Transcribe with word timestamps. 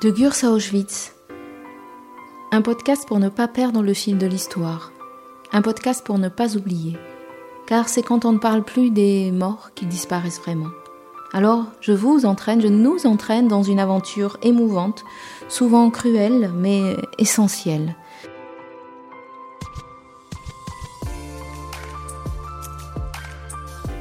De 0.00 0.10
Gurs 0.12 0.44
à 0.44 0.50
Auschwitz. 0.50 1.12
Un 2.52 2.62
podcast 2.62 3.04
pour 3.08 3.18
ne 3.18 3.28
pas 3.28 3.48
perdre 3.48 3.82
le 3.82 3.92
fil 3.94 4.16
de 4.16 4.28
l'histoire. 4.28 4.92
Un 5.50 5.60
podcast 5.60 6.06
pour 6.06 6.18
ne 6.18 6.28
pas 6.28 6.54
oublier. 6.54 6.96
Car 7.66 7.88
c'est 7.88 8.04
quand 8.04 8.24
on 8.24 8.30
ne 8.30 8.38
parle 8.38 8.62
plus 8.62 8.90
des 8.90 9.32
morts 9.32 9.70
qui 9.74 9.86
disparaissent 9.86 10.38
vraiment. 10.38 10.68
Alors, 11.32 11.64
je 11.80 11.90
vous 11.90 12.26
entraîne, 12.26 12.60
je 12.60 12.68
nous 12.68 13.08
entraîne 13.08 13.48
dans 13.48 13.64
une 13.64 13.80
aventure 13.80 14.38
émouvante, 14.42 15.02
souvent 15.48 15.90
cruelle, 15.90 16.52
mais 16.54 16.96
essentielle. 17.18 17.96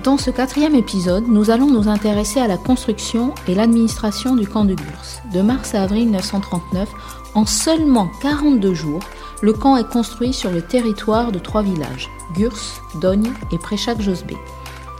Dans 0.07 0.17
ce 0.17 0.31
quatrième 0.31 0.73
épisode, 0.73 1.27
nous 1.27 1.49
allons 1.49 1.69
nous 1.69 1.89
intéresser 1.89 2.39
à 2.39 2.47
la 2.47 2.55
construction 2.55 3.35
et 3.45 3.53
l'administration 3.53 4.37
du 4.37 4.47
camp 4.47 4.63
de 4.63 4.73
Gurs. 4.73 5.33
De 5.33 5.41
mars 5.41 5.75
à 5.75 5.83
avril 5.83 6.05
1939, 6.05 6.87
en 7.35 7.45
seulement 7.45 8.09
42 8.21 8.73
jours, 8.73 9.01
le 9.41 9.51
camp 9.51 9.75
est 9.75 9.89
construit 9.89 10.31
sur 10.31 10.49
le 10.49 10.61
territoire 10.61 11.33
de 11.33 11.39
trois 11.39 11.61
villages, 11.61 12.09
Gurs, 12.33 12.55
Dogne 13.01 13.33
et 13.51 13.57
Préchac-Josbé. 13.57 14.37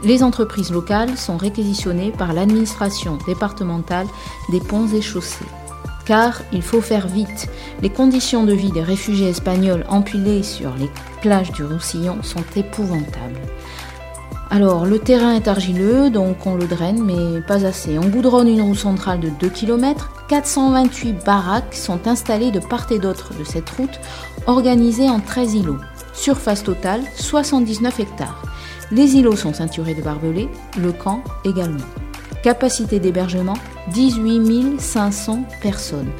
Les 0.04 0.22
entreprises 0.22 0.70
locales 0.70 1.16
sont 1.16 1.38
réquisitionnées 1.38 2.12
par 2.12 2.34
l'administration 2.34 3.16
départementale 3.26 4.08
des 4.50 4.60
ponts 4.60 4.88
et 4.88 5.00
chaussées. 5.00 5.46
Car 6.04 6.42
il 6.52 6.60
faut 6.60 6.82
faire 6.82 7.08
vite, 7.08 7.48
les 7.80 7.88
conditions 7.88 8.44
de 8.44 8.52
vie 8.52 8.72
des 8.72 8.82
réfugiés 8.82 9.30
espagnols 9.30 9.86
empilés 9.88 10.42
sur 10.42 10.74
les 10.74 10.90
plages 11.22 11.52
du 11.52 11.64
Roussillon 11.64 12.22
sont 12.22 12.44
épouvantables. 12.56 13.40
Alors, 14.50 14.86
le 14.86 14.98
terrain 14.98 15.34
est 15.34 15.46
argileux, 15.46 16.08
donc 16.08 16.46
on 16.46 16.54
le 16.54 16.66
draine, 16.66 17.02
mais 17.04 17.42
pas 17.42 17.66
assez. 17.66 17.98
On 17.98 18.08
goudronne 18.08 18.48
une 18.48 18.62
roue 18.62 18.74
centrale 18.74 19.20
de 19.20 19.28
2 19.28 19.48
km. 19.50 20.10
428 20.28 21.24
baraques 21.24 21.74
sont 21.74 22.06
installées 22.06 22.50
de 22.50 22.58
part 22.58 22.90
et 22.90 22.98
d'autre 22.98 23.34
de 23.38 23.44
cette 23.44 23.68
route, 23.68 24.00
organisées 24.46 25.10
en 25.10 25.20
13 25.20 25.54
îlots. 25.54 25.78
Surface 26.14 26.64
totale, 26.64 27.02
79 27.14 28.00
hectares. 28.00 28.42
Les 28.90 29.16
îlots 29.16 29.36
sont 29.36 29.52
ceinturés 29.52 29.94
de 29.94 30.02
barbelés, 30.02 30.48
le 30.78 30.92
camp 30.92 31.22
également. 31.44 31.84
Capacité 32.42 33.00
d'hébergement, 33.00 33.56
18 33.92 34.80
500 34.80 35.44
personnes. 35.60 36.10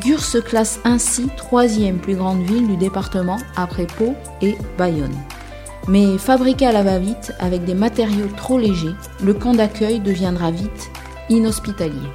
Gurs 0.00 0.24
se 0.24 0.38
classe 0.38 0.80
ainsi 0.84 1.28
troisième 1.36 1.98
plus 1.98 2.16
grande 2.16 2.42
ville 2.42 2.66
du 2.66 2.76
département 2.76 3.38
après 3.56 3.86
Pau 3.86 4.14
et 4.40 4.56
Bayonne. 4.78 5.16
Mais 5.88 6.18
fabriqué 6.18 6.66
à 6.66 6.72
la 6.72 6.82
va-vite 6.82 7.32
avec 7.38 7.64
des 7.64 7.74
matériaux 7.74 8.28
trop 8.36 8.58
légers, 8.58 8.94
le 9.22 9.34
camp 9.34 9.54
d'accueil 9.54 10.00
deviendra 10.00 10.50
vite 10.50 10.90
inhospitalier. 11.30 12.08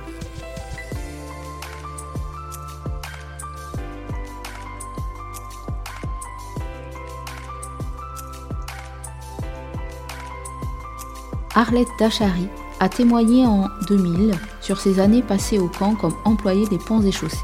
Arlette 11.56 11.88
Dachary 12.00 12.48
a 12.80 12.90
témoigné 12.90 13.46
en 13.46 13.68
2000 13.88 14.34
sur 14.62 14.80
ses 14.80 15.00
années 15.00 15.22
passées 15.22 15.60
au 15.60 15.68
camp 15.68 15.96
comme 15.96 16.16
employée 16.26 16.68
des 16.68 16.78
ponts 16.78 17.02
et 17.02 17.12
chaussées. 17.12 17.38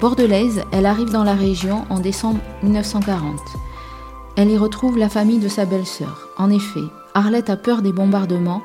Bordelaise, 0.00 0.62
elle 0.72 0.86
arrive 0.86 1.10
dans 1.10 1.24
la 1.24 1.34
région 1.34 1.84
en 1.90 2.00
décembre 2.00 2.40
1940. 2.62 3.40
Elle 4.36 4.50
y 4.50 4.58
retrouve 4.58 4.98
la 4.98 5.08
famille 5.08 5.38
de 5.38 5.48
sa 5.48 5.64
belle-sœur. 5.64 6.28
En 6.38 6.50
effet, 6.50 6.82
Arlette 7.14 7.50
a 7.50 7.56
peur 7.56 7.82
des 7.82 7.92
bombardements 7.92 8.62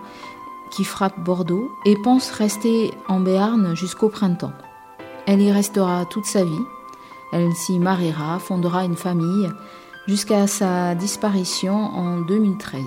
qui 0.72 0.84
frappent 0.84 1.23
Bordeaux 1.23 1.70
et 1.86 1.95
pense 1.95 2.31
rester 2.31 2.92
en 3.08 3.20
Béarn 3.20 3.76
jusqu'au 3.76 4.09
printemps. 4.09 4.53
Elle 5.28 5.42
y 5.42 5.52
restera 5.52 6.06
toute 6.06 6.26
sa 6.26 6.44
vie. 6.44 6.66
Elle 7.31 7.53
s'y 7.53 7.78
mariera, 7.78 8.39
fondera 8.39 8.84
une 8.84 8.95
famille 8.95 9.48
jusqu'à 10.08 10.48
sa 10.48 10.95
disparition 10.95 11.76
en 11.76 12.22
2013. 12.22 12.82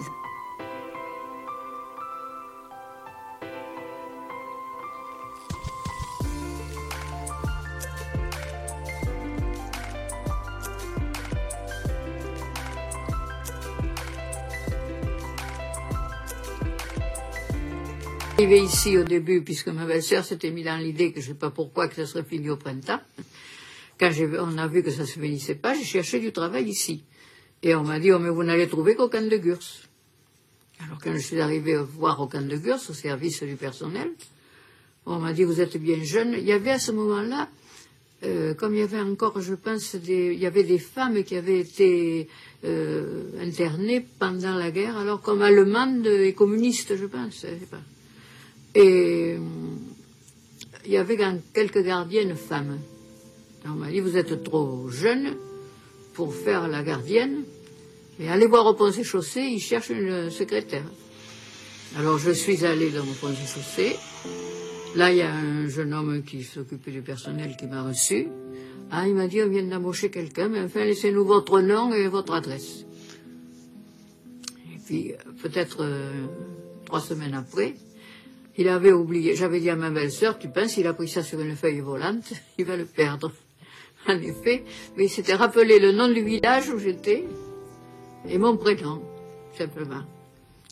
Arrivé 18.43 18.65
ici 18.65 18.99
au 18.99 19.05
début, 19.05 19.43
puisque 19.43 19.69
ma 19.69 19.87
belle-sœur 19.87 20.25
s'était 20.25 20.51
mis 20.51 20.65
dans 20.65 20.77
l'idée 20.77 21.13
que 21.13 21.21
je 21.21 21.29
ne 21.29 21.33
sais 21.35 21.39
pas 21.39 21.51
pourquoi 21.51 21.87
que 21.87 21.95
ça 21.95 22.07
serait 22.07 22.25
fini 22.25 22.51
au 22.51 22.57
printemps. 22.57 22.99
Quand 24.01 24.11
on 24.41 24.59
a 24.59 24.67
vu 24.67 24.83
que 24.83 24.91
ça 24.91 25.07
se 25.07 25.13
finissait 25.13 25.55
pas, 25.55 25.75
j'ai 25.75 25.85
cherché 25.85 26.19
du 26.19 26.33
travail 26.33 26.65
ici. 26.65 27.05
Et 27.63 27.77
on 27.77 27.85
m'a 27.85 28.01
dit, 28.01 28.11
oh, 28.11 28.19
mais 28.19 28.31
vous 28.31 28.43
n'allez 28.43 28.67
trouver 28.67 28.97
qu'au 28.97 29.09
camp 29.09 29.25
de 29.25 29.37
Gurs. 29.37 29.61
Alors 30.81 30.99
quand 31.01 31.13
je 31.13 31.21
suis 31.21 31.41
arrivé 31.41 31.77
voir 31.77 32.21
au 32.21 32.27
camp 32.27 32.45
de 32.45 32.57
Gurs, 32.57 32.81
au 32.89 32.93
service 32.93 33.45
du 33.45 33.55
personnel, 33.55 34.11
on 35.07 35.21
m'a 35.21 35.33
dit, 35.33 35.45
vous 35.45 35.61
êtes 35.61 35.77
bien 35.77 36.03
jeune. 36.03 36.35
Il 36.37 36.45
y 36.45 36.53
avait 36.53 36.73
à 36.73 36.81
ce 36.81 36.91
moment-là, 36.91 37.49
euh, 38.25 38.55
comme 38.55 38.75
il 38.75 38.81
y 38.81 38.83
avait 38.83 38.99
encore, 38.99 39.41
je 39.41 39.55
pense, 39.55 39.95
des, 39.95 40.33
il 40.33 40.41
y 40.41 40.47
avait 40.47 40.65
des 40.65 40.81
femmes 40.81 41.23
qui 41.23 41.37
avaient 41.37 41.61
été 41.61 42.27
euh, 42.65 43.23
internées 43.41 44.05
pendant 44.19 44.57
la 44.57 44.73
guerre, 44.73 44.97
alors 44.97 45.21
comme 45.21 45.43
allemandes 45.43 46.09
et 46.09 46.33
communistes, 46.33 46.97
je 46.97 47.07
pense. 47.07 47.47
Et 48.75 49.37
il 50.85 50.91
y 50.91 50.97
avait 50.97 51.19
quelques 51.53 51.83
gardiennes 51.83 52.37
femmes. 52.37 52.79
on 53.67 53.71
m'a 53.71 53.91
dit, 53.91 54.01
vous 54.01 54.17
êtes 54.17 54.43
trop 54.43 54.89
jeune 54.89 55.37
pour 56.15 56.35
faire 56.35 56.69
la 56.69 56.83
gardienne, 56.83 57.45
et 58.21 58.29
allez 58.29 58.47
voir 58.47 58.67
au 58.67 58.75
pont 58.75 58.91
et 58.91 59.05
chaussée, 59.05 59.43
ils 59.43 59.61
cherchent 59.61 59.91
une 59.91 60.31
secrétaire. 60.31 60.85
Alors 61.97 62.19
je 62.19 62.31
suis 62.31 62.65
allée 62.65 62.91
dans 62.91 63.05
mon 63.05 63.13
pont 63.15 63.31
et 63.31 63.47
chaussée. 63.47 63.97
Là, 64.95 65.11
il 65.11 65.19
y 65.19 65.23
a 65.23 65.35
un 65.35 65.69
jeune 65.69 65.95
homme 65.95 66.23
qui 66.23 66.43
s'occupait 66.43 66.91
du 66.91 67.01
personnel 67.01 67.57
qui 67.59 67.67
m'a 67.67 67.83
reçu. 67.83 68.29
Ah, 68.91 69.09
il 69.09 69.15
m'a 69.15 69.27
dit, 69.27 69.43
on 69.43 69.49
vient 69.49 69.63
d'embaucher 69.63 70.11
quelqu'un, 70.11 70.49
mais 70.49 70.61
enfin, 70.61 70.85
laissez-nous 70.85 71.25
votre 71.25 71.61
nom 71.61 71.95
et 71.95 72.09
votre 72.09 72.35
adresse. 72.35 72.85
Et 74.75 74.79
puis, 74.85 75.13
peut-être 75.43 75.79
euh, 75.81 76.27
trois 76.85 77.01
semaines 77.01 77.33
après, 77.33 77.75
il 78.57 78.69
avait 78.69 78.93
oublié, 78.93 79.35
j'avais 79.35 79.61
dit 79.61 79.71
à 79.71 79.77
ma 79.77 79.91
belle-sœur, 79.91 80.39
tu 80.39 80.49
penses, 80.49 80.77
il 80.77 80.87
a 80.87 80.93
pris 80.93 81.09
ça 81.09 81.23
sur 81.23 81.41
une 81.41 81.57
feuille 81.57 81.81
volante, 81.81 82.33
il 82.59 82.65
va 82.65 82.77
le 82.77 82.85
perdre. 82.85 83.33
En 84.09 84.19
effet, 84.19 84.65
mais 84.97 85.05
il 85.05 85.09
s'était 85.09 85.37
rappelé 85.37 85.79
le 85.79 85.93
nom 85.93 86.09
du 86.09 86.25
village 86.25 86.69
où 86.71 86.79
j'étais 86.79 87.23
et 88.29 88.37
mon 88.37 88.57
prénom, 88.57 89.01
simplement. 89.57 90.03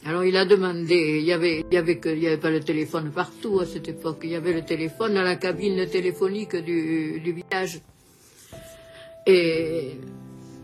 Alors 0.04 0.24
il 0.24 0.36
a 0.36 0.44
demandé, 0.44 1.18
il 1.20 1.24
y 1.24 1.32
avait, 1.32 1.64
il 1.70 1.74
y 1.74 1.76
avait 1.76 2.36
pas 2.38 2.50
le 2.50 2.58
téléphone 2.58 3.12
partout 3.12 3.60
à 3.60 3.66
cette 3.66 3.88
époque, 3.88 4.18
il 4.24 4.30
y 4.30 4.34
avait 4.34 4.52
le 4.52 4.64
téléphone 4.64 5.14
dans 5.14 5.22
la 5.22 5.36
cabine 5.36 5.86
téléphonique 5.88 6.56
du, 6.56 7.20
du 7.20 7.32
village. 7.32 7.80
Et 9.26 9.96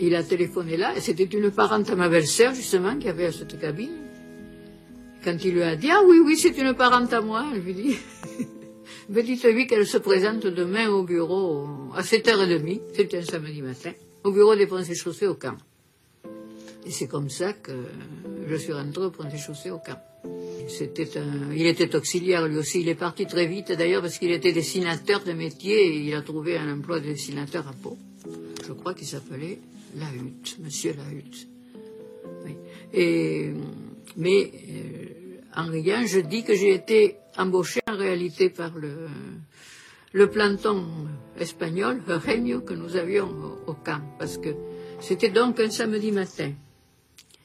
il 0.01 0.15
a 0.15 0.23
téléphoné 0.23 0.77
là, 0.77 0.97
et 0.97 1.01
c'était 1.01 1.25
une 1.25 1.51
parente 1.51 1.89
à 1.91 1.95
ma 1.95 2.09
belle-sœur, 2.09 2.55
justement, 2.55 2.97
qui 2.97 3.09
avait 3.09 3.27
à 3.27 3.33
cette 3.33 3.59
cabine. 3.61 4.06
Quand 5.27 5.45
il 5.45 5.55
lui 5.55 5.63
a 5.65 5.75
dit, 5.75 5.91
ah 5.91 6.03
oui, 6.07 6.21
oui, 6.25 6.37
c'est 6.37 6.57
une 6.57 6.73
parente 6.75 7.13
à 7.13 7.21
moi, 7.21 7.47
je 7.53 7.59
lui 7.59 7.75
dis, 7.75 7.97
mais 9.09 9.25
dites-lui 9.25 9.67
qu'elle 9.67 9.85
se 9.85 9.99
présente 9.99 10.47
demain 10.47 10.89
au 10.89 11.03
bureau 11.03 11.67
à 11.97 12.03
7h30, 12.03 12.81
c'était 12.95 13.19
un 13.19 13.23
samedi 13.25 13.61
matin, 13.61 13.91
au 14.23 14.31
bureau 14.31 14.55
des 14.55 14.69
ponts 14.69 14.79
et 14.79 14.95
chaussées 14.95 15.27
au 15.27 15.35
camp. 15.35 15.57
Et 16.87 16.93
c'est 16.93 17.09
comme 17.09 17.29
ça 17.29 17.55
que 17.55 17.73
je 18.49 18.55
suis 18.55 18.73
rentré 18.73 19.07
au 19.07 19.11
pont 19.11 19.29
et 19.29 19.37
chaussées 19.37 19.73
au 19.73 19.79
camp. 19.79 20.01
C'était 20.69 21.19
un, 21.19 21.53
il 21.53 21.67
était 21.67 21.97
auxiliaire 21.97 22.47
lui 22.47 22.59
aussi. 22.59 22.83
Il 22.83 22.89
est 22.89 22.95
parti 22.95 23.27
très 23.27 23.47
vite 23.47 23.73
d'ailleurs 23.73 24.03
parce 24.03 24.19
qu'il 24.19 24.31
était 24.31 24.53
dessinateur 24.53 25.25
de 25.25 25.33
métier 25.33 25.89
et 25.89 26.07
il 26.07 26.15
a 26.15 26.23
trouvé 26.23 26.57
un 26.57 26.73
emploi 26.73 27.01
de 27.01 27.07
dessinateur 27.07 27.67
à 27.67 27.73
Pau. 27.73 27.99
Je 28.65 28.73
crois 28.75 28.95
qu'il 28.95 29.09
s'appelait 29.09 29.59
Lahutte, 29.99 30.59
Monsieur 30.63 30.95
Lahutte. 30.95 31.49
Oui. 32.45 32.55
Et, 32.95 33.51
mais 34.17 34.51
euh, 34.53 35.39
en 35.57 35.67
rien, 35.71 36.07
je 36.07 36.21
dis 36.21 36.45
que 36.45 36.55
j'ai 36.55 36.75
été 36.75 37.17
embauché 37.37 37.81
en 37.89 37.97
réalité 37.97 38.51
par 38.51 38.77
le, 38.77 39.09
le 40.13 40.31
planton 40.31 40.85
espagnol, 41.39 42.01
le 42.07 42.61
que 42.61 42.75
nous 42.75 42.97
avions 42.97 43.29
au, 43.67 43.75
camp, 43.75 44.01
parce 44.19 44.39
que 44.39 44.51
c'était 45.01 45.31
donc 45.31 45.61
un 45.61 45.71
samedi 45.71 46.13
matin. 46.13 46.53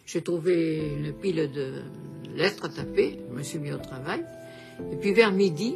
J'ai 0.05 0.21
trouvé 0.21 0.93
une 0.97 1.13
pile 1.13 1.51
de 1.51 1.83
lettres 2.35 2.65
à 2.65 2.69
taper, 2.69 3.19
je 3.29 3.35
me 3.35 3.43
suis 3.43 3.59
mis 3.59 3.71
au 3.73 3.77
travail, 3.77 4.25
et 4.91 4.95
puis 4.95 5.13
vers 5.13 5.31
midi, 5.31 5.75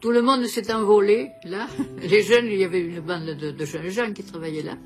tout 0.00 0.10
le 0.10 0.22
monde 0.22 0.46
s'est 0.46 0.72
envolé, 0.72 1.32
là. 1.44 1.68
Les 2.02 2.22
jeunes, 2.22 2.46
il 2.46 2.58
y 2.58 2.64
avait 2.64 2.80
une 2.80 3.00
bande 3.00 3.26
de, 3.26 3.64
jeunes 3.64 3.90
gens 3.90 4.12
qui 4.12 4.22
travaillaient 4.22 4.62
là. 4.62 4.76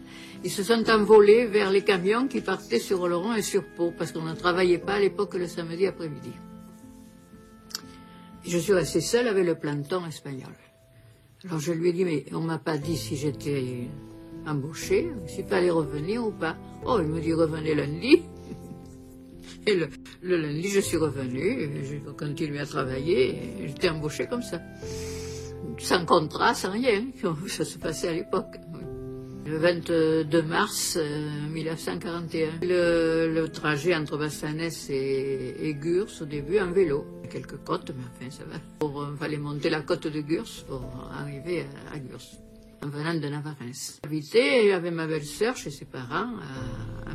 Ils 0.43 0.51
se 0.51 0.63
sont 0.63 0.91
envolés 0.91 1.47
vers 1.47 1.71
les 1.71 1.83
camions 1.83 2.27
qui 2.27 2.41
partaient 2.41 2.81
sur 2.81 3.01
Oloron 3.01 3.35
et 3.35 3.43
sur 3.43 3.65
Pau, 3.65 3.93
parce 3.97 4.13
qu'on 4.13 4.23
ne 4.23 4.35
travaillait 4.35 4.79
pas 4.79 4.95
à 4.95 5.01
l'époque 5.01 5.35
le 5.35 5.47
samedi 5.47 5.87
après-midi. 5.87 6.33
Je 8.45 8.59
suis 8.59 8.73
restée 8.73 9.01
seule 9.01 9.29
avec 9.29 9.47
le 9.47 9.55
planton 9.55 10.05
espagnol. 10.07 10.53
Alors 11.47 11.61
je 11.61 11.73
lui 11.73 11.91
ai 11.91 11.93
dit, 11.93 12.05
mais 12.05 12.25
on 12.33 12.41
m'a 12.41 12.59
pas 12.59 12.77
dit 12.77 12.97
si 12.97 13.17
j'étais 13.17 13.89
embauché, 14.47 15.11
s'il 15.27 15.45
fallait 15.45 15.71
revenir 15.71 16.27
ou 16.27 16.33
pas. 16.33 16.57
Oh, 16.85 16.99
il 17.01 17.07
me 17.07 17.21
dit, 17.21 17.33
revenez 17.33 17.75
lundi. 17.75 18.23
Et 19.67 19.75
le, 19.75 20.37
lundi, 20.37 20.69
je 20.69 20.81
suis 20.81 20.97
revenu, 20.97 21.71
j'ai 21.85 22.03
continué 22.17 22.61
à 22.61 22.67
travailler, 22.67 23.39
j'étais 23.67 23.89
embauché 23.89 24.27
comme 24.27 24.43
ça. 24.43 24.61
Sans 25.79 26.05
contrat, 26.05 26.55
sans 26.55 26.71
rien, 26.71 27.07
ça 27.49 27.65
se 27.65 27.79
passait 27.79 28.09
à 28.09 28.13
l'époque. 28.13 28.57
Le 29.47 29.59
22 29.59 30.43
mars 30.43 30.99
1941, 31.53 32.49
euh, 32.63 33.43
le, 33.43 33.49
trajet 33.49 33.95
entre 33.95 34.17
Bassanès 34.17 34.89
et, 34.89 35.55
et, 35.61 35.75
Gurs, 35.75 36.09
au 36.23 36.25
début, 36.25 36.59
en 36.61 36.73
vélo. 36.73 37.05
Quelques 37.31 37.63
côtes, 37.63 37.93
mais 37.95 38.05
enfin, 38.05 38.31
ça 38.31 38.45
va. 38.45 38.57
Il 38.81 38.87
euh, 38.87 39.17
fallait 39.17 39.37
monter 39.37 39.69
la 39.69 39.83
côte 39.83 40.07
de 40.07 40.21
Gurs 40.23 40.49
pour 40.67 40.83
arriver 41.13 41.67
à, 41.93 41.99
Gurs, 41.99 42.23
venant 42.89 43.15
de 43.15 43.29
Navarrens. 43.29 44.01
J'habitais 44.05 44.73
avec 44.73 44.93
ma 44.93 45.07
belle-sœur 45.07 45.57
chez 45.57 45.71
ses 45.71 45.85
parents 45.85 46.37
à, 47.07 47.11
à 47.11 47.15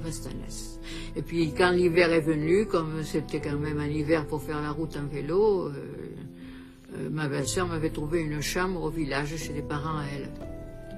Et 1.15 1.21
puis, 1.21 1.53
quand 1.53 1.71
l'hiver 1.71 2.11
est 2.11 2.21
venu, 2.21 2.65
comme 2.65 3.03
c'était 3.03 3.41
quand 3.41 3.57
même 3.57 3.79
un 3.79 3.87
hiver 3.87 4.25
pour 4.27 4.41
faire 4.41 4.61
la 4.61 4.71
route 4.71 4.97
en 4.97 5.07
vélo, 5.07 5.67
euh, 5.67 7.09
ma 7.09 7.27
belle-sœur 7.27 7.67
m'avait 7.67 7.91
trouvé 7.91 8.21
une 8.21 8.41
chambre 8.41 8.83
au 8.83 8.89
village 8.89 9.35
chez 9.35 9.53
des 9.53 9.61
parents 9.61 9.97
à 9.97 10.05
elle. 10.15 10.29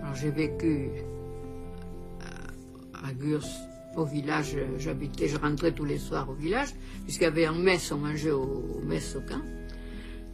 Alors 0.01 0.15
j'ai 0.15 0.31
vécu 0.31 0.89
à 3.03 3.13
Gurs, 3.13 3.45
au 3.95 4.05
village, 4.05 4.55
j'habitais, 4.77 5.27
je 5.27 5.37
rentrais 5.37 5.71
tous 5.71 5.85
les 5.85 5.97
soirs 5.97 6.29
au 6.29 6.33
village, 6.33 6.69
puisqu'il 7.03 7.23
y 7.23 7.27
avait 7.27 7.45
un 7.45 7.53
messe, 7.53 7.91
on 7.91 7.97
mangeait 7.97 8.31
au, 8.31 8.81
messe 8.83 9.15
au 9.15 9.21
camp. 9.21 9.41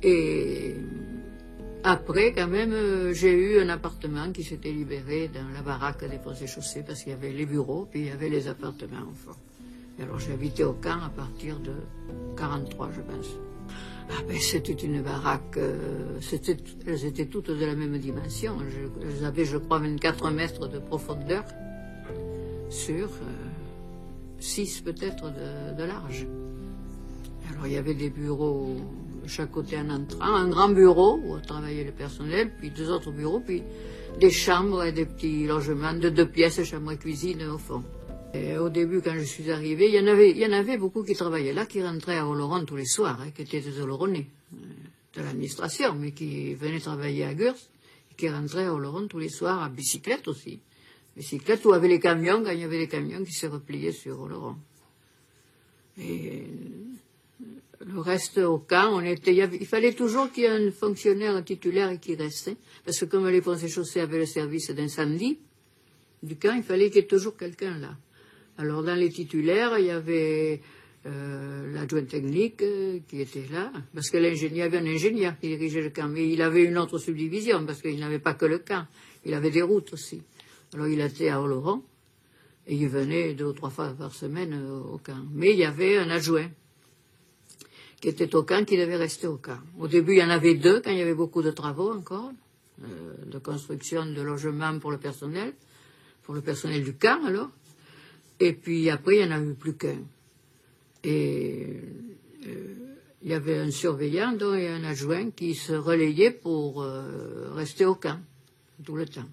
Et 0.03 0.75
après, 1.83 2.33
quand 2.33 2.47
même, 2.47 3.13
j'ai 3.13 3.31
eu 3.31 3.59
un 3.61 3.69
appartement 3.69 4.31
qui 4.31 4.43
s'était 4.43 4.71
libéré 4.71 5.29
dans 5.29 5.47
la 5.53 5.61
baraque 5.61 6.09
des 6.09 6.17
postes 6.17 6.45
chaussées, 6.47 6.83
parce 6.85 7.03
qu'il 7.03 7.11
y 7.11 7.15
avait 7.15 7.31
les 7.31 7.45
bureaux, 7.45 7.87
puis 7.89 8.01
il 8.01 8.07
y 8.07 8.11
avait 8.11 8.29
les 8.29 8.47
appartements. 8.47 9.13
Et 9.99 10.03
alors 10.03 10.19
j'ai 10.19 10.33
habité 10.33 10.63
au 10.63 10.73
camp 10.73 11.01
à 11.03 11.09
partir 11.09 11.59
de 11.59 11.73
43, 12.35 12.89
je 12.95 13.01
pense. 13.01 13.27
Ah 14.09 14.21
ben, 14.27 14.37
c'était 14.39 14.73
une 14.73 15.01
baraque, 15.01 15.57
euh, 15.57 16.19
elles 16.85 17.05
étaient 17.05 17.25
toutes 17.25 17.51
de 17.51 17.65
la 17.65 17.75
même 17.75 17.97
dimension. 17.97 18.57
elles 19.01 19.25
avaient, 19.25 19.43
je 19.45 19.57
crois, 19.57 19.79
24 19.79 20.31
mètres 20.31 20.67
de 20.67 20.79
profondeur 20.79 21.43
sur 22.69 23.09
6 24.39 24.79
euh, 24.85 24.91
peut-être 24.91 25.31
de, 25.77 25.83
large. 25.83 26.27
Alors 27.49 27.67
il 27.67 27.73
y 27.73 27.77
avait 27.77 27.95
des 27.95 28.09
bureaux 28.09 28.75
de 28.75 29.06
chaque 29.27 29.51
côté 29.51 29.77
en 29.77 29.89
entrant, 29.89 30.35
un 30.35 30.49
grand 30.49 30.69
bureau 30.69 31.19
où 31.23 31.39
travaillait 31.39 31.83
le 31.83 31.91
personnel, 31.91 32.51
puis 32.57 32.71
deux 32.71 32.89
autres 32.89 33.11
bureaux, 33.11 33.39
puis 33.39 33.63
des 34.19 34.31
chambres 34.31 34.83
et 34.83 34.91
des 34.91 35.05
petits 35.05 35.45
logements 35.45 35.93
de 35.93 36.09
deux 36.09 36.27
pièces, 36.27 36.63
chambre 36.63 36.91
et 36.91 36.97
cuisine 36.97 37.43
au 37.43 37.57
fond. 37.57 37.83
Et 38.33 38.57
au 38.57 38.69
début, 38.69 39.01
quand 39.01 39.13
je 39.17 39.23
suis 39.23 39.51
arrivée, 39.51 39.87
il 39.87 39.95
y 39.95 39.99
en 39.99 40.07
avait, 40.07 40.31
il 40.31 40.37
y 40.37 40.45
en 40.45 40.51
avait 40.51 40.77
beaucoup 40.77 41.03
qui 41.03 41.13
travaillaient 41.13 41.53
là, 41.53 41.65
qui 41.65 41.81
rentraient 41.81 42.17
à 42.17 42.27
Oloron 42.27 42.65
tous 42.65 42.75
les 42.75 42.85
soirs, 42.85 43.19
hein, 43.21 43.31
qui 43.31 43.43
étaient 43.43 43.61
des 43.61 43.79
Oloronnais 43.79 44.27
euh, 44.53 44.57
de 45.15 45.21
l'administration, 45.21 45.95
mais 45.95 46.11
qui 46.11 46.53
venaient 46.55 46.79
travailler 46.79 47.23
à 47.23 47.33
Gurs, 47.33 47.55
et 48.11 48.15
qui 48.15 48.29
rentraient 48.29 48.65
à 48.65 48.73
Oloron 48.73 49.07
tous 49.07 49.19
les 49.19 49.29
soirs, 49.29 49.63
à 49.63 49.69
bicyclette 49.69 50.27
aussi 50.27 50.59
bicyclette 51.17 51.65
ou 51.65 51.73
avec 51.73 51.89
les 51.89 51.99
camions, 51.99 52.43
quand 52.43 52.51
il 52.51 52.59
y 52.59 52.63
avait 52.63 52.77
des 52.77 52.87
camions 52.87 53.23
qui 53.23 53.33
se 53.33 53.47
repliaient 53.47 53.91
sur 53.91 54.21
Oloron. 54.21 54.55
Et 55.99 56.43
le 57.85 57.99
reste 57.99 58.39
au 58.39 58.57
camp, 58.57 58.89
on 58.93 59.01
était, 59.01 59.35
il, 59.35 59.65
fallait 59.65 59.93
toujours 59.93 60.31
qu'il 60.31 60.43
y 60.43 60.45
ait 60.47 60.49
un 60.49 60.71
fonctionnaire 60.71 61.43
titulaire 61.43 61.99
qui 61.99 62.15
restait, 62.15 62.57
parce 62.83 62.99
que 62.99 63.05
comme 63.05 63.27
les 63.27 63.37
et 63.37 63.67
chaussées 63.67 63.99
avaient 63.99 64.19
le 64.19 64.25
service 64.25 64.71
d'incendie 64.71 65.39
du 66.23 66.35
camp, 66.37 66.55
il 66.55 66.63
fallait 66.63 66.87
qu'il 66.87 66.97
y 66.97 67.05
ait 67.05 67.07
toujours 67.07 67.37
quelqu'un 67.37 67.77
là. 67.77 67.95
Alors 68.57 68.81
dans 68.83 68.95
les 68.95 69.09
titulaires, 69.09 69.77
il 69.77 69.85
y 69.85 69.91
avait 69.91 70.61
euh, 71.05 71.71
l'adjoint 71.73 72.05
technique 72.05 72.63
euh, 72.63 72.99
qui 73.07 73.21
était 73.21 73.45
là, 73.51 73.71
parce 73.93 74.09
que 74.09 74.17
l'ingénieur, 74.17 74.65
avait 74.65 74.79
un 74.79 74.87
ingénieur 74.87 75.37
qui 75.39 75.47
dirigeait 75.47 75.81
le 75.81 75.91
camp, 75.91 76.07
mais 76.07 76.27
il 76.27 76.41
avait 76.41 76.63
une 76.63 76.77
autre 76.79 76.97
subdivision, 76.97 77.63
parce 77.65 77.81
qu'il 77.81 77.99
n'avait 77.99 78.19
pas 78.19 78.33
que 78.33 78.45
le 78.45 78.57
camp, 78.57 78.87
il 79.23 79.35
avait 79.35 79.51
des 79.51 79.61
routes 79.61 79.93
aussi. 79.93 80.23
Alors 80.73 80.87
il 80.87 80.99
était 80.99 81.29
à 81.29 81.41
Oloron 81.41 81.83
et 82.65 82.75
il 82.75 82.89
venait 82.89 83.33
deux 83.35 83.45
ou 83.45 83.53
trois 83.53 83.69
fois 83.69 83.93
par 83.93 84.13
semaine 84.13 84.53
euh, 84.53 84.79
au 84.79 84.97
camp. 84.97 85.23
Mais 85.31 85.51
il 85.51 85.59
y 85.59 85.63
avait 85.63 85.97
un 85.97 86.09
adjoint 86.09 86.49
qui 87.99 88.09
était 88.09 88.35
au 88.35 88.43
camp, 88.43 88.65
qui 88.65 88.77
devait 88.77 88.95
rester 88.95 89.27
au 89.27 89.37
camp. 89.37 89.59
Au 89.79 89.87
début, 89.87 90.13
il 90.13 90.19
y 90.19 90.23
en 90.23 90.29
avait 90.29 90.55
deux 90.55 90.81
quand 90.81 90.91
il 90.91 90.97
y 90.97 91.01
avait 91.01 91.15
beaucoup 91.15 91.41
de 91.41 91.51
travaux 91.51 91.91
encore, 91.91 92.31
euh, 92.83 93.13
de 93.25 93.37
construction 93.39 94.05
de 94.05 94.21
logements 94.21 94.77
pour 94.79 94.91
le 94.91 94.97
personnel, 94.97 95.53
pour 96.23 96.35
le 96.35 96.41
personnel 96.41 96.83
du 96.83 96.93
camp 96.93 97.25
alors. 97.25 97.49
Et 98.39 98.53
puis 98.53 98.89
après, 98.89 99.17
il 99.17 99.27
n'y 99.27 99.33
en 99.33 99.37
a 99.37 99.41
eu 99.41 99.53
plus 99.55 99.75
qu'un. 99.75 100.01
Et 101.03 101.81
euh, 102.45 102.73
il 103.23 103.29
y 103.29 103.33
avait 103.33 103.57
un 103.57 103.71
surveillant 103.71 104.33
dont, 104.33 104.53
et 104.53 104.67
un 104.67 104.83
adjoint 104.83 105.31
qui 105.31 105.55
se 105.55 105.73
relayaient 105.73 106.31
pour 106.31 106.85
rester 107.55 107.83
au 107.85 107.95
camp 107.95 108.19
tout 108.85 108.95
le 108.95 109.07
temps. 109.07 109.25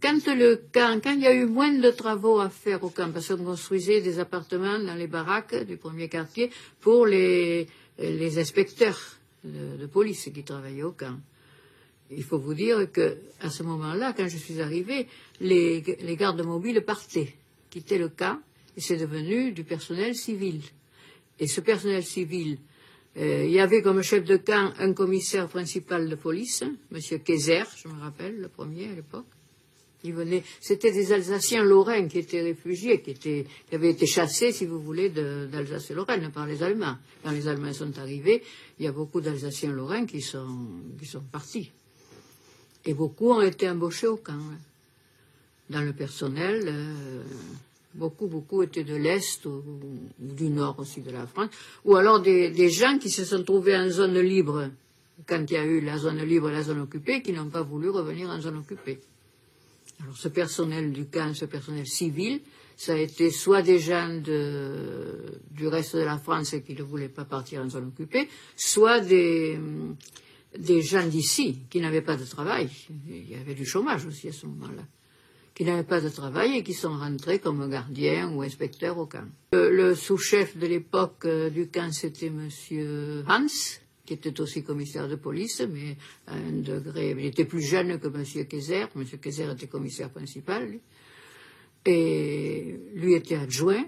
Quand, 0.00 0.26
le 0.28 0.62
quand 0.72 1.00
il 1.06 1.20
y 1.20 1.26
a 1.26 1.34
eu 1.34 1.46
moins 1.46 1.72
de 1.72 1.90
travaux 1.90 2.38
à 2.38 2.50
faire 2.50 2.82
au 2.84 2.90
camp, 2.90 3.10
parce 3.12 3.28
qu'on 3.28 3.44
construisait 3.44 4.00
des 4.00 4.20
appartements 4.20 4.78
dans 4.78 4.94
les 4.94 5.08
baraques 5.08 5.64
du 5.66 5.76
premier 5.76 6.08
quartier 6.08 6.50
pour 6.80 7.06
les, 7.06 7.66
les 7.98 8.38
inspecteurs 8.38 8.98
de, 9.42 9.86
police 9.86 10.30
qui 10.32 10.44
travaillaient 10.44 10.84
au 10.84 10.92
camp. 10.92 11.18
Il 12.10 12.22
faut 12.22 12.38
vous 12.38 12.54
dire 12.54 12.90
que 12.92 13.18
à 13.40 13.50
ce 13.50 13.62
moment-là, 13.64 14.14
quand 14.16 14.28
je 14.28 14.36
suis 14.36 14.60
arrivée, 14.60 15.08
les, 15.40 15.80
les 15.80 16.16
gardes 16.16 16.44
mobiles 16.44 16.82
partaient, 16.82 17.34
quittaient 17.68 17.98
le 17.98 18.08
camp, 18.08 18.38
et 18.76 18.80
c'est 18.80 18.96
devenu 18.96 19.50
du 19.52 19.64
personnel 19.64 20.14
civil. 20.14 20.62
Et 21.40 21.48
ce 21.48 21.60
personnel 21.60 22.04
civil, 22.04 22.58
euh, 23.16 23.44
il 23.44 23.50
y 23.50 23.60
avait 23.60 23.82
comme 23.82 24.02
chef 24.02 24.24
de 24.24 24.36
camp 24.36 24.72
un 24.78 24.92
commissaire 24.92 25.48
principal 25.48 26.08
de 26.08 26.14
police, 26.14 26.62
M. 26.62 27.18
Kayser, 27.24 27.64
je 27.76 27.88
me 27.88 28.00
rappelle, 28.00 28.40
le 28.40 28.48
premier 28.48 28.88
à 28.88 28.94
l'époque, 28.94 29.26
c'était 30.60 30.92
des 30.92 31.12
Alsaciens 31.12 31.64
lorrains 31.64 32.08
qui 32.08 32.18
étaient 32.18 32.42
réfugiés, 32.42 33.00
qui, 33.00 33.44
avaient 33.72 33.90
été 33.90 34.06
chassés, 34.06 34.52
si 34.52 34.66
vous 34.66 34.80
voulez, 34.80 35.08
d'Alsace 35.10 35.90
et 35.90 35.94
Lorraine 35.94 36.30
par 36.32 36.46
les 36.46 36.62
Allemands. 36.62 36.96
Quand 37.22 37.30
les 37.30 37.48
Allemands 37.48 37.72
sont 37.72 37.98
arrivés, 37.98 38.42
il 38.78 38.84
y 38.84 38.88
a 38.88 38.92
beaucoup 38.92 39.20
d'Alsaciens 39.20 39.72
lorrains 39.72 40.06
qui 40.06 40.20
sont, 40.20 40.68
qui 40.98 41.06
sont 41.06 41.22
partis. 41.32 41.70
Et 42.84 42.94
beaucoup 42.94 43.30
ont 43.30 43.42
été 43.42 43.68
embauchés 43.68 44.06
au 44.06 44.16
camp. 44.16 44.32
Hein. 44.32 44.58
Dans 45.70 45.82
le 45.82 45.92
personnel, 45.92 46.62
euh, 46.66 47.22
beaucoup, 47.94 48.26
beaucoup 48.26 48.62
étaient 48.62 48.84
de 48.84 48.96
l'Est 48.96 49.44
ou, 49.44 49.62
du 50.18 50.48
Nord 50.48 50.78
aussi 50.78 51.02
de 51.02 51.10
la 51.10 51.26
France, 51.26 51.50
ou 51.84 51.96
alors 51.96 52.20
des, 52.20 52.50
des 52.50 52.70
gens 52.70 52.98
qui 52.98 53.10
se 53.10 53.24
sont 53.24 53.42
trouvés 53.42 53.76
en 53.76 53.90
zone 53.90 54.18
libre 54.20 54.70
quand 55.26 55.44
il 55.50 55.52
y 55.52 55.56
a 55.56 55.64
eu 55.64 55.80
la 55.80 55.98
zone 55.98 56.22
libre 56.22 56.50
et 56.50 56.52
la 56.52 56.62
zone 56.62 56.80
occupée, 56.80 57.22
qui 57.22 57.32
n'ont 57.32 57.50
pas 57.50 57.62
voulu 57.62 57.90
revenir 57.90 58.28
en 58.30 58.40
zone 58.40 58.58
occupée. 58.58 59.00
Alors 60.00 60.16
ce 60.16 60.28
personnel 60.28 60.92
du 60.92 61.06
camp, 61.06 61.34
ce 61.34 61.44
personnel 61.44 61.86
civil, 61.86 62.40
ça 62.76 62.92
a 62.92 62.96
été 62.96 63.30
soit 63.30 63.62
des 63.62 63.80
gens 63.80 64.08
du 64.22 65.66
reste 65.66 65.96
de 65.96 66.02
la 66.02 66.18
France 66.18 66.54
qui 66.64 66.74
ne 66.74 66.82
voulaient 66.82 67.08
pas 67.08 67.24
partir 67.24 67.62
en 67.62 67.68
zone 67.68 67.88
occupée, 67.88 68.28
soit 68.56 69.00
des, 69.00 69.58
des 70.56 70.82
gens 70.82 71.06
d'ici 71.06 71.58
qui 71.68 71.80
n'avaient 71.80 72.02
pas 72.02 72.16
de 72.16 72.24
travail. 72.24 72.68
Il 73.08 73.28
y 73.28 73.34
avait 73.34 73.54
du 73.54 73.66
chômage 73.66 74.06
aussi 74.06 74.28
à 74.28 74.32
ce 74.32 74.46
moment-là. 74.46 74.82
Qui 75.54 75.64
n'avaient 75.64 75.82
pas 75.82 76.00
de 76.00 76.08
travail 76.08 76.58
et 76.58 76.62
qui 76.62 76.72
sont 76.72 76.96
rentrés 76.96 77.40
comme 77.40 77.68
gardiens 77.68 78.30
ou 78.30 78.42
inspecteurs 78.42 78.96
au 78.96 79.06
camp. 79.06 79.26
Le, 79.52 79.70
le 79.74 79.96
sous-chef 79.96 80.56
de 80.56 80.68
l'époque 80.68 81.24
euh, 81.24 81.50
du 81.50 81.66
camp, 81.66 81.90
c'était 81.90 82.30
Monsieur 82.30 83.24
Hans, 83.26 83.46
qui 84.08 84.14
était 84.14 84.40
aussi 84.40 84.64
commissaire 84.64 85.06
de 85.06 85.16
police, 85.16 85.60
mais 85.70 85.94
à 86.26 86.34
un 86.34 86.62
degré. 86.62 87.10
Il 87.10 87.26
était 87.26 87.44
plus 87.44 87.60
jeune 87.60 88.00
que 88.00 88.06
M. 88.06 88.46
Kayser. 88.46 88.86
M. 88.96 89.04
Kayser 89.04 89.52
était 89.52 89.66
commissaire 89.66 90.08
principal. 90.08 90.80
Et 91.84 92.80
lui 92.94 93.12
était 93.12 93.34
adjoint. 93.34 93.84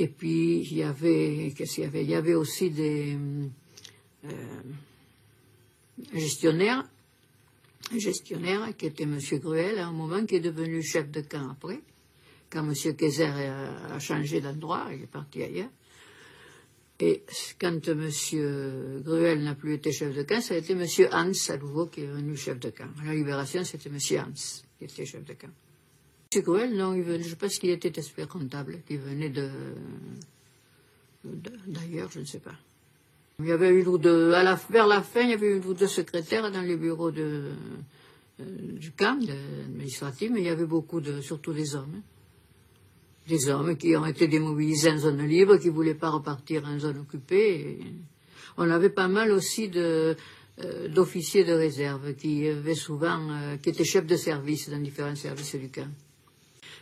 Et 0.00 0.08
puis, 0.08 0.66
il 0.68 0.76
y 0.76 0.82
avait, 0.82 1.54
qu'est-ce 1.56 1.76
qu'il 1.76 1.84
y 1.84 1.86
avait? 1.86 2.02
Il 2.02 2.10
y 2.10 2.16
avait 2.16 2.34
aussi 2.34 2.70
des 2.70 3.16
euh, 4.24 4.28
gestionnaires, 6.12 6.84
gestionnaire 7.96 8.76
qui 8.76 8.86
était 8.86 9.04
M. 9.04 9.20
Gruel 9.34 9.78
à 9.78 9.86
un 9.86 9.92
moment, 9.92 10.26
qui 10.26 10.34
est 10.34 10.40
devenu 10.40 10.82
chef 10.82 11.08
de 11.12 11.20
camp 11.20 11.48
après, 11.48 11.80
quand 12.50 12.68
M. 12.68 12.74
Kayser 12.96 13.26
a 13.26 14.00
changé 14.00 14.40
d'endroit, 14.40 14.88
il 14.92 15.04
est 15.04 15.06
parti 15.06 15.44
ailleurs. 15.44 15.70
Et 17.00 17.22
quand 17.60 17.88
M. 17.88 18.10
Gruel 19.04 19.44
n'a 19.44 19.54
plus 19.54 19.74
été 19.74 19.92
chef 19.92 20.14
de 20.14 20.22
camp, 20.22 20.40
ça 20.40 20.54
a 20.54 20.56
été 20.56 20.72
M. 20.72 20.84
Hans 21.12 21.32
à 21.48 21.56
nouveau 21.56 21.86
qui 21.86 22.00
est 22.00 22.06
devenu 22.06 22.36
chef 22.36 22.58
de 22.58 22.70
camp. 22.70 22.88
La 23.04 23.14
Libération, 23.14 23.62
c'était 23.64 23.88
M. 23.88 23.98
Hans 24.20 24.62
qui 24.78 24.84
était 24.84 25.06
chef 25.06 25.24
de 25.24 25.34
camp. 25.34 25.50
M. 26.34 26.42
Gruel, 26.42 26.76
non, 26.76 26.94
je 26.96 27.34
pense 27.36 27.58
qu'il 27.58 27.70
était 27.70 27.88
expert 27.88 28.26
comptable, 28.26 28.80
qu'il 28.86 28.98
venait 28.98 29.30
de, 29.30 29.48
d'ailleurs, 31.66 32.10
je 32.10 32.20
ne 32.20 32.24
sais 32.24 32.40
pas. 32.40 32.54
Il 33.40 33.46
y 33.46 33.52
avait 33.52 33.70
une 33.70 33.86
ou 33.86 33.98
deux, 33.98 34.32
à 34.32 34.42
la, 34.42 34.56
vers 34.68 34.86
la 34.86 35.02
fin, 35.02 35.20
il 35.20 35.30
y 35.30 35.32
avait 35.32 35.56
une 35.56 35.64
ou 35.64 35.74
deux 35.74 35.86
secrétaires 35.86 36.50
dans 36.50 36.60
les 36.60 36.76
bureaux 36.76 37.12
de, 37.12 37.52
euh, 38.40 38.44
du 38.72 38.90
camp 38.92 39.18
administratif, 39.20 40.30
mais 40.32 40.40
il 40.40 40.46
y 40.46 40.50
avait 40.50 40.66
beaucoup 40.66 41.00
de, 41.00 41.20
surtout 41.20 41.52
des 41.52 41.76
hommes. 41.76 41.94
Hein. 41.96 42.02
Des 43.28 43.48
hommes 43.48 43.76
qui 43.76 43.94
ont 43.94 44.06
été 44.06 44.26
démobilisés 44.26 44.90
en 44.90 44.98
zone 44.98 45.26
libre, 45.26 45.58
qui 45.58 45.68
ne 45.68 45.72
voulaient 45.72 45.94
pas 45.94 46.10
repartir 46.10 46.64
en 46.66 46.78
zone 46.78 46.98
occupée. 46.98 47.78
on 48.56 48.70
avait 48.70 48.88
pas 48.88 49.06
mal 49.08 49.30
aussi 49.32 49.70
euh, 49.76 50.14
d'officiers 50.88 51.44
de 51.44 51.52
réserve 51.52 52.14
qui 52.14 52.48
avaient 52.48 52.74
souvent, 52.74 53.20
euh, 53.30 53.56
qui 53.58 53.68
étaient 53.68 53.84
chefs 53.84 54.06
de 54.06 54.16
service 54.16 54.68
dans 54.70 54.80
différents 54.80 55.14
services 55.14 55.54
du 55.54 55.68
camp. 55.68 55.88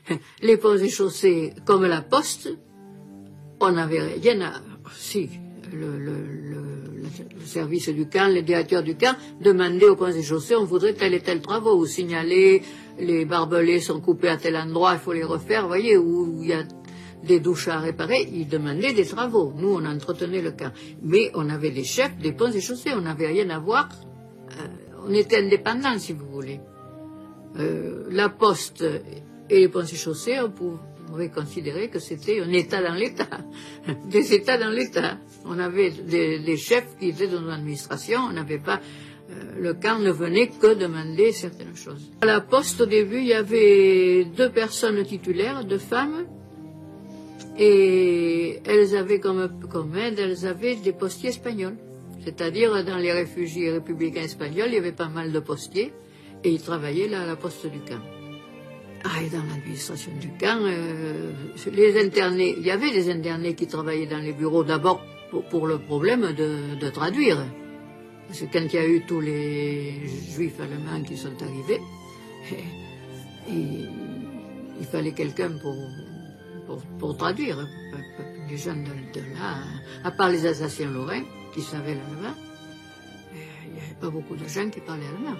Les 0.42 0.56
ponts 0.56 0.78
et 0.78 0.88
chaussées, 0.88 1.52
comme 1.66 1.84
la 1.84 2.00
poste, 2.00 2.48
on 3.60 3.72
n'avait 3.72 4.00
rien 4.00 4.40
à, 4.40 4.62
si, 4.96 5.28
le, 5.72 6.24
service 7.44 7.88
du 7.90 8.08
camp, 8.08 8.28
les 8.32 8.42
directeurs 8.42 8.82
du 8.82 8.96
camp 8.96 9.16
demandaient 9.40 9.88
aux 9.88 9.96
ponts 9.96 10.06
et 10.06 10.22
chaussées, 10.22 10.56
on 10.56 10.64
voudrait 10.64 10.94
tel 10.94 11.14
et 11.14 11.20
tel 11.20 11.40
travaux, 11.40 11.76
ou 11.76 11.86
signaler, 11.86 12.62
les 12.98 13.24
barbelés 13.24 13.80
sont 13.80 14.00
coupés 14.00 14.28
à 14.28 14.36
tel 14.36 14.56
endroit, 14.56 14.94
il 14.94 15.00
faut 15.00 15.12
les 15.12 15.24
refaire, 15.24 15.62
vous 15.62 15.68
voyez, 15.68 15.96
où 15.96 16.40
il 16.42 16.48
y 16.48 16.52
a 16.52 16.64
des 17.24 17.40
douches 17.40 17.68
à 17.68 17.78
réparer, 17.78 18.28
ils 18.32 18.48
demandaient 18.48 18.92
des 18.92 19.04
travaux. 19.06 19.52
Nous, 19.56 19.68
on 19.68 19.84
entretenait 19.84 20.42
le 20.42 20.52
camp. 20.52 20.72
Mais 21.02 21.30
on 21.34 21.48
avait 21.50 21.70
des 21.70 21.84
chefs 21.84 22.16
des 22.18 22.32
ponts 22.32 22.50
et 22.50 22.60
chaussées, 22.60 22.92
on 22.94 23.02
n'avait 23.02 23.26
rien 23.26 23.50
à 23.50 23.58
voir. 23.58 23.88
Euh, 24.52 24.66
on 25.06 25.12
était 25.12 25.38
indépendants, 25.44 25.98
si 25.98 26.12
vous 26.12 26.26
voulez. 26.26 26.60
Euh, 27.58 28.04
la 28.10 28.28
poste 28.28 28.84
et 29.50 29.60
les 29.60 29.68
ponts 29.68 29.82
et 29.82 29.96
chaussées, 29.96 30.38
on 30.40 30.50
pouvait 30.50 31.30
considérer 31.30 31.88
que 31.88 31.98
c'était 31.98 32.40
un 32.40 32.52
État 32.52 32.82
dans 32.82 32.94
l'État, 32.94 33.28
des 34.10 34.34
États 34.34 34.58
dans 34.58 34.70
l'État. 34.70 35.18
On 35.44 35.58
avait 35.58 35.90
des, 35.90 36.56
chefs 36.56 36.96
qui 36.98 37.08
étaient 37.08 37.28
dans 37.28 37.42
l'administration, 37.42 38.20
on 38.28 38.32
n'avait 38.32 38.58
pas 38.58 38.80
le 39.58 39.74
camp 39.74 39.98
ne 39.98 40.10
venait 40.10 40.48
que 40.48 40.74
demander 40.74 41.32
certaines 41.32 41.76
choses. 41.76 42.10
À 42.20 42.26
la 42.26 42.40
poste, 42.40 42.80
au 42.80 42.86
début, 42.86 43.18
il 43.18 43.26
y 43.26 43.34
avait 43.34 44.24
deux 44.24 44.50
personnes 44.50 45.02
titulaires, 45.04 45.64
deux 45.64 45.78
femmes, 45.78 46.26
et 47.58 48.60
elles 48.66 48.96
avaient 48.96 49.20
comme, 49.20 49.48
comme 49.70 49.96
aide, 49.96 50.18
elles 50.18 50.46
avaient 50.46 50.76
des 50.76 50.92
postiers 50.92 51.30
espagnols. 51.30 51.76
C'est-à-dire, 52.24 52.84
dans 52.84 52.96
les 52.96 53.12
réfugiés 53.12 53.70
républicains 53.70 54.22
espagnols, 54.22 54.68
il 54.68 54.74
y 54.74 54.78
avait 54.78 54.92
pas 54.92 55.08
mal 55.08 55.32
de 55.32 55.40
postiers, 55.40 55.92
et 56.44 56.50
ils 56.50 56.60
travaillaient 56.60 57.08
là 57.08 57.22
à 57.22 57.26
la 57.26 57.36
poste 57.36 57.66
du 57.66 57.78
camp. 57.80 58.02
Ah, 59.04 59.22
et 59.22 59.30
dans 59.30 59.44
l'administration 59.44 60.10
du 60.20 60.28
camp, 60.30 60.58
euh, 60.62 61.30
les 61.72 62.04
internés, 62.04 62.56
il 62.58 62.66
y 62.66 62.70
avait 62.70 62.90
des 62.90 63.10
internés 63.10 63.54
qui 63.54 63.66
travaillaient 63.66 64.06
dans 64.06 64.18
les 64.18 64.32
bureaux 64.32 64.64
d'abord 64.64 65.00
pour, 65.50 65.66
le 65.66 65.78
problème 65.78 66.32
de, 66.32 66.88
traduire. 66.90 67.38
Parce 68.26 68.40
que 68.40 68.46
quand 68.46 68.64
il 68.64 68.74
y 68.74 68.78
a 68.78 68.86
eu 68.86 69.02
tous 69.06 69.20
les 69.20 70.06
juifs 70.34 70.60
allemands 70.60 71.02
qui 71.02 71.16
sont 71.16 71.36
arrivés, 71.40 71.80
il 73.48 74.86
fallait 74.90 75.12
quelqu'un 75.12 75.50
pour, 75.62 76.80
pour, 76.98 77.16
traduire. 77.16 77.56
Les 78.48 78.56
gens 78.56 78.74
de, 78.74 79.20
là, 79.34 79.58
à 80.04 80.10
part 80.12 80.28
les 80.28 80.46
Alsaciens 80.46 80.90
lorrains 80.90 81.24
qui 81.52 81.62
savaient 81.62 81.94
l'allemand, 81.94 82.34
il 83.32 83.72
n'y 83.72 83.80
avait 83.80 84.00
pas 84.00 84.08
beaucoup 84.08 84.36
de 84.36 84.46
gens 84.46 84.68
qui 84.70 84.80
parlaient 84.80 85.06
allemand. 85.06 85.36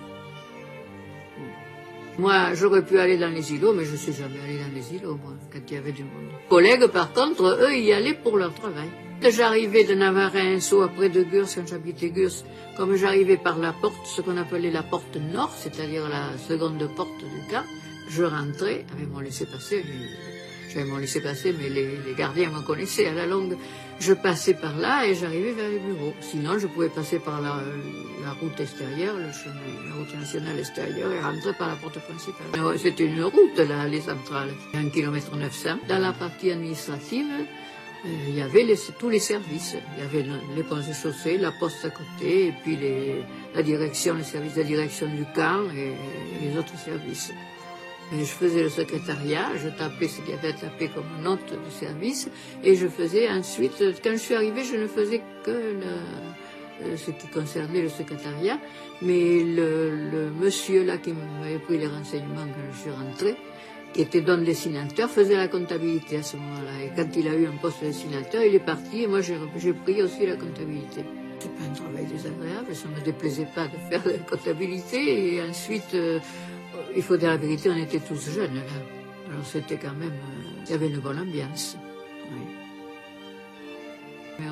Moi, 2.19 2.55
j'aurais 2.55 2.85
pu 2.85 2.99
aller 2.99 3.19
dans 3.19 3.28
les 3.28 3.52
îlots, 3.52 3.75
mais 3.75 3.85
je 3.85 3.93
ne 3.93 3.97
suis 3.97 4.12
jamais 4.12 4.40
allé 4.40 4.59
dans 4.59 4.75
les 4.75 4.95
îlots, 4.95 5.19
quand 5.52 5.59
il 5.69 5.75
y 5.75 5.76
avait 5.76 5.93
du 5.93 6.02
monde. 6.02 6.31
Collègues, 6.49 6.87
par 6.87 7.12
contre, 7.12 7.59
eux, 7.62 7.76
y 7.76 7.93
allaient 7.93 8.14
pour 8.14 8.38
leur 8.38 8.55
travail. 8.55 8.88
J'arrivais 9.23 9.85
de 9.85 9.95
Navarin, 9.95 10.61
soit 10.61 10.85
après 10.85 11.09
de 11.09 11.23
Gurs, 11.23 11.49
quand 11.55 11.67
j'habitais 11.67 12.11
Gurs, 12.11 12.45
comme 12.77 12.97
j'arrivais 12.97 13.39
par 13.39 13.59
la 13.59 13.73
porte, 13.73 14.07
ce 14.07 14.21
qu'on 14.21 14.37
appelait 14.37 14.71
la 14.71 14.83
porte 14.83 15.17
nord, 15.17 15.53
c'est-à-dire 15.57 16.09
la 16.09 16.37
seconde 16.39 16.89
porte 16.95 17.19
du 17.19 17.51
camp, 17.51 17.65
je 18.11 18.23
rentrais 18.23 18.85
avec 18.93 19.11
mon 19.11 19.21
laissez-passer, 19.21 19.85
j'avais 20.69 20.85
mon 20.85 20.99
laissez-passer, 20.99 21.55
mais 21.59 21.71
les, 21.71 22.15
gardiens 22.17 22.51
me 22.51 22.61
connaissaient 22.61 23.07
à 23.07 23.15
la 23.15 23.27
longue. 23.27 23.57
Je 23.99 24.13
passais 24.13 24.53
par 24.53 24.77
là 24.77 25.07
et 25.07 25.15
j'arrivais 25.15 25.53
vers 25.53 25.71
les 25.71 25.79
bureaux. 25.79 26.13
Sinon, 26.21 26.59
je 26.59 26.67
pouvais 26.67 26.91
passer 26.91 27.19
par 27.19 27.41
la, 27.41 27.55
route 28.41 28.61
extérieure, 28.61 29.17
le 29.17 29.33
chemin, 29.33 29.89
la 29.89 29.95
route 29.95 30.15
nationale 30.15 30.59
extérieure 30.59 31.11
et 31.11 31.21
rentrer 31.21 31.55
par 31.55 31.69
la 31.69 31.77
porte 31.77 31.99
principale. 32.01 32.79
C'était 32.79 33.07
une 33.07 33.25
route, 33.25 33.57
là, 33.57 33.89
les 33.89 34.03
centrales, 34.03 34.51
un 34.75 34.91
kilomètre 34.91 35.35
900. 35.35 35.79
Dans 35.89 35.99
la 35.99 36.13
partie 36.13 36.51
administrative, 36.51 37.25
il 38.05 38.37
y 38.37 38.43
avait 38.43 38.67
tous 38.99 39.09
les 39.09 39.19
services. 39.19 39.76
Il 39.97 40.03
y 40.03 40.07
avait 40.07 40.26
les 40.55 40.62
ponts 40.62 40.81
et 40.81 40.95
chaussées, 40.95 41.38
la 41.38 41.53
poste 41.53 41.85
à 41.85 41.91
côté, 41.91 42.49
et 42.49 42.55
puis 42.62 42.79
la 43.55 43.62
direction, 43.62 44.15
les 44.15 44.25
services 44.25 44.55
de 44.55 44.62
direction 44.62 45.07
du 45.07 45.25
camp 45.35 45.65
et 45.75 45.93
les 46.45 46.59
autres 46.59 46.79
services 46.79 47.33
je 48.12 48.25
faisais 48.25 48.62
le 48.62 48.69
secrétariat, 48.69 49.57
je 49.57 49.69
tapais 49.69 50.09
ce 50.09 50.21
qu'il 50.21 50.31
y 50.31 50.38
avait 50.38 50.49
à 50.49 50.53
taper 50.53 50.88
comme 50.88 51.23
note 51.23 51.53
du 51.53 51.71
service, 51.71 52.29
et 52.62 52.76
je 52.76 52.87
faisais 52.87 53.29
ensuite, 53.29 53.83
quand 54.03 54.12
je 54.12 54.17
suis 54.17 54.35
arrivée, 54.35 54.65
je 54.65 54.76
ne 54.76 54.87
faisais 54.87 55.21
que 55.45 55.50
euh, 55.50 56.97
ce 56.97 57.11
qui 57.11 57.26
concernait 57.29 57.83
le 57.83 57.88
secrétariat, 57.88 58.59
mais 59.03 59.43
le, 59.43 60.31
monsieur 60.31 60.85
là 60.85 60.99
qui 60.99 61.12
m'avait 61.12 61.59
pris 61.59 61.79
les 61.79 61.88
renseignements 61.88 62.47
quand 62.47 62.73
je 62.73 62.81
suis 62.81 62.91
rentrée, 62.91 63.37
qui 63.97 64.03
était 64.03 64.21
don 64.21 64.38
dessinateur, 64.38 65.11
faisait 65.11 65.37
la 65.37 65.49
comptabilité 65.49 66.19
à 66.19 66.23
ce 66.23 66.37
moment-là. 66.37 66.85
Et 66.85 66.91
quand 66.95 67.09
il 67.17 67.26
a 67.29 67.35
eu 67.35 67.47
un 67.47 67.57
poste 67.57 67.81
de 67.83 67.88
dessinateur, 67.88 68.43
il 68.45 68.55
est 68.55 68.61
parti, 68.61 69.03
et 69.05 69.07
moi 69.07 69.21
j'ai 69.23 69.73
pris 69.73 70.03
aussi 70.03 70.26
la 70.26 70.37
comptabilité. 70.37 71.05
C'est 71.41 71.55
pas 71.57 71.65
un 71.65 71.75
travail 71.75 72.05
désagréable, 72.05 72.75
ça 72.75 72.88
ne 72.88 72.95
me 72.95 73.00
déplaisait 73.00 73.49
pas 73.55 73.67
de 73.67 73.76
faire 73.88 74.03
la 74.07 74.19
comptabilité, 74.19 75.35
et 75.35 75.43
ensuite... 75.43 75.95
Euh, 75.95 76.21
il 76.95 77.03
faut 77.03 77.17
dire 77.17 77.31
la 77.31 77.37
vérité, 77.38 77.71
on 77.71 77.76
était 77.76 78.00
tous 78.00 78.31
jeunes. 78.31 78.61
Alors 79.31 79.45
c'était 79.45 79.76
quand 79.76 79.95
même, 79.95 80.11
euh, 80.11 80.65
il 80.65 80.71
y 80.71 80.75
avait 80.75 80.88
une 80.88 80.99
bonne 80.99 81.19
ambiance. 81.19 81.76
Mais 84.38 84.47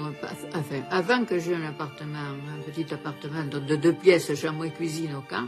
enfin, 0.55 0.77
avant 0.91 1.25
que 1.27 1.39
j'aie 1.39 1.55
un 1.55 1.69
appartement, 1.69 2.19
un 2.19 2.71
petit 2.71 2.93
appartement 2.95 3.45
de 3.45 3.77
deux 3.77 3.93
pièces, 3.93 4.35
chambre 4.35 4.65
et 4.65 4.71
cuisine 4.71 5.15
au 5.17 5.21
camp, 5.21 5.47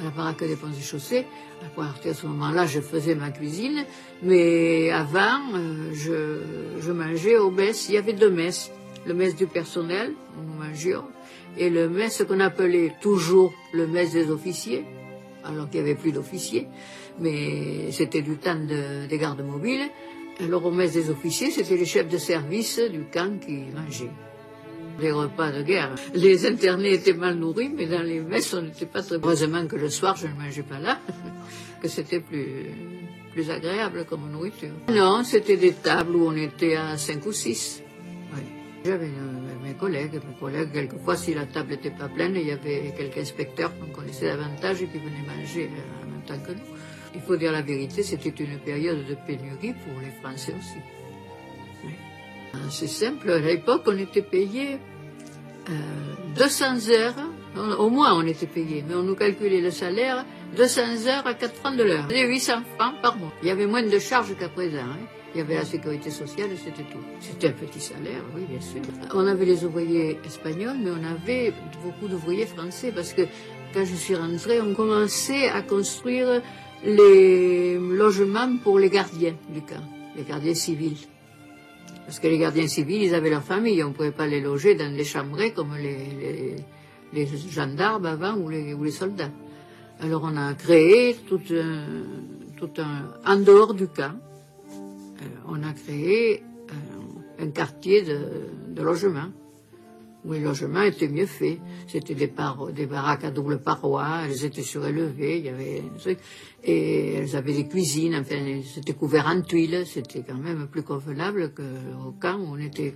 à 0.00 0.04
la 0.04 0.10
baraque 0.10 0.40
des 0.40 0.56
ponts 0.56 0.68
et 0.76 0.82
chaussées, 0.82 1.26
à 1.76 2.14
ce 2.14 2.26
moment-là, 2.26 2.66
je 2.66 2.80
faisais 2.80 3.14
ma 3.14 3.30
cuisine, 3.30 3.84
mais 4.22 4.90
avant, 4.90 5.40
euh, 5.54 5.90
je, 5.92 6.80
je 6.80 6.92
mangeais 6.92 7.36
au 7.36 7.50
mess. 7.50 7.88
Il 7.88 7.94
y 7.94 7.98
avait 7.98 8.12
deux 8.12 8.30
messes. 8.30 8.70
Le 9.06 9.14
mess 9.14 9.34
du 9.34 9.46
personnel, 9.46 10.12
où 10.36 10.42
nous 10.42 10.62
mangions, 10.62 11.04
et 11.56 11.70
le 11.70 11.88
mess 11.88 12.22
qu'on 12.26 12.40
appelait 12.40 12.92
toujours 13.00 13.52
le 13.72 13.86
mess 13.86 14.12
des 14.12 14.30
officiers, 14.30 14.84
alors 15.44 15.70
qu'il 15.70 15.82
n'y 15.82 15.90
avait 15.90 15.98
plus 15.98 16.12
d'officiers, 16.12 16.68
mais 17.18 17.90
c'était 17.92 18.22
du 18.22 18.36
temps 18.36 18.58
des 19.08 19.18
gardes 19.18 19.42
mobiles. 19.42 19.88
Alors 20.42 20.64
au 20.66 20.70
messe 20.70 20.92
des 20.92 21.10
officiers, 21.10 21.50
c'était 21.50 21.76
les 21.76 21.86
chefs 21.86 22.08
de 22.08 22.18
service 22.18 22.78
du 22.78 23.04
camp 23.12 23.38
qui 23.40 23.64
mangeaient. 23.74 24.10
Les 24.98 25.12
repas 25.12 25.52
de 25.52 25.62
guerre. 25.62 25.94
Les 26.14 26.46
internés 26.46 26.94
étaient 26.94 27.14
mal 27.14 27.36
nourris, 27.36 27.70
mais 27.70 27.86
dans 27.86 28.02
les 28.02 28.20
messes, 28.20 28.52
on 28.54 28.62
n'était 28.62 28.86
pas 28.86 29.02
très... 29.02 29.16
Heureusement 29.16 29.66
que 29.66 29.76
le 29.76 29.88
soir, 29.88 30.16
je 30.16 30.26
ne 30.26 30.34
mangeais 30.34 30.62
pas 30.62 30.78
là, 30.78 30.98
que 31.82 31.88
c'était 31.88 32.20
plus, 32.20 32.66
plus 33.32 33.50
agréable 33.50 34.04
comme 34.04 34.30
nourriture. 34.30 34.72
Non, 34.88 35.24
c'était 35.24 35.56
des 35.56 35.72
tables 35.72 36.16
où 36.16 36.26
on 36.26 36.36
était 36.36 36.76
à 36.76 36.98
cinq 36.98 37.24
ou 37.26 37.32
six. 37.32 37.82
J'avais 38.84 39.10
mes 39.62 39.74
collègues, 39.74 40.14
mes 40.14 40.38
collègues, 40.38 40.72
quelquefois, 40.72 41.14
si 41.14 41.34
la 41.34 41.44
table 41.44 41.72
n'était 41.72 41.90
pas 41.90 42.08
pleine, 42.08 42.34
il 42.34 42.46
y 42.46 42.50
avait 42.50 42.94
quelques 42.96 43.18
inspecteurs 43.18 43.72
qu'on 43.78 43.92
connaissait 43.92 44.28
davantage 44.28 44.82
et 44.82 44.86
qui 44.86 44.98
venaient 44.98 45.26
manger 45.26 45.64
euh, 45.64 46.04
en 46.04 46.10
même 46.10 46.22
temps 46.22 46.38
que 46.38 46.52
nous. 46.52 46.76
Il 47.14 47.20
faut 47.20 47.36
dire 47.36 47.52
la 47.52 47.60
vérité, 47.60 48.02
c'était 48.02 48.30
une 48.30 48.58
période 48.58 49.04
de 49.06 49.14
pénurie 49.26 49.74
pour 49.74 50.00
les 50.00 50.10
Français 50.22 50.54
aussi. 50.58 50.78
C'est 52.68 52.86
simple, 52.86 53.30
à 53.30 53.38
l'époque, 53.38 53.82
on 53.86 53.96
était 53.96 54.22
payé 54.22 54.78
200 56.36 56.64
euh, 56.88 56.92
heures, 56.92 57.78
au 57.78 57.90
moins 57.90 58.14
on 58.14 58.26
était 58.26 58.46
payé, 58.46 58.84
mais 58.86 58.94
on 58.94 59.02
nous 59.02 59.16
calculait 59.16 59.60
le 59.60 59.70
salaire 59.70 60.24
200 60.56 61.06
heures 61.06 61.26
à 61.26 61.34
4 61.34 61.54
francs 61.54 61.76
de 61.76 61.84
l'heure. 61.84 62.04
C'était 62.08 62.26
800 62.26 62.52
francs 62.76 62.94
par 63.02 63.16
mois. 63.16 63.32
Il 63.42 63.48
y 63.48 63.50
avait 63.50 63.66
moins 63.66 63.82
de 63.82 63.98
charges 63.98 64.36
qu'à 64.36 64.48
présent. 64.48 64.78
Hein. 64.78 64.98
Il 65.34 65.38
y 65.38 65.40
avait 65.42 65.54
la 65.54 65.64
sécurité 65.64 66.10
sociale 66.10 66.50
et 66.52 66.56
c'était 66.56 66.82
tout. 66.90 66.98
C'était 67.20 67.48
un 67.48 67.52
petit 67.52 67.80
salaire, 67.80 68.22
oui, 68.34 68.42
bien 68.48 68.60
sûr. 68.60 68.82
On 69.14 69.26
avait 69.28 69.44
les 69.44 69.64
ouvriers 69.64 70.18
espagnols, 70.24 70.76
mais 70.82 70.90
on 70.90 71.04
avait 71.04 71.52
beaucoup 71.84 72.08
d'ouvriers 72.08 72.46
français 72.46 72.90
parce 72.92 73.12
que 73.12 73.22
quand 73.72 73.84
je 73.84 73.94
suis 73.94 74.16
rentrée, 74.16 74.60
on 74.60 74.74
commençait 74.74 75.48
à 75.48 75.62
construire 75.62 76.42
les 76.84 77.78
logements 77.78 78.56
pour 78.64 78.80
les 78.80 78.90
gardiens 78.90 79.36
du 79.50 79.60
camp, 79.60 79.84
les 80.16 80.24
gardiens 80.24 80.54
civils. 80.54 80.96
Parce 82.10 82.18
que 82.18 82.26
les 82.26 82.38
gardiens 82.38 82.66
civils, 82.66 83.04
ils 83.04 83.14
avaient 83.14 83.30
leur 83.30 83.44
famille, 83.44 83.84
on 83.84 83.90
ne 83.90 83.92
pouvait 83.92 84.10
pas 84.10 84.26
les 84.26 84.40
loger 84.40 84.74
dans 84.74 84.92
les 84.92 85.04
chambrées 85.04 85.52
comme 85.52 85.76
les, 85.76 86.56
gendarmes 87.48 88.06
avant 88.06 88.34
ou 88.34 88.48
les, 88.48 88.74
ou 88.74 88.82
les, 88.82 88.90
soldats. 88.90 89.30
Alors 90.00 90.22
on 90.24 90.36
a 90.36 90.54
créé 90.54 91.14
tout 91.28 91.40
un, 91.52 91.84
tout 92.56 92.70
un, 92.78 93.14
en 93.24 93.38
dehors 93.38 93.74
du 93.74 93.86
camp, 93.86 94.16
euh, 94.68 95.24
on 95.46 95.62
a 95.62 95.72
créé 95.72 96.42
euh, 96.70 97.44
un 97.44 97.50
quartier 97.52 98.02
de, 98.02 98.82
logement 98.82 99.30
où 100.24 100.32
les 100.32 100.40
logements 100.40 100.82
étaient 100.82 101.08
mieux 101.08 101.26
faits. 101.26 101.58
C'était 101.88 102.14
des, 102.14 102.26
baraques 102.86 103.24
à 103.24 103.30
double 103.30 103.60
paroi, 103.62 104.22
elles 104.24 104.44
étaient 104.44 104.62
surélevées, 104.62 105.38
il 105.38 105.44
y 105.44 105.48
avait 105.48 105.82
et 106.62 107.14
elles 107.14 107.36
avaient 107.36 107.54
des 107.54 107.66
cuisines, 107.66 108.14
enfin, 108.16 108.60
c'était 108.74 108.92
couvert 108.92 109.26
en 109.26 109.40
tuiles, 109.40 109.84
c'était 109.86 110.22
quand 110.22 110.36
même 110.38 110.66
plus 110.66 110.82
convenable 110.82 111.54
qu'au 111.54 112.12
camp 112.20 112.38
où 112.38 112.52
on 112.52 112.58
était 112.58 112.94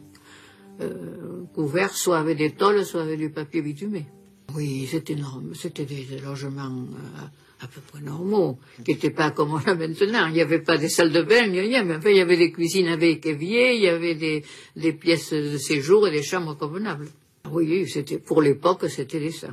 euh, 0.80 1.44
couvert 1.54 1.94
soit 1.94 2.18
avec 2.18 2.38
des 2.38 2.50
tôles, 2.50 2.84
soit 2.84 3.02
avec 3.02 3.18
du 3.18 3.30
papier 3.30 3.62
bitumé. 3.62 4.06
Oui, 4.54 4.86
c'était 4.90 5.14
énorme, 5.14 5.54
c'était 5.54 5.84
des, 5.84 6.06
logements 6.22 6.62
euh, 6.64 7.26
à 7.64 7.68
peu 7.68 7.80
près 7.80 8.00
normaux, 8.00 8.58
qui 8.84 8.92
n'étaient 8.92 9.10
pas 9.10 9.30
comme 9.30 9.52
on 9.52 9.58
a 9.58 9.74
maintenant. 9.74 10.26
Il 10.26 10.34
n'y 10.34 10.40
avait 10.40 10.60
pas 10.60 10.76
des 10.76 10.88
salles 10.88 11.12
de 11.12 11.22
bain, 11.22 11.50
rien, 11.50 11.84
mais 11.84 11.96
enfin, 11.96 12.10
il 12.10 12.16
y 12.16 12.20
avait 12.20 12.36
des 12.36 12.52
cuisines 12.52 12.88
avec 12.88 13.24
évier, 13.26 13.74
il 13.74 13.82
y 13.82 13.88
avait 13.88 14.14
des, 14.14 14.44
des 14.76 14.92
pièces 14.92 15.32
de 15.32 15.56
séjour 15.56 16.06
et 16.06 16.10
des 16.10 16.22
chambres 16.22 16.54
convenables. 16.54 17.08
Oui, 17.50 17.88
c'était, 17.88 18.18
pour 18.18 18.42
l'époque, 18.42 18.88
c'était 18.88 19.20
décent. 19.20 19.48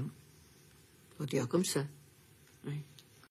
Faut 1.18 1.26
dire 1.26 1.48
comme 1.48 1.66
ça. 1.66 1.84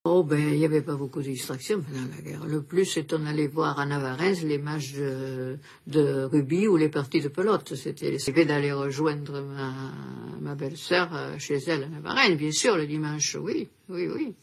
Oh, 0.04 0.24
ben, 0.24 0.38
il 0.38 0.58
n'y 0.58 0.64
avait 0.64 0.80
pas 0.80 0.94
beaucoup 0.94 1.20
de 1.20 1.28
distractions 1.28 1.82
pendant 1.82 2.08
la 2.16 2.22
guerre. 2.22 2.46
Le 2.46 2.62
plus, 2.62 2.86
c'est 2.86 3.06
qu'on 3.06 3.26
allait 3.26 3.48
voir 3.48 3.78
à 3.78 3.84
Navarrez 3.84 4.32
les 4.44 4.56
matchs 4.56 4.94
de, 4.94 5.58
de, 5.88 6.24
rugby 6.24 6.66
ou 6.66 6.78
les 6.78 6.88
parties 6.88 7.20
de 7.20 7.28
pelote. 7.28 7.74
C'était 7.74 8.18
fait 8.18 8.46
d'aller 8.46 8.72
rejoindre 8.72 9.42
ma, 9.42 9.92
ma 10.40 10.54
belle-sœur 10.54 11.14
euh, 11.14 11.38
chez 11.38 11.58
elle 11.66 11.84
à 11.84 11.88
Navarrez, 11.88 12.34
bien 12.34 12.50
sûr, 12.50 12.78
le 12.78 12.86
dimanche. 12.86 13.36
Oui, 13.38 13.68
oui, 13.90 14.08
oui. 14.08 14.34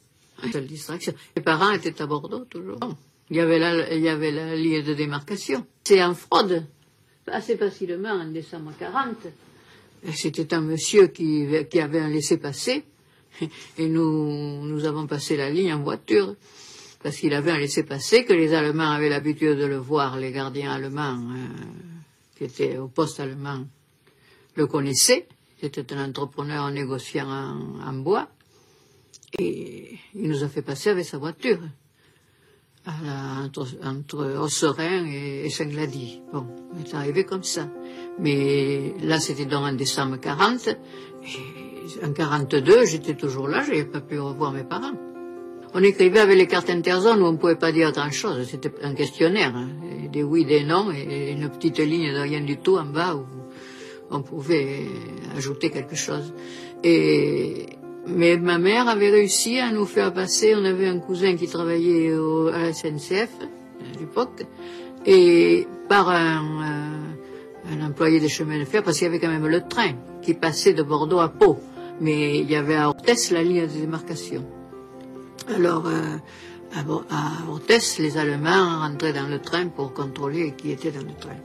Seule 0.52 0.68
distraction. 0.68 1.14
Mes 1.36 1.42
parents 1.42 1.72
étaient 1.72 2.02
à 2.02 2.06
Bordeaux, 2.06 2.46
toujours. 2.46 2.80
Il 3.30 3.38
y 3.38 3.40
avait 3.40 3.60
la, 3.60 4.56
ligne 4.56 4.84
de 4.84 4.94
démarcation. 4.94 5.66
C'est 5.84 6.02
en 6.04 6.14
fraude, 6.14 6.66
assez 7.28 7.58
facilement, 7.58 8.12
en 8.12 8.28
décembre 8.28 8.72
40. 8.78 9.16
C'était 10.14 10.54
un 10.54 10.62
monsieur 10.62 11.08
qui, 11.08 11.46
avait 11.80 12.00
un 12.00 12.10
laissé-passer 12.10 12.84
et 13.78 13.88
nous, 13.88 14.66
nous 14.66 14.86
avons 14.86 15.08
passé 15.08 15.36
la 15.36 15.50
ligne 15.50 15.74
en 15.74 15.82
voiture 15.82 16.36
parce 17.04 17.18
qu'il 17.18 17.34
avait 17.34 17.52
un 17.52 17.58
laissé-passer 17.58 18.26
que 18.26 18.34
les 18.34 18.54
Allemands 18.54 18.92
avaient 18.92 19.10
l'habitude 19.10 19.58
de 19.58 19.66
le 19.66 19.78
voir, 19.78 20.18
les 20.18 20.32
gardiens 20.32 20.72
allemands 20.72 21.20
euh, 21.20 21.48
qui 22.36 22.46
étaient 22.46 22.78
au 22.78 22.88
poste 22.88 23.20
allemand 23.20 23.66
le 24.56 24.68
connaissaient. 24.68 25.28
C'était 25.62 25.94
un 25.94 26.10
entrepreneur 26.10 26.70
négociant 26.72 27.30
en, 27.30 27.94
bois 27.94 28.28
et 29.40 29.98
il 30.16 30.30
nous 30.30 30.44
a 30.44 30.48
fait 30.48 30.62
passer 30.62 30.90
avec 30.90 31.06
sa 31.06 31.18
voiture 31.18 31.60
entre, 33.44 33.68
entre 33.84 34.40
Osserin 34.40 35.06
et, 35.06 35.50
Saint-Glady. 35.50 36.22
Bon, 36.32 36.46
on 36.74 36.80
est 36.80 36.94
arrivé 36.94 37.26
comme 37.26 37.44
ça. 37.44 37.68
Mais 38.20 38.94
là, 39.02 39.20
c'était 39.20 39.46
donc 39.46 39.64
en 39.64 39.74
décembre 39.74 40.18
40. 40.18 40.70
En 42.04 42.12
42, 42.12 42.86
j'étais 42.86 43.16
toujours 43.16 43.48
là, 43.48 43.64
je 43.64 43.72
n'avais 43.72 43.86
pas 43.86 44.02
pu 44.02 44.20
revoir 44.20 44.52
mes 44.52 44.64
parents. 44.64 44.94
On 45.74 45.84
écrivait 45.84 46.20
avec 46.20 46.38
les 46.38 46.48
cartes 46.48 46.70
interzone 46.70 47.22
où 47.22 47.26
on 47.26 47.34
ne 47.34 47.38
pouvait 47.38 47.56
pas 47.56 47.72
dire 47.72 47.92
grand-chose. 47.92 48.48
C'était 48.50 48.72
un 48.82 48.94
questionnaire, 48.94 49.54
hein. 49.56 49.70
des 50.12 50.24
oui, 50.24 50.46
des 50.46 50.64
non, 50.64 50.92
et 50.92 51.32
une 51.32 51.50
petite 51.50 51.80
ligne 51.80 52.14
de 52.14 52.20
rien 52.20 52.42
du 52.42 52.58
tout 52.58 52.78
en 52.78 52.86
bas 52.86 53.16
où 53.16 53.26
on 54.10 54.22
pouvait 54.22 54.86
ajouter 55.36 55.70
quelque 55.70 55.96
chose. 55.96 56.34
Et 56.84 57.66
mais 58.08 58.38
ma 58.38 58.58
mère 58.58 58.88
avait 58.88 59.10
réussi 59.10 59.60
à 59.60 59.72
nous 59.72 59.86
faire 59.86 60.14
passer. 60.14 60.56
On 60.56 60.66
avait 60.66 60.88
un 60.88 61.00
cousin 61.00 61.36
qui 61.36 61.48
travaillait 61.48 62.14
à 62.54 62.64
la 62.64 62.74
SNCF 62.74 63.30
à 63.42 64.00
l'époque, 64.00 64.46
et 65.06 65.68
par 65.88 66.10
un, 66.10 66.42
euh, 67.72 67.86
employé 67.86 68.20
des 68.20 68.30
chemins 68.30 68.60
de 68.60 68.66
fer, 68.66 68.84
parce 68.84 68.98
qu'il 68.98 69.06
y 69.06 69.10
avait 69.10 69.20
quand 69.20 69.30
même 69.30 69.48
le 69.48 69.62
train 69.62 69.92
qui 70.22 70.34
passait 70.34 70.74
de 70.74 70.84
Bordeaux 70.84 71.20
à 71.20 71.30
Pau 71.30 71.60
mais 72.00 72.40
il 72.40 72.50
y 72.50 72.56
avait 72.56 72.76
à 72.76 72.90
Orthez 72.90 73.16
la 73.32 73.44
ligne 73.44 73.68
de 73.68 73.80
démarcation. 73.80 74.44
Alors, 75.54 75.88
euh, 75.88 76.18
à 76.76 77.50
Orthez, 77.50 77.80
les 78.00 78.18
Allemands 78.18 78.82
rentraient 78.82 79.14
dans 79.14 79.28
le 79.28 79.40
train 79.40 79.68
pour 79.68 79.94
contrôler 79.94 80.54
qui 80.56 80.72
était 80.72 80.92
dans 80.92 81.02
le 81.02 81.14
train. 81.20 81.38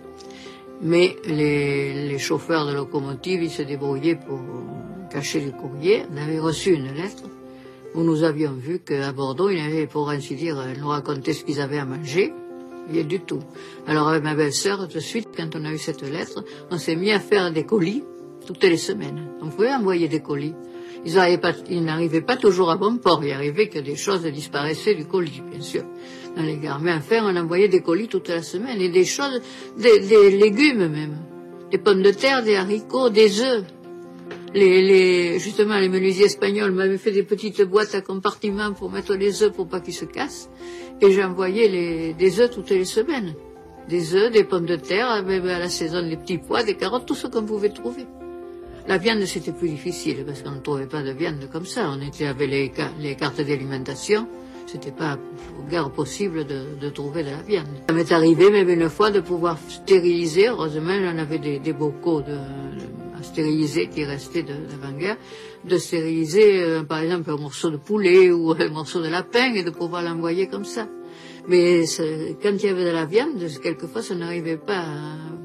Mais 0.82 1.16
les, 1.26 2.18
chauffeurs 2.18 2.66
de 2.66 2.74
locomotive, 2.74 3.42
ils 3.42 3.50
se 3.50 3.62
débrouillaient 3.62 4.16
pour 4.16 4.40
cacher 5.10 5.40
le 5.40 5.52
courrier. 5.52 6.02
On 6.12 6.16
avait 6.16 6.40
reçu 6.40 6.72
une 6.72 6.92
lettre 6.92 7.22
où 7.94 8.02
nous 8.02 8.24
avions 8.24 8.52
vu 8.52 8.80
qu'à 8.80 9.12
Bordeaux, 9.12 9.48
ils 9.48 9.60
avaient, 9.60 9.86
pour 9.86 10.10
ainsi 10.10 10.34
dire, 10.34 10.56
nous 10.78 10.88
raconter 10.88 11.32
ce 11.34 11.44
qu'ils 11.44 11.60
avaient 11.60 11.78
à 11.78 11.84
manger. 11.84 12.32
Rien 12.90 13.04
du 13.04 13.20
tout. 13.20 13.40
Alors 13.86 14.08
avec 14.08 14.24
ma 14.24 14.34
belle-sœur, 14.34 14.88
tout 14.88 14.94
de 14.94 15.00
suite, 15.00 15.28
quand 15.36 15.54
on 15.54 15.64
a 15.64 15.72
eu 15.72 15.78
cette 15.78 16.02
lettre, 16.02 16.44
on 16.70 16.78
s'est 16.78 16.96
mis 16.96 17.12
à 17.12 17.20
faire 17.20 17.52
des 17.52 17.64
colis 17.64 18.02
toutes 18.46 18.64
les 18.64 18.76
semaines. 18.76 19.28
On 19.40 19.48
pouvait 19.48 19.72
envoyer 19.72 20.08
des 20.08 20.20
colis. 20.20 20.54
Ils 21.04 21.84
n'arrivaient 21.84 22.20
pas, 22.20 22.36
toujours 22.36 22.70
à 22.70 22.76
bon 22.76 22.96
port. 22.96 23.24
Il 23.24 23.32
arrivait 23.32 23.68
que 23.68 23.80
des 23.80 23.96
choses 23.96 24.24
disparaissaient 24.24 24.94
du 24.94 25.04
colis, 25.04 25.42
bien 25.50 25.60
sûr, 25.60 25.82
dans 26.36 26.42
les 26.42 26.56
gares. 26.58 26.80
Mais 26.80 26.92
enfin, 26.92 27.22
on 27.24 27.36
envoyait 27.36 27.68
des 27.68 27.80
colis 27.80 28.08
toute 28.08 28.28
la 28.28 28.42
semaine 28.42 28.80
et 28.80 28.88
des 28.88 29.04
choses, 29.04 29.40
des, 29.76 30.30
légumes 30.30 30.88
même, 30.88 31.18
des 31.70 31.78
pommes 31.78 32.02
de 32.02 32.12
terre, 32.12 32.44
des 32.44 32.54
haricots, 32.54 33.10
des 33.10 33.40
œufs. 33.40 33.64
Les, 34.54 35.38
justement, 35.38 35.78
les 35.78 35.88
menuisiers 35.88 36.26
espagnols 36.26 36.72
m'avaient 36.72 36.98
fait 36.98 37.10
des 37.10 37.22
petites 37.22 37.62
boîtes 37.62 37.94
à 37.94 38.02
compartiments 38.02 38.72
pour 38.72 38.90
mettre 38.90 39.14
les 39.14 39.42
œufs 39.42 39.52
pour 39.52 39.66
pas 39.66 39.80
qu'ils 39.80 39.94
se 39.94 40.04
cassent. 40.04 40.50
Et 41.00 41.10
j'envoyais 41.10 42.12
des 42.12 42.40
œufs 42.40 42.50
toutes 42.50 42.70
les 42.70 42.84
semaines. 42.84 43.34
Des 43.88 44.14
œufs, 44.14 44.30
des 44.30 44.44
pommes 44.44 44.66
de 44.66 44.76
terre, 44.76 45.08
à 45.08 45.22
la 45.22 45.68
saison, 45.68 46.06
des 46.06 46.16
petits 46.16 46.38
pois, 46.38 46.62
des 46.62 46.74
carottes, 46.74 47.06
tout 47.06 47.16
ce 47.16 47.26
qu'on 47.26 47.42
pouvait 47.42 47.70
trouver. 47.70 48.06
La 48.88 48.98
viande, 48.98 49.24
c'était 49.26 49.52
plus 49.52 49.68
difficile 49.68 50.24
parce 50.26 50.42
qu'on 50.42 50.50
ne 50.50 50.60
trouvait 50.60 50.86
pas 50.86 51.02
de 51.02 51.12
viande 51.12 51.48
comme 51.52 51.66
ça. 51.66 51.88
On 51.88 52.00
était 52.00 52.26
avec 52.26 52.50
les, 52.50 53.14
cartes 53.14 53.40
d'alimentation. 53.40 54.26
C'était 54.66 54.90
pas 54.90 55.18
guère 55.70 55.90
possible 55.90 56.44
de, 56.44 56.88
trouver 56.90 57.22
de 57.22 57.30
la 57.30 57.42
viande. 57.42 57.66
Ça 57.88 57.94
m'est 57.94 58.10
arrivé 58.10 58.50
même 58.50 58.68
une 58.68 58.88
fois 58.88 59.10
de 59.10 59.20
pouvoir 59.20 59.58
stériliser. 59.68 60.48
Heureusement, 60.48 60.94
on 61.14 61.18
avait 61.18 61.38
des, 61.38 61.72
bocaux 61.72 62.22
de, 62.22 62.34
à 63.18 63.22
stériliser 63.22 63.88
qui 63.88 64.04
restaient 64.04 64.42
de 64.42 64.54
l'avant-guerre. 64.70 65.16
De 65.64 65.78
stériliser, 65.78 66.62
euh, 66.62 66.82
par 66.82 66.98
exemple, 66.98 67.30
un 67.30 67.36
morceau 67.36 67.70
de 67.70 67.76
poulet 67.76 68.30
ou 68.32 68.52
un 68.52 68.68
morceau 68.68 69.00
de 69.00 69.08
lapin 69.08 69.54
et 69.54 69.62
de 69.62 69.70
pouvoir 69.70 70.02
l'envoyer 70.02 70.48
comme 70.48 70.64
ça. 70.64 70.88
Mais 71.46 71.84
quand 72.42 72.50
il 72.50 72.64
y 72.64 72.68
avait 72.68 72.84
de 72.84 72.90
la 72.90 73.04
viande, 73.04 73.42
quelquefois, 73.62 74.02
ça 74.02 74.14
n'arrivait 74.14 74.56
pas 74.56 74.78
à 74.78 75.41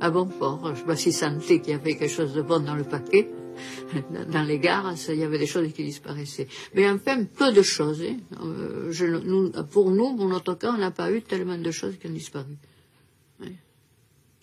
à 0.00 0.10
bon 0.10 0.26
port. 0.26 0.74
Je 0.74 0.84
me 0.84 0.94
suis 0.94 1.12
senti 1.12 1.60
qu'il 1.60 1.72
y 1.72 1.74
avait 1.74 1.96
quelque 1.96 2.12
chose 2.12 2.34
de 2.34 2.42
bon 2.42 2.60
dans 2.60 2.74
le 2.74 2.84
paquet. 2.84 3.30
Dans 4.28 4.42
les 4.42 4.58
gares, 4.58 4.94
il 5.08 5.16
y 5.16 5.24
avait 5.24 5.38
des 5.38 5.46
choses 5.46 5.70
qui 5.72 5.84
disparaissaient. 5.84 6.48
Mais 6.74 6.88
enfin, 6.88 7.24
peu 7.24 7.52
de 7.52 7.62
choses. 7.62 8.02
Hein. 8.02 8.16
Euh, 8.42 9.62
pour 9.70 9.90
nous, 9.90 10.16
pour 10.16 10.28
notre 10.28 10.54
cas, 10.54 10.72
on 10.72 10.78
n'a 10.78 10.90
pas 10.90 11.10
eu 11.10 11.22
tellement 11.22 11.58
de 11.58 11.70
choses 11.70 11.98
qui 11.98 12.06
ont 12.06 12.12
disparu. 12.12 12.56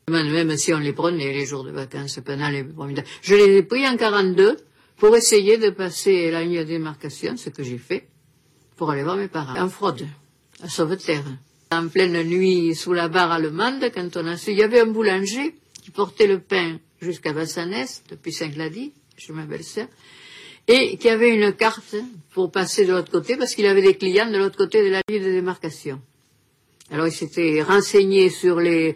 Même 0.10 0.56
si 0.56 0.74
on 0.74 0.80
les 0.80 0.94
prenait 0.94 1.34
les 1.34 1.46
jours 1.46 1.66
de 1.66 1.72
vacances 1.72 2.20
pendant 2.24 2.48
les 2.48 2.64
premiers 2.64 3.04
Je 3.22 3.36
les 3.36 3.58
ai 3.58 3.64
pris 3.64 3.86
en 3.86 3.98
42 3.98 4.56
pour 4.96 5.16
essayer 5.16 5.58
de 5.58 5.70
passer 5.70 6.32
la 6.32 6.44
ligne 6.44 6.60
de 6.60 6.64
démarcation, 6.64 7.36
ce 7.36 7.50
que 7.50 7.62
j'ai 7.62 7.78
fait, 7.78 8.08
pour 8.78 8.90
aller 8.92 9.04
voir 9.04 9.18
mes 9.18 9.28
parents. 9.28 9.60
En 9.60 9.68
fraude, 9.68 10.08
à 10.64 10.70
Sauveterre 10.70 11.26
en 11.72 11.88
pleine 11.88 12.24
nuit 12.24 12.76
sous 12.76 12.94
la 12.94 13.08
barre 13.08 13.32
allemande, 13.32 13.92
quand 13.94 14.18
on 14.18 14.26
a 14.28 14.38
su, 14.38 14.52
il 14.52 14.58
y 14.58 14.64
avait 14.64 14.82
un 14.82 14.88
boulanger 14.88 15.56
qui 15.84 15.92
portait 15.92 16.28
le 16.28 16.40
pain 16.40 16.80
jusqu'à 17.02 17.34
Vassanès, 17.34 18.04
depuis 18.10 18.32
Saint-Glady, 18.32 18.94
chez 19.18 19.34
ma 19.34 19.46
belle-sœur, 19.46 19.88
et 20.68 20.98
qui 20.98 21.10
avait 21.10 21.34
une 21.34 21.54
carte 21.54 21.96
pour 22.32 22.52
passer 22.52 22.86
de 22.86 22.92
l'autre 22.94 23.12
côté, 23.12 23.38
parce 23.38 23.56
qu'il 23.56 23.66
avait 23.66 23.82
des 23.82 23.96
clients 23.96 24.30
de 24.30 24.38
l'autre 24.38 24.58
côté 24.58 24.84
de 24.84 24.90
la 24.90 25.02
ligne 25.10 25.24
de 25.24 25.32
démarcation. 25.32 26.02
Alors 26.92 27.08
il 27.08 27.14
s'était 27.14 27.62
renseigné 27.62 28.30
sur 28.30 28.60
les, 28.60 28.96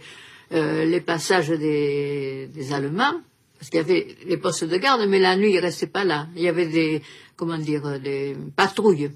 euh, 0.53 0.99
passages 1.01 1.49
des, 1.49 2.49
Allemands, 2.71 3.21
parce 3.57 3.69
qu'il 3.69 3.77
y 3.77 3.83
avait 3.83 4.07
les 4.25 4.37
postes 4.37 4.63
de 4.63 4.77
garde, 4.77 5.07
mais 5.07 5.19
la 5.19 5.35
nuit, 5.35 5.53
il 5.53 5.59
restait 5.59 5.87
pas 5.87 6.03
là. 6.03 6.27
Il 6.35 6.41
y 6.41 6.47
avait 6.47 6.67
des, 6.67 7.01
comment 7.35 7.57
dire, 7.57 7.99
des 7.99 8.35
patrouilles. 8.55 9.11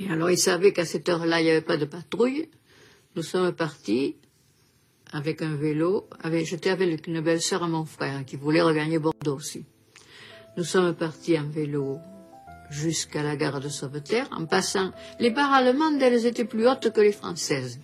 Et 0.00 0.10
alors, 0.10 0.30
il 0.30 0.38
savait 0.38 0.72
qu'à 0.72 0.86
cette 0.86 1.08
heure-là, 1.08 1.40
il 1.40 1.44
n'y 1.44 1.50
avait 1.50 1.60
pas 1.60 1.76
de 1.76 1.84
patrouille. 1.84 2.48
Nous 3.16 3.22
sommes 3.22 3.52
partis 3.52 4.16
avec 5.12 5.42
un 5.42 5.54
vélo. 5.56 6.08
J'étais 6.44 6.70
avec 6.70 7.06
une 7.06 7.20
belle-sœur 7.20 7.62
à 7.62 7.68
mon 7.68 7.84
frère 7.84 8.24
qui 8.24 8.36
voulait 8.36 8.62
regagner 8.62 8.98
Bordeaux 8.98 9.36
aussi. 9.36 9.64
Nous 10.56 10.64
sommes 10.64 10.94
partis 10.94 11.38
en 11.38 11.48
vélo 11.48 11.98
jusqu'à 12.70 13.22
la 13.22 13.36
gare 13.36 13.60
de 13.60 13.68
Sauveterre 13.68 14.28
en 14.30 14.46
passant. 14.46 14.92
Les 15.18 15.30
barres 15.30 15.52
allemandes, 15.52 16.00
elles 16.00 16.24
étaient 16.24 16.44
plus 16.44 16.66
hautes 16.66 16.92
que 16.92 17.00
les 17.00 17.12
françaises. 17.12 17.78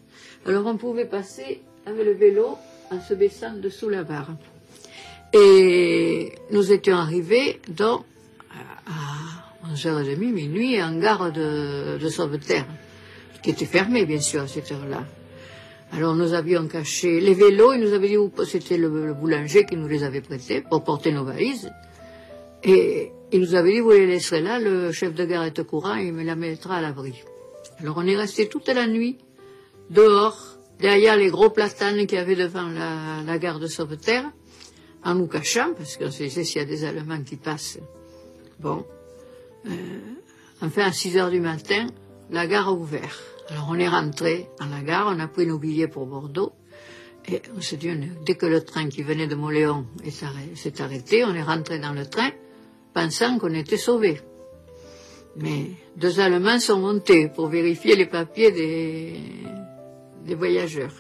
Alors, 0.46 0.64
on 0.66 0.76
pouvait 0.76 1.07
passer 1.07 1.61
avec 1.85 2.05
le 2.05 2.14
vélo 2.14 2.57
en 2.90 3.00
se 3.00 3.12
baissant 3.14 3.55
dessous 3.55 3.90
la 3.90 4.05
barre. 4.05 4.37
Et 5.35 6.33
nous 6.50 6.72
étions 6.72 6.96
arrivés 6.96 7.61
donc 7.68 8.05
à 8.87 9.25
11h30, 9.74 10.33
minuit, 10.33 10.83
en 10.83 10.98
gare 10.98 11.33
de, 11.33 11.98
de 11.98 12.09
Sauveterre, 12.09 12.66
qui 13.42 13.50
était 13.50 13.66
fermée, 13.66 14.07
bien 14.07 14.20
sûr, 14.20 14.42
à 14.42 14.48
cette 14.48 14.70
heure-là. 14.72 15.05
Alors 15.92 16.14
nous 16.14 16.35
avions 16.35 16.66
caché 16.66 17.20
les 17.20 17.35
vélos, 17.35 17.74
il 17.74 17.81
nous 17.81 17.92
avait 17.92 18.09
dit, 18.09 18.16
c'était 18.44 18.76
le, 18.76 19.14
boulanger 19.14 19.64
qui 19.64 19.76
nous 19.76 19.87
les 19.87 20.02
avait 20.02 20.20
prêtés 20.20 20.61
pour 20.61 20.83
porter 20.83 21.12
nos 21.12 21.24
valises. 21.24 21.70
Et 22.64 23.12
il 23.33 23.40
nous 23.40 23.55
avait 23.55 23.72
dit, 23.72 23.81
vous 23.81 23.90
les 23.90 24.07
laisserez 24.07 24.40
là, 24.40 24.59
le 24.59 24.90
chef 24.92 25.14
de 25.14 25.24
gare 25.24 25.44
est 25.44 25.59
au 25.59 25.64
courant, 25.64 25.94
il 25.94 26.12
me 26.12 26.24
la 26.24 26.35
mettra 26.35 26.76
à 26.76 26.81
l'abri. 26.81 27.14
Alors 27.81 27.96
on 27.98 28.07
est 28.07 28.16
resté 28.16 28.48
toute 28.48 28.68
la 28.68 28.87
nuit 28.87 29.18
dehors, 29.90 30.59
derrière 30.81 31.16
les 31.16 31.31
gros 31.31 31.50
platanes 31.50 32.07
qu'il 32.07 32.18
y 32.18 32.20
avait 32.20 32.35
devant 32.35 32.68
la, 32.68 33.38
gare 33.38 33.61
de 33.61 33.68
Sauveterre, 33.68 34.24
en 35.05 35.14
nous 35.14 35.29
cachant, 35.29 35.72
parce 35.76 35.96
qu'on 35.96 36.11
sait 36.11 36.29
s'il 36.29 36.61
y 36.61 36.64
a 36.64 36.64
des 36.64 36.85
Allemands 36.85 37.22
qui 37.22 37.37
passent. 37.37 37.79
Bon. 38.59 38.85
Euh, 39.66 39.70
enfin, 40.62 40.83
à 40.83 40.92
6 40.92 41.16
heures 41.16 41.31
du 41.31 41.40
matin, 41.40 41.87
la 42.31 42.46
gare 42.46 42.68
a 42.68 42.72
ouvert. 42.72 43.18
Alors 43.48 43.68
on 43.70 43.79
est 43.79 43.88
rentré 43.88 44.48
dans 44.59 44.66
la 44.66 44.81
gare, 44.81 45.12
on 45.14 45.20
a 45.20 45.29
pris 45.29 45.46
nos 45.46 45.59
billets 45.59 45.88
pour 45.88 46.07
Bordeaux. 46.07 46.52
Et 47.29 47.42
on 47.57 47.61
s'est 47.61 47.76
dit, 47.76 47.90
dès 48.24 48.37
que 48.37 48.46
le 48.46 48.62
train 48.62 48.88
qui 48.88 49.02
venait 49.02 49.26
de 49.26 49.35
Moléon 49.35 49.87
s'est 50.55 50.81
arrêté, 50.81 51.24
on 51.24 51.35
est 51.35 51.42
rentré 51.42 51.79
dans 51.79 51.92
le 51.92 52.07
train 52.07 52.31
pensant 52.94 53.38
qu'on 53.38 53.52
était 53.52 53.76
sauvés. 53.76 54.20
Mais 55.37 55.66
deux 55.96 56.18
Allemands 56.18 56.61
sont 56.61 56.79
montés 56.79 57.29
pour 57.29 57.48
vérifier 57.48 57.94
les 57.94 58.07
papiers 58.07 58.52
des, 58.52 60.35
voyageurs. 60.35 60.92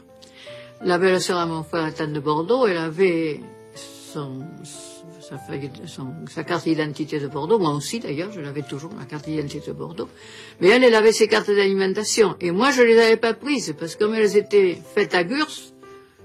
La 0.84 0.98
belle-sœur 0.98 1.38
à 1.38 1.46
mon 1.46 1.62
frère 1.62 1.86
était 1.86 2.06
de 2.06 2.20
Bordeaux, 2.20 2.66
elle 2.66 2.76
avait 2.76 3.40
son, 3.74 4.40
sa, 6.28 6.44
carte 6.44 6.64
d'identité 6.64 7.18
de 7.18 7.26
Bordeaux, 7.28 7.58
moi 7.58 7.74
aussi 7.74 7.98
d'ailleurs, 8.00 8.30
je 8.32 8.40
l'avais 8.40 8.62
toujours, 8.62 8.92
ma 8.92 9.04
carte 9.04 9.24
d'identité 9.24 9.68
de 9.68 9.72
Bordeaux. 9.72 10.08
Mais 10.60 10.68
elle, 10.68 10.84
elle 10.84 10.94
avait 10.94 11.12
ses 11.12 11.28
cartes 11.28 11.50
d'alimentation. 11.50 12.36
Et 12.40 12.50
moi, 12.50 12.70
je 12.70 12.82
les 12.82 12.98
avais 12.98 13.16
pas 13.16 13.34
prises, 13.34 13.74
parce 13.78 13.96
que 13.96 14.04
comme 14.04 14.14
elles 14.14 14.36
étaient 14.36 14.78
faites 14.94 15.14
à 15.14 15.24
Gurs, 15.24 15.50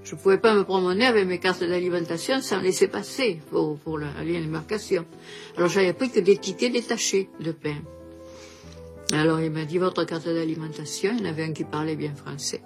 je 0.04 0.14
pouvais 0.14 0.38
pas 0.38 0.54
me 0.54 0.64
promener 0.64 1.06
avec 1.06 1.26
mes 1.26 1.38
cartes 1.38 1.62
d'alimentation 1.64 2.40
sans 2.40 2.60
laisser 2.60 2.88
passer 2.88 3.40
pour, 3.50 3.78
pour 3.78 3.98
la, 3.98 4.08
la 4.18 4.24
démarcation. 4.24 5.04
Alors 5.56 5.68
j'avais 5.68 5.92
pris 5.92 6.10
que 6.10 6.20
des 6.20 6.36
tickets 6.36 6.72
détachés 6.72 7.28
de 7.40 7.52
pain. 7.52 7.76
Alors 9.12 9.40
il 9.40 9.50
m'a 9.50 9.64
dit 9.64 9.78
votre 9.78 10.04
carte 10.04 10.26
d'alimentation, 10.26 11.12
il 11.16 11.24
y 11.24 11.28
en 11.28 11.30
avait 11.30 11.44
un 11.44 11.52
qui 11.52 11.64
parlait 11.64 11.96
bien 11.96 12.14
français. 12.14 12.62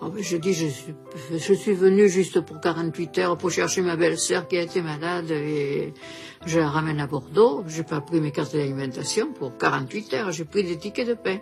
Ben, 0.00 0.12
je 0.18 0.36
dis 0.36 0.52
je 0.52 0.66
suis, 0.66 0.94
je 1.32 1.54
suis 1.54 1.72
venu 1.74 2.08
juste 2.08 2.40
pour 2.40 2.60
48 2.60 3.18
heures 3.18 3.38
pour 3.38 3.50
chercher 3.50 3.82
ma 3.82 3.96
belle-sœur 3.96 4.48
qui 4.48 4.58
a 4.58 4.62
été 4.62 4.82
malade 4.82 5.30
et 5.30 5.92
je 6.46 6.58
la 6.58 6.68
ramène 6.68 7.00
à 7.00 7.06
Bordeaux. 7.06 7.64
J'ai 7.66 7.84
pas 7.84 8.00
pris 8.00 8.20
mes 8.20 8.32
cartes 8.32 8.54
d'alimentation 8.54 9.32
pour 9.32 9.56
48 9.56 10.14
heures, 10.14 10.32
j'ai 10.32 10.44
pris 10.44 10.64
des 10.64 10.78
tickets 10.78 11.08
de 11.08 11.14
pain. 11.14 11.38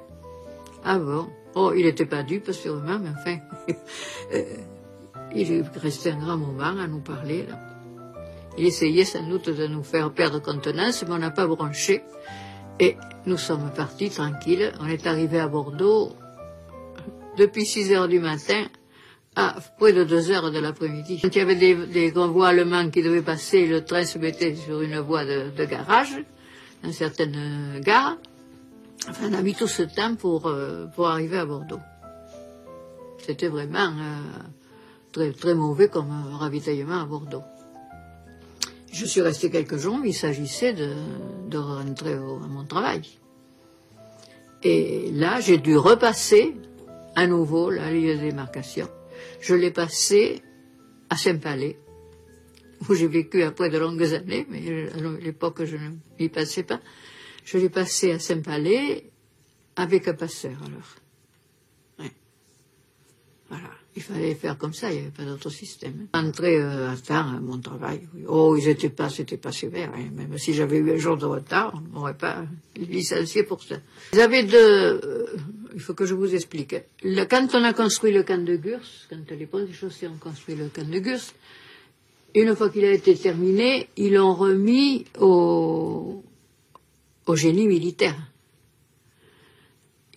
Ah 0.84 0.98
bon? 0.98 1.28
Oh, 1.54 1.72
il 1.76 1.84
n'était 1.84 2.06
pas 2.06 2.22
dupe 2.22 2.52
sûrement, 2.52 2.98
mais 2.98 3.10
enfin, 3.10 3.38
euh, 4.34 4.42
il 5.34 5.52
est 5.52 5.78
resté 5.78 6.10
un 6.10 6.18
grand 6.18 6.36
moment 6.36 6.80
à 6.80 6.86
nous 6.86 7.00
parler 7.00 7.46
là. 7.46 7.58
Il 8.58 8.66
essayait 8.66 9.04
sans 9.04 9.22
doute 9.22 9.50
de 9.50 9.66
nous 9.68 9.84
faire 9.84 10.12
perdre 10.12 10.40
contenance, 10.40 11.04
mais 11.06 11.14
on 11.14 11.18
n'a 11.18 11.30
pas 11.30 11.46
branché. 11.46 12.02
Et 12.80 12.96
nous 13.24 13.36
sommes 13.36 13.70
partis 13.74 14.10
tranquilles. 14.10 14.72
On 14.80 14.88
est 14.88 15.06
arrivé 15.06 15.38
à 15.38 15.46
Bordeaux 15.46 16.12
depuis 17.38 17.64
6 17.64 17.92
heures 17.92 18.09
du 18.09 18.18
matin 18.18 18.66
à 19.37 19.57
près 19.79 19.92
de 19.92 20.05
2 20.05 20.31
heures 20.33 20.51
de 20.51 20.59
l'après-midi. 20.59 21.20
Quand 21.22 21.29
il 21.29 21.38
y 21.38 21.40
avait 21.40 21.55
des, 21.55 22.12
convois 22.12 22.48
allemands 22.48 22.90
qui 22.90 23.03
devaient 23.03 23.22
passer, 23.22 23.66
le 23.66 23.85
train 23.85 24.05
se 24.05 24.18
mettait 24.18 24.57
sur 24.57 24.83
une 24.83 24.98
voie 24.98 25.24
de, 25.24 25.64
garage 25.64 26.16
dans 26.83 26.92
certaines 26.92 27.81
gares. 27.81 28.16
Enfin, 29.09 29.31
on 29.31 29.35
a 29.35 29.42
mis 29.42 29.55
tout 29.55 29.68
ce 29.68 29.83
temps 29.83 30.16
pour, 30.16 30.48
euh, 30.48 30.87
pour 30.87 31.09
arriver 31.09 31.38
à 31.38 31.46
Bordeaux. 31.46 31.81
C'était 33.24 33.48
vraiment 33.48 33.92
euh, 33.92 34.16
très, 35.12 35.31
très 35.33 35.55
mauvais 35.55 35.88
comme 35.88 36.11
ravitaillement 36.33 37.01
à 37.03 37.05
Bordeaux. 37.05 37.44
Je 38.92 39.07
suis 39.07 39.20
resté 39.20 39.51
quelques 39.51 39.77
jours, 39.77 39.98
mais 39.98 40.09
il 40.09 40.14
s'agissait 40.14 40.72
de, 40.72 40.90
de 41.48 41.59
rentrer 41.59 42.14
à 42.14 42.48
mon 42.48 42.64
travail. 42.64 43.03
Et 44.64 45.11
là, 45.12 45.40
j'ai 45.40 45.59
dû 45.59 45.77
repasser 45.77 46.57
à 47.18 47.26
nouveau 47.26 47.70
la 47.70 47.90
ligne 47.90 48.14
de 48.14 48.20
démarcation. 48.20 48.88
Je 49.40 49.54
l'ai 49.54 49.72
passé 49.72 50.40
à 51.11 51.16
Saint-Palais, 51.16 51.76
où 52.88 52.94
j'ai 52.94 53.09
vécu 53.09 53.42
après 53.42 53.70
de 53.70 53.78
longues 53.78 54.14
années, 54.14 54.46
mais 54.48 54.88
à 54.92 55.18
l'époque 55.20 55.64
je 55.64 55.76
ne 55.76 55.96
m'y 56.20 56.28
passais 56.28 56.62
pas. 56.62 56.81
Je 57.44 57.59
l'ai 57.59 57.70
passé 57.70 58.12
à 58.12 58.20
Saint-Palais 58.20 59.11
avec 59.74 60.07
un 60.07 60.14
passeur 60.14 60.57
alors. 60.64 62.11
Voilà. 63.48 63.77
Il 63.98 64.02
fallait 64.02 64.37
faire 64.37 64.56
comme 64.56 64.72
ça, 64.74 64.92
il 64.92 64.94
n'y 64.94 65.00
avait 65.00 65.11
pas 65.11 65.24
d'autre 65.24 65.50
système. 65.50 66.06
Entrer 66.14 66.56
euh, 66.56 66.92
à 66.92 66.96
temps 66.96 67.34
à 67.34 67.40
mon 67.40 67.58
travail. 67.58 68.02
Oh, 68.28 68.56
ils 68.56 68.68
n'étaient 68.68 68.90
pas, 68.90 69.08
c'était 69.08 69.37
pas 69.37 69.50
sévère. 69.50 69.90
Hein. 69.92 70.11
Même 70.14 70.38
si 70.38 70.54
j'avais 70.54 70.78
eu 70.78 70.92
un 70.92 70.98
jour 70.98 71.16
de 71.16 71.26
retard, 71.26 71.72
on 71.74 71.80
ne 71.80 71.88
m'aurait 71.88 72.16
pas 72.16 72.44
licencié 72.76 73.42
pour 73.42 73.61
ça. 73.61 73.74
Ils 74.12 74.20
avaient 74.20 74.44
deux. 74.44 74.56
Euh, 74.56 75.26
il 75.74 75.80
faut 75.80 75.94
que 75.94 76.06
je 76.06 76.14
vous 76.14 76.32
explique. 76.32 76.76
Quand 77.28 77.48
on 77.54 77.64
a 77.64 77.72
construit 77.72 78.12
le 78.12 78.22
camp 78.22 78.40
de 78.44 78.54
Gurs, 78.54 78.87
quand 79.11 79.28
les 79.37 79.46
ponts 79.46 79.66
et 79.66 79.72
chaussées 79.72 80.06
ont 80.06 80.18
construit 80.20 80.54
le 80.54 80.68
camp 80.68 80.88
de 80.88 80.98
Gurs, 81.00 81.18
une 82.37 82.54
fois 82.54 82.70
qu'il 82.70 82.84
a 82.84 82.92
été 82.92 83.16
terminé, 83.16 83.88
ils 83.96 84.14
l'ont 84.14 84.34
remis 84.34 85.06
au, 85.18 86.22
au 87.26 87.34
génie 87.34 87.66
militaire. 87.66 88.14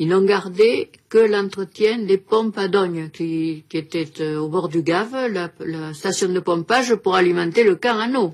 Ils 0.01 0.07
n'ont 0.07 0.23
gardé 0.23 0.89
que 1.09 1.19
l'entretien 1.19 1.99
des 1.99 2.17
pompes 2.17 2.57
à 2.57 2.67
Dogne, 2.67 3.11
qui, 3.11 3.63
étaient 3.71 4.11
euh, 4.19 4.39
au 4.39 4.47
bord 4.47 4.67
du 4.67 4.81
Gave, 4.81 5.27
la, 5.31 5.93
station 5.93 6.29
de 6.29 6.39
pompage 6.39 6.95
pour 6.95 7.13
alimenter 7.13 7.63
le 7.63 7.75
camp 7.75 7.99
en 7.99 8.15
eau. 8.15 8.33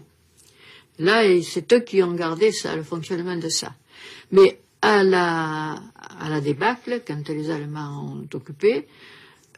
Là, 0.97 1.23
c'est 1.43 1.73
eux 1.73 1.82
qui 1.82 2.01
ont 2.01 2.13
gardé 2.13 2.53
ça, 2.53 2.73
le 2.73 2.84
fonctionnement 2.84 3.36
de 3.36 3.49
ça. 3.49 3.75
Mais 4.32 4.62
à 4.82 5.03
la, 5.03 5.75
à 6.21 6.39
débâcle, 6.39 7.01
quand 7.06 7.27
les 7.27 7.51
Allemands 7.51 8.13
ont 8.13 8.30
occupé, 8.34 8.88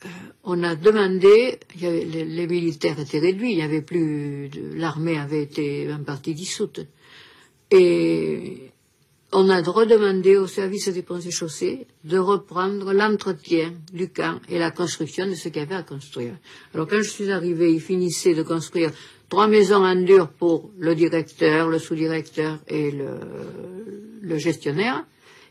euh, 0.03 0.07
on 0.45 0.63
a 0.63 0.73
demandé, 0.73 1.59
les, 1.79 2.47
militaires 2.47 2.99
étaient 2.99 3.19
réduits, 3.19 3.53
il 3.53 3.61
avait 3.61 3.83
plus, 3.83 4.49
l'armée 4.75 5.19
avait 5.19 5.43
été 5.43 5.93
en 5.93 6.03
partie 6.03 6.33
dissoute. 6.33 6.79
On 9.31 9.49
a 9.49 9.61
redemandé 9.61 10.37
au 10.37 10.47
service 10.47 10.89
des 10.89 11.03
ponts 11.03 11.19
et 11.19 11.31
chaussées 11.31 11.85
de 12.03 12.17
reprendre 12.17 12.93
l'entretien 12.93 13.73
du 13.93 14.09
camp 14.09 14.39
et 14.49 14.57
la 14.57 14.71
construction 14.71 15.27
de 15.27 15.35
ce 15.35 15.49
qu'il 15.49 15.61
y 15.61 15.65
avait 15.65 15.75
à 15.75 15.83
construire. 15.83 16.33
Alors 16.73 16.87
quand 16.87 17.01
je 17.01 17.09
suis 17.09 17.31
arrivé, 17.31 17.71
ils 17.71 17.81
finissaient 17.81 18.33
de 18.33 18.43
construire 18.43 18.91
trois 19.29 19.47
maisons 19.47 19.85
en 19.85 19.95
dur 19.95 20.29
pour 20.29 20.71
le 20.79 20.95
directeur, 20.95 21.69
le 21.69 21.77
sous-directeur 21.79 22.57
et 22.67 22.91
le, 22.91 24.37
gestionnaire. 24.37 25.05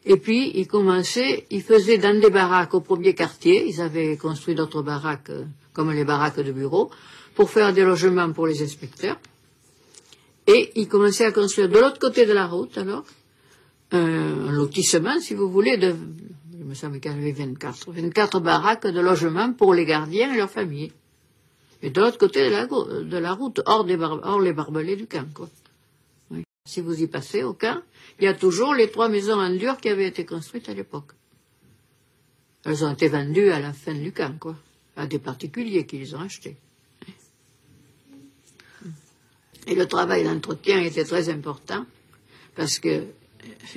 Et 0.05 0.17
puis, 0.17 0.53
ils 0.55 0.67
commençaient, 0.67 1.47
ils 1.51 1.62
faisaient 1.62 1.99
dans 1.99 2.19
des 2.19 2.31
baraques 2.31 2.75
au 2.75 2.81
premier 2.81 3.14
quartier, 3.14 3.69
ils 3.69 3.81
avaient 3.81 4.17
construit 4.17 4.55
d'autres 4.55 4.83
baraques, 4.83 5.31
euh, 5.31 5.45
comme 5.73 5.93
les 5.93 6.05
baraques 6.05 6.41
de 6.41 6.53
bureaux, 6.53 6.91
pour 7.35 7.51
faire 7.51 7.73
des 7.73 7.83
logements 7.83 8.33
pour 8.33 8.47
les 8.47 8.62
inspecteurs. 8.62 9.19
Et 10.47 10.73
ils 10.77 10.88
commençaient 10.88 11.27
à 11.27 11.33
construire 11.33 11.69
de 11.69 11.79
l'autre 11.79 11.99
côté 11.99 12.25
de 12.25 12.33
la 12.33 12.47
route, 12.47 12.79
alors, 12.79 13.05
un 13.92 14.51
lotissement, 14.53 15.20
si 15.20 15.35
vous 15.35 15.51
voulez, 15.51 15.77
de, 15.77 15.94
il 16.59 16.64
me 16.64 16.74
semble 16.74 17.01
qu'il 17.01 17.11
y 17.11 17.14
avait 17.14 17.33
24, 17.33 17.92
24 17.92 18.40
baraques 18.40 18.87
de 18.87 19.01
logement 19.01 19.53
pour 19.53 19.74
les 19.74 19.85
gardiens 19.85 20.33
et 20.33 20.37
leurs 20.37 20.51
familles. 20.51 20.92
Et 21.83 21.90
de 21.90 22.01
l'autre 22.01 22.18
côté 22.18 22.44
de 22.44 22.51
la, 22.51 22.66
de 22.66 23.16
la 23.16 23.33
route, 23.33 23.61
hors, 23.64 23.85
des 23.85 23.96
hors 23.96 24.40
les 24.40 24.53
barbelés 24.53 24.96
du 24.96 25.07
camp, 25.07 25.33
quoi. 25.33 25.48
Si 26.64 26.83
vous 26.83 27.01
y 27.01 27.07
passez 27.07 27.44
au 27.44 27.55
camp, 27.55 27.81
il 28.18 28.24
y 28.24 28.29
a 28.29 28.35
toujours 28.35 28.74
les 28.74 28.90
trois 28.90 29.09
maisons 29.09 29.40
en 29.40 29.48
dur 29.48 29.79
qui 29.79 29.88
avaient 29.88 30.09
été 30.09 30.27
construites 30.27 30.68
à 30.68 30.74
l'époque. 30.74 31.12
Elles 32.64 32.85
ont 32.85 32.92
été 32.92 33.09
vendues 33.09 33.51
à 33.51 33.61
la 33.61 33.72
fin 33.72 33.94
du 33.94 34.12
camp, 34.12 34.38
quoi, 34.38 34.55
à 34.96 35.07
des 35.07 35.18
particuliers 35.18 35.87
qui 35.87 35.98
les 35.98 36.14
ont 36.14 36.20
achetées. 36.20 36.57
Et 39.66 39.74
le 39.74 39.87
travail 39.87 40.24
d'entretien 40.24 40.81
était 40.81 41.05
très 41.05 41.31
important, 41.31 41.87
parce 42.55 42.79
que 42.79 43.05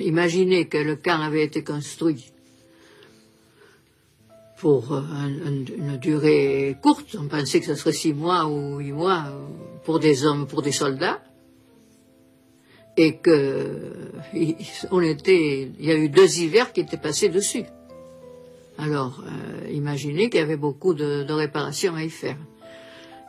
imaginez 0.00 0.66
que 0.66 0.78
le 0.78 0.96
camp 0.96 1.20
avait 1.20 1.44
été 1.44 1.62
construit 1.62 2.32
pour 4.62 4.92
euh, 4.92 5.00
une 5.44 5.96
durée 5.96 6.76
courte, 6.80 7.16
on 7.18 7.26
pensait 7.26 7.58
que 7.58 7.66
ce 7.66 7.74
serait 7.74 7.92
six 7.92 8.14
mois 8.14 8.46
ou 8.46 8.78
huit 8.78 8.92
mois 8.92 9.24
pour 9.84 9.98
des 9.98 10.24
hommes, 10.24 10.46
pour 10.46 10.62
des 10.62 10.70
soldats, 10.70 11.20
et 12.96 13.16
que 13.16 13.92
on 14.92 15.00
était, 15.00 15.68
il 15.78 15.84
y 15.84 15.90
a 15.90 15.96
eu 15.96 16.08
deux 16.08 16.38
hivers 16.38 16.72
qui 16.72 16.80
étaient 16.80 16.96
passés 16.96 17.28
dessus. 17.28 17.64
Alors, 18.78 19.24
euh, 19.26 19.68
imaginez 19.70 20.30
qu'il 20.30 20.38
y 20.38 20.42
avait 20.44 20.56
beaucoup 20.56 20.94
de, 20.94 21.24
de, 21.24 21.32
réparations 21.32 21.96
à 21.96 22.04
y 22.04 22.10
faire. 22.10 22.38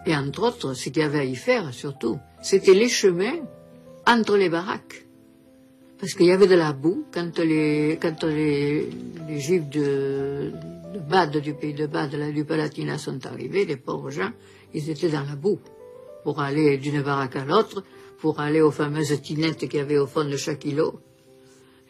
Et 0.06 0.16
entre 0.16 0.44
autres, 0.44 0.76
ce 0.76 0.90
qu'il 0.90 1.02
y 1.02 1.06
avait 1.06 1.20
à 1.20 1.26
y 1.26 1.36
faire, 1.36 1.74
surtout, 1.74 2.20
c'était 2.44 2.76
les 2.76 2.90
chemins 2.90 3.40
entre 4.06 4.38
les 4.38 4.50
baraques. 4.50 5.03
Parce 6.04 6.16
qu'il 6.16 6.26
y 6.26 6.32
avait 6.32 6.48
de 6.48 6.56
la 6.56 6.74
boue 6.74 7.06
quand 7.14 7.40
les, 7.40 7.98
quand 8.02 8.26
de, 8.26 8.90
de 10.94 11.00
Bade, 11.00 11.38
du 11.38 11.54
pays 11.54 11.74
de 11.74 11.86
Bade, 11.86 12.14
là, 12.16 12.30
du 12.30 12.44
Palatinat 12.44 12.98
sont 12.98 13.26
arrivés, 13.26 13.64
les 13.64 13.78
pauvres 13.78 14.10
gens, 14.10 14.32
ils 14.74 14.90
étaient 14.90 15.08
dans 15.08 15.24
la 15.24 15.38
boue 15.38 15.62
pour 16.26 16.42
aller 16.42 16.78
d'une 16.78 17.02
baraque 17.02 17.38
à 17.38 17.46
l'autre, 17.46 17.86
pour 18.20 18.42
aller 18.42 18.60
aux 18.60 18.72
fameuses 18.72 19.22
tinettes 19.22 19.60
qu'il 19.60 19.76
y 19.76 19.80
avait 19.80 19.98
au 19.98 20.06
fond 20.06 20.26
de 20.26 20.36
chaque 20.36 20.66
îlot. 20.66 21.00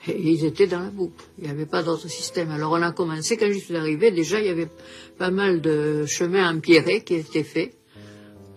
Ils 0.07 0.45
étaient 0.45 0.67
dans 0.67 0.81
la 0.81 0.91
boue. 0.91 1.11
Il 1.39 1.45
n'y 1.45 1.49
avait 1.49 1.65
pas 1.65 1.81
d'autre 1.81 2.07
système. 2.07 2.51
Alors 2.51 2.73
on 2.73 2.83
a 2.83 2.91
commencé, 2.91 3.35
quand 3.35 3.51
je 3.51 3.57
suis 3.57 3.75
arrivé, 3.75 4.11
déjà 4.11 4.39
il 4.39 4.45
y 4.45 4.49
avait 4.49 4.69
pas 5.17 5.31
mal 5.31 5.59
de 5.59 6.05
chemins 6.05 6.55
empierrés 6.55 7.03
qui 7.03 7.15
étaient 7.15 7.43
faits. 7.43 7.73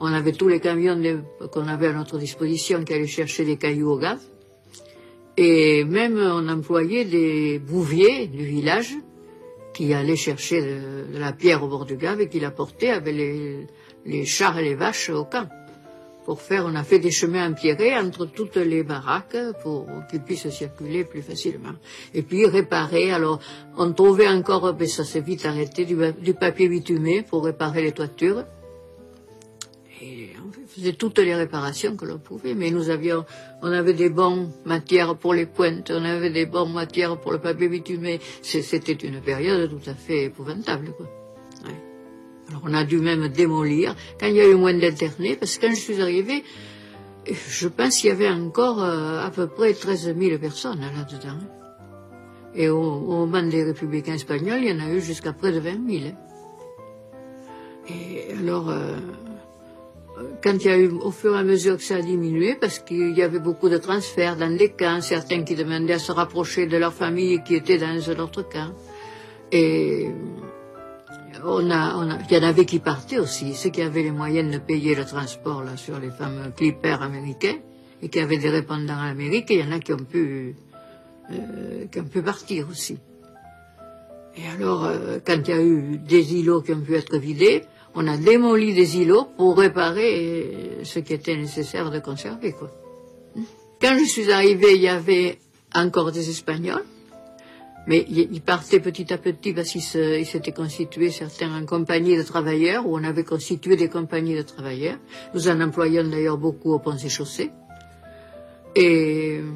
On 0.00 0.12
avait 0.12 0.32
tous 0.32 0.48
les 0.48 0.60
camions 0.60 1.00
qu'on 1.50 1.66
avait 1.66 1.86
à 1.86 1.92
notre 1.94 2.18
disposition 2.18 2.84
qui 2.84 2.92
allaient 2.92 3.06
chercher 3.06 3.46
des 3.46 3.56
cailloux 3.56 3.92
au 3.92 3.98
gaz. 3.98 4.18
Et 5.36 5.84
même 5.84 6.18
on 6.18 6.48
employait 6.48 7.04
des 7.04 7.58
bouviers 7.58 8.26
du 8.26 8.44
village 8.44 8.94
qui 9.74 9.92
allaient 9.92 10.16
chercher 10.16 10.62
de, 10.62 11.12
de 11.12 11.18
la 11.18 11.32
pierre 11.32 11.62
au 11.62 11.68
bord 11.68 11.84
du 11.84 11.96
Gave 11.96 12.22
et 12.22 12.28
qui 12.28 12.40
l'apportaient 12.40 12.88
avec 12.88 13.14
les, 13.14 14.24
chars 14.24 14.58
et 14.58 14.62
les 14.62 14.74
vaches 14.74 15.10
au 15.10 15.24
camp. 15.24 15.46
Pour 16.24 16.40
faire, 16.40 16.64
on 16.66 16.74
a 16.74 16.82
fait 16.82 16.98
des 16.98 17.10
chemins 17.10 17.50
empierrés 17.50 17.96
entre 17.96 18.24
toutes 18.24 18.56
les 18.56 18.82
baraques 18.82 19.36
pour 19.62 19.86
qu'ils 20.10 20.22
puissent 20.22 20.48
circuler 20.48 21.04
plus 21.04 21.22
facilement. 21.22 21.74
Et 22.14 22.22
puis 22.22 22.46
réparer, 22.46 23.12
alors 23.12 23.38
on 23.76 23.92
trouvait 23.92 24.28
encore, 24.28 24.74
mais 24.80 24.86
ça 24.86 25.04
s'est 25.04 25.20
vite 25.20 25.44
arrêté, 25.44 25.84
du 25.84 26.34
papier 26.34 26.68
bitumé 26.68 27.22
pour 27.22 27.44
réparer 27.44 27.82
les 27.82 27.92
toitures. 27.92 28.44
Faisait 30.76 30.92
toutes 30.92 31.18
les 31.20 31.34
réparations 31.34 31.96
que 31.96 32.04
l'on 32.04 32.18
pouvait, 32.18 32.54
mais 32.54 32.70
nous 32.70 32.90
avions, 32.90 33.24
on 33.62 33.72
avait 33.72 33.94
des 33.94 34.10
bonnes 34.10 34.50
matières 34.66 35.16
pour 35.16 35.32
les 35.32 35.46
pointes, 35.46 35.90
on 35.90 36.04
avait 36.04 36.28
des 36.28 36.44
bonnes 36.44 36.74
matières 36.74 37.18
pour 37.18 37.32
le 37.32 37.38
papier 37.38 37.68
bitumé. 37.68 38.20
C'était 38.42 38.92
une 38.92 39.22
période 39.22 39.70
tout 39.70 39.88
à 39.90 39.94
fait 39.94 40.24
épouvantable. 40.24 40.92
Alors 42.48 42.60
on 42.64 42.74
a 42.74 42.84
dû 42.84 42.98
même 42.98 43.28
démolir 43.28 43.96
quand 44.20 44.26
il 44.26 44.34
y 44.34 44.40
a 44.40 44.46
eu 44.46 44.54
moins 44.54 44.74
d'internés, 44.74 45.36
parce 45.36 45.56
que 45.56 45.66
quand 45.66 45.74
je 45.74 45.80
suis 45.80 46.02
arrivée, 46.02 46.44
je 47.26 47.68
pense 47.68 47.96
qu'il 47.96 48.10
y 48.10 48.12
avait 48.12 48.28
encore 48.28 48.82
euh, 48.82 49.24
à 49.24 49.30
peu 49.30 49.46
près 49.46 49.72
13 49.72 50.14
000 50.14 50.38
personnes 50.38 50.80
là-dedans. 50.80 51.38
Et 52.54 52.68
au, 52.68 53.00
moment 53.00 53.42
des 53.42 53.64
républicains 53.64 54.14
espagnols, 54.14 54.60
il 54.62 54.68
y 54.68 54.72
en 54.72 54.84
a 54.84 54.90
eu 54.90 55.00
jusqu'à 55.00 55.32
près 55.32 55.52
de 55.52 55.58
20 55.58 55.88
000. 55.88 56.04
Et 57.88 58.32
alors, 58.38 58.68
euh, 58.68 58.96
quand 60.42 60.54
il 60.54 60.64
y 60.64 60.68
a 60.68 60.78
eu, 60.78 60.88
au 60.88 61.10
fur 61.10 61.34
et 61.34 61.38
à 61.38 61.42
mesure 61.42 61.76
que 61.76 61.82
ça 61.82 61.96
a 61.96 62.00
diminué, 62.00 62.54
parce 62.54 62.78
qu'il 62.78 63.16
y 63.16 63.22
avait 63.22 63.38
beaucoup 63.38 63.68
de 63.68 63.78
transferts 63.78 64.36
dans 64.36 64.54
des 64.56 64.70
camps, 64.70 65.00
certains 65.00 65.42
qui 65.42 65.54
demandaient 65.54 65.94
à 65.94 65.98
se 65.98 66.12
rapprocher 66.12 66.66
de 66.66 66.76
leur 66.76 66.94
famille 66.94 67.34
et 67.34 67.42
qui 67.42 67.54
étaient 67.54 67.78
dans 67.78 68.10
un 68.10 68.18
autre 68.18 68.42
camp. 68.42 68.72
Et 69.52 70.08
on 71.44 71.70
a, 71.70 72.18
il 72.28 72.36
y 72.36 72.38
en 72.38 72.42
avait 72.42 72.64
qui 72.64 72.78
partaient 72.78 73.18
aussi, 73.18 73.54
ceux 73.54 73.70
qui 73.70 73.82
avaient 73.82 74.02
les 74.02 74.10
moyens 74.10 74.50
de 74.52 74.58
payer 74.58 74.94
le 74.94 75.04
transport 75.04 75.62
là, 75.62 75.76
sur 75.76 75.98
les 75.98 76.10
fameux 76.10 76.50
clippers 76.56 77.02
américains 77.02 77.56
et 78.02 78.08
qui 78.08 78.20
avaient 78.20 78.38
des 78.38 78.50
répondants 78.50 78.94
en 78.94 79.10
Amérique, 79.10 79.46
il 79.50 79.60
y 79.60 79.62
en 79.62 79.72
a 79.72 79.78
qui 79.78 79.92
ont 79.92 79.96
pu, 79.96 80.54
euh, 81.30 81.86
qui 81.90 82.00
ont 82.00 82.04
pu 82.04 82.22
partir 82.22 82.68
aussi. 82.70 82.98
Et 84.36 84.46
alors, 84.48 84.84
euh, 84.84 85.18
quand 85.24 85.38
il 85.46 85.48
y 85.48 85.52
a 85.52 85.62
eu 85.62 85.98
des 85.98 86.34
îlots 86.34 86.60
qui 86.62 86.72
ont 86.72 86.80
pu 86.80 86.94
être 86.94 87.16
vidés, 87.16 87.62
on 87.96 88.06
a 88.06 88.18
démoli 88.18 88.74
des 88.74 88.98
îlots 88.98 89.28
pour 89.36 89.56
réparer 89.56 90.10
euh, 90.14 90.84
ce 90.84 90.98
qui 90.98 91.14
était 91.14 91.36
nécessaire 91.36 91.90
de 91.90 91.98
conserver. 91.98 92.52
Quoi. 92.52 92.70
Quand 93.80 93.98
je 93.98 94.04
suis 94.04 94.30
arrivée, 94.30 94.74
il 94.74 94.82
y 94.82 94.88
avait 94.88 95.38
encore 95.74 96.12
des 96.12 96.28
Espagnols, 96.28 96.84
mais 97.86 98.04
ils 98.08 98.40
partaient 98.42 98.80
petit 98.80 99.12
à 99.12 99.18
petit 99.18 99.52
parce 99.52 99.70
qu'ils 99.70 99.82
s'étaient 99.82 100.52
constitués 100.52 101.10
certains 101.10 101.54
en 101.54 101.64
compagnies 101.64 102.16
de 102.16 102.22
travailleurs, 102.22 102.86
ou 102.86 102.98
on 102.98 103.04
avait 103.04 103.24
constitué 103.24 103.76
des 103.76 103.88
compagnies 103.88 104.34
de 104.34 104.42
travailleurs. 104.42 104.98
Nous 105.34 105.48
en 105.48 105.60
employions 105.60 106.04
d'ailleurs 106.04 106.38
beaucoup 106.38 106.72
au 106.72 106.78
pont 106.78 106.96
et 106.96 107.08
chaussées. 107.08 107.50
Et 108.74 109.38
euh, 109.38 109.50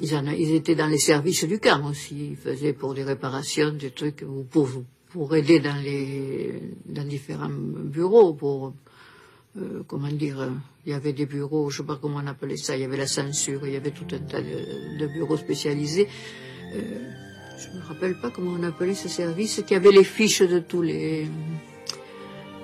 ils, 0.00 0.34
ils 0.38 0.54
étaient 0.54 0.74
dans 0.74 0.86
les 0.86 0.98
services 0.98 1.44
du 1.44 1.58
camp 1.58 1.84
aussi. 1.90 2.30
Ils 2.30 2.36
faisaient 2.36 2.72
pour 2.72 2.94
des 2.94 3.04
réparations, 3.04 3.72
des 3.72 3.90
trucs, 3.90 4.22
ou 4.22 4.44
pour, 4.44 4.68
pour 5.14 5.36
aider 5.36 5.60
dans 5.60 5.80
les 5.80 6.60
différents 7.06 7.48
bureaux, 7.48 8.34
pour 8.34 8.74
euh, 9.56 9.84
comment 9.86 10.08
dire, 10.08 10.50
il 10.84 10.90
y 10.90 10.92
avait 10.92 11.12
des 11.12 11.24
bureaux, 11.24 11.70
je 11.70 11.76
sais 11.76 11.82
pas 11.84 11.98
comment 12.02 12.18
on 12.20 12.26
appelait 12.26 12.56
ça, 12.56 12.74
il 12.76 12.80
y 12.80 12.84
avait 12.84 12.96
la 12.96 13.06
censure, 13.06 13.64
il 13.64 13.74
y 13.74 13.76
avait 13.76 13.92
tout 13.92 14.08
un 14.12 14.18
tas 14.18 14.42
de, 14.42 15.06
bureaux 15.06 15.36
spécialisés. 15.36 16.08
Euh, 16.74 16.80
je 17.56 17.78
me 17.78 17.84
rappelle 17.84 18.18
pas 18.20 18.30
comment 18.30 18.56
on 18.58 18.62
appelait 18.64 18.96
ce 18.96 19.08
service, 19.08 19.62
qui 19.64 19.76
avait 19.76 19.92
les 19.92 20.02
fiches 20.02 20.42
de 20.42 20.58
tous 20.58 20.82
les 20.82 21.26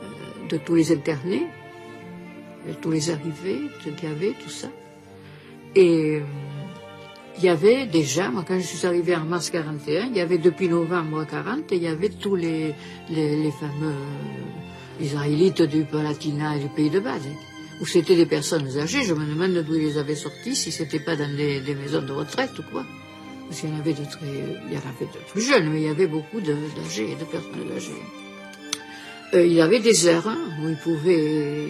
euh, 0.03 0.49
de 0.49 0.57
tous 0.57 0.75
les 0.75 0.91
internés, 0.91 1.47
de 2.67 2.73
tous 2.73 2.91
les 2.91 3.11
arrivés, 3.11 3.61
qu'il 3.81 3.95
y 4.03 4.07
avait, 4.07 4.33
tout 4.43 4.51
ça. 4.51 4.71
Et 5.77 6.17
euh, 6.17 6.21
il 7.39 7.45
y 7.45 7.49
avait 7.49 7.87
déjà, 7.87 8.31
moi 8.31 8.45
quand 8.47 8.59
je 8.59 8.67
suis 8.67 8.87
arrivée 8.87 9.15
en 9.17 9.25
mars 9.25 9.51
41, 9.51 10.07
il 10.07 10.17
y 10.17 10.21
avait 10.21 10.39
depuis 10.39 10.69
novembre 10.69 11.25
40, 11.25 11.65
il 11.73 11.83
y 11.83 11.87
avait 11.87 12.09
tous 12.11 12.37
les, 12.37 12.75
les, 13.09 13.51
fameux 13.53 13.95
euh, 13.95 15.03
israélites 15.05 15.63
du 15.63 15.85
Palatinat 15.85 16.57
et 16.57 16.61
du 16.61 16.69
pays 16.69 16.91
de 16.91 17.01
Bade, 17.01 17.23
où 17.81 17.87
c'était 17.87 18.17
des 18.17 18.27
personnes 18.27 18.69
âgées. 18.79 19.05
Je 19.05 19.15
me 19.15 19.25
demande 19.25 19.65
d'où 19.65 19.75
ils 19.75 19.99
avaient 19.99 20.15
sortis, 20.17 20.55
si 20.57 20.71
c'était 20.73 21.01
pas 21.01 21.17
dans 21.17 21.35
des, 21.35 21.63
maisons 21.75 22.03
de 22.03 22.13
retraite 22.13 22.59
ou 22.59 22.63
quoi. 22.71 22.85
Parce 23.49 23.61
qu'il 23.61 23.71
y 23.71 23.73
en 23.73 23.79
avait 23.79 23.95
de 23.95 24.05
très, 24.05 24.27
il 24.27 24.73
y 24.73 24.77
en 24.77 24.81
avait 24.81 25.07
de 25.07 25.31
plus 25.33 25.43
jeunes, 25.43 25.71
mais 25.71 25.81
il 25.81 25.87
y 25.87 25.89
avait 25.89 26.07
beaucoup 26.07 26.41
de- 26.41 26.55
d'âgés, 26.77 27.17
de, 27.19 27.25
personnes 27.25 27.71
âgées. 27.75 28.03
Euh, 29.35 29.47
il 29.47 29.53
y 29.53 29.61
avait 29.61 29.81
des 29.81 30.07
heures 30.07 30.29
hein, 30.29 30.39
où 30.63 30.69
ils 30.69 30.77
pouvaient, 30.77 31.69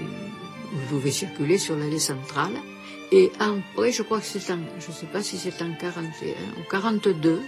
où 0.73 0.77
ils 0.83 0.88
pouvaient 0.88 1.11
circuler 1.11 1.59
sur 1.59 1.77
l'allée 1.77 1.99
centrale. 1.99 2.53
Et 3.12 3.33
après, 3.40 3.92
je 3.92 4.03
crois 4.03 4.20
que 4.20 4.27
c'est 4.27 4.53
en, 4.53 4.59
je 4.79 4.92
sais 4.92 5.07
pas 5.07 5.23
si 5.23 5.37
c'est 5.37 5.62
en 5.62 5.73
41 5.73 6.31
ou 6.59 6.70
42, 6.70 7.40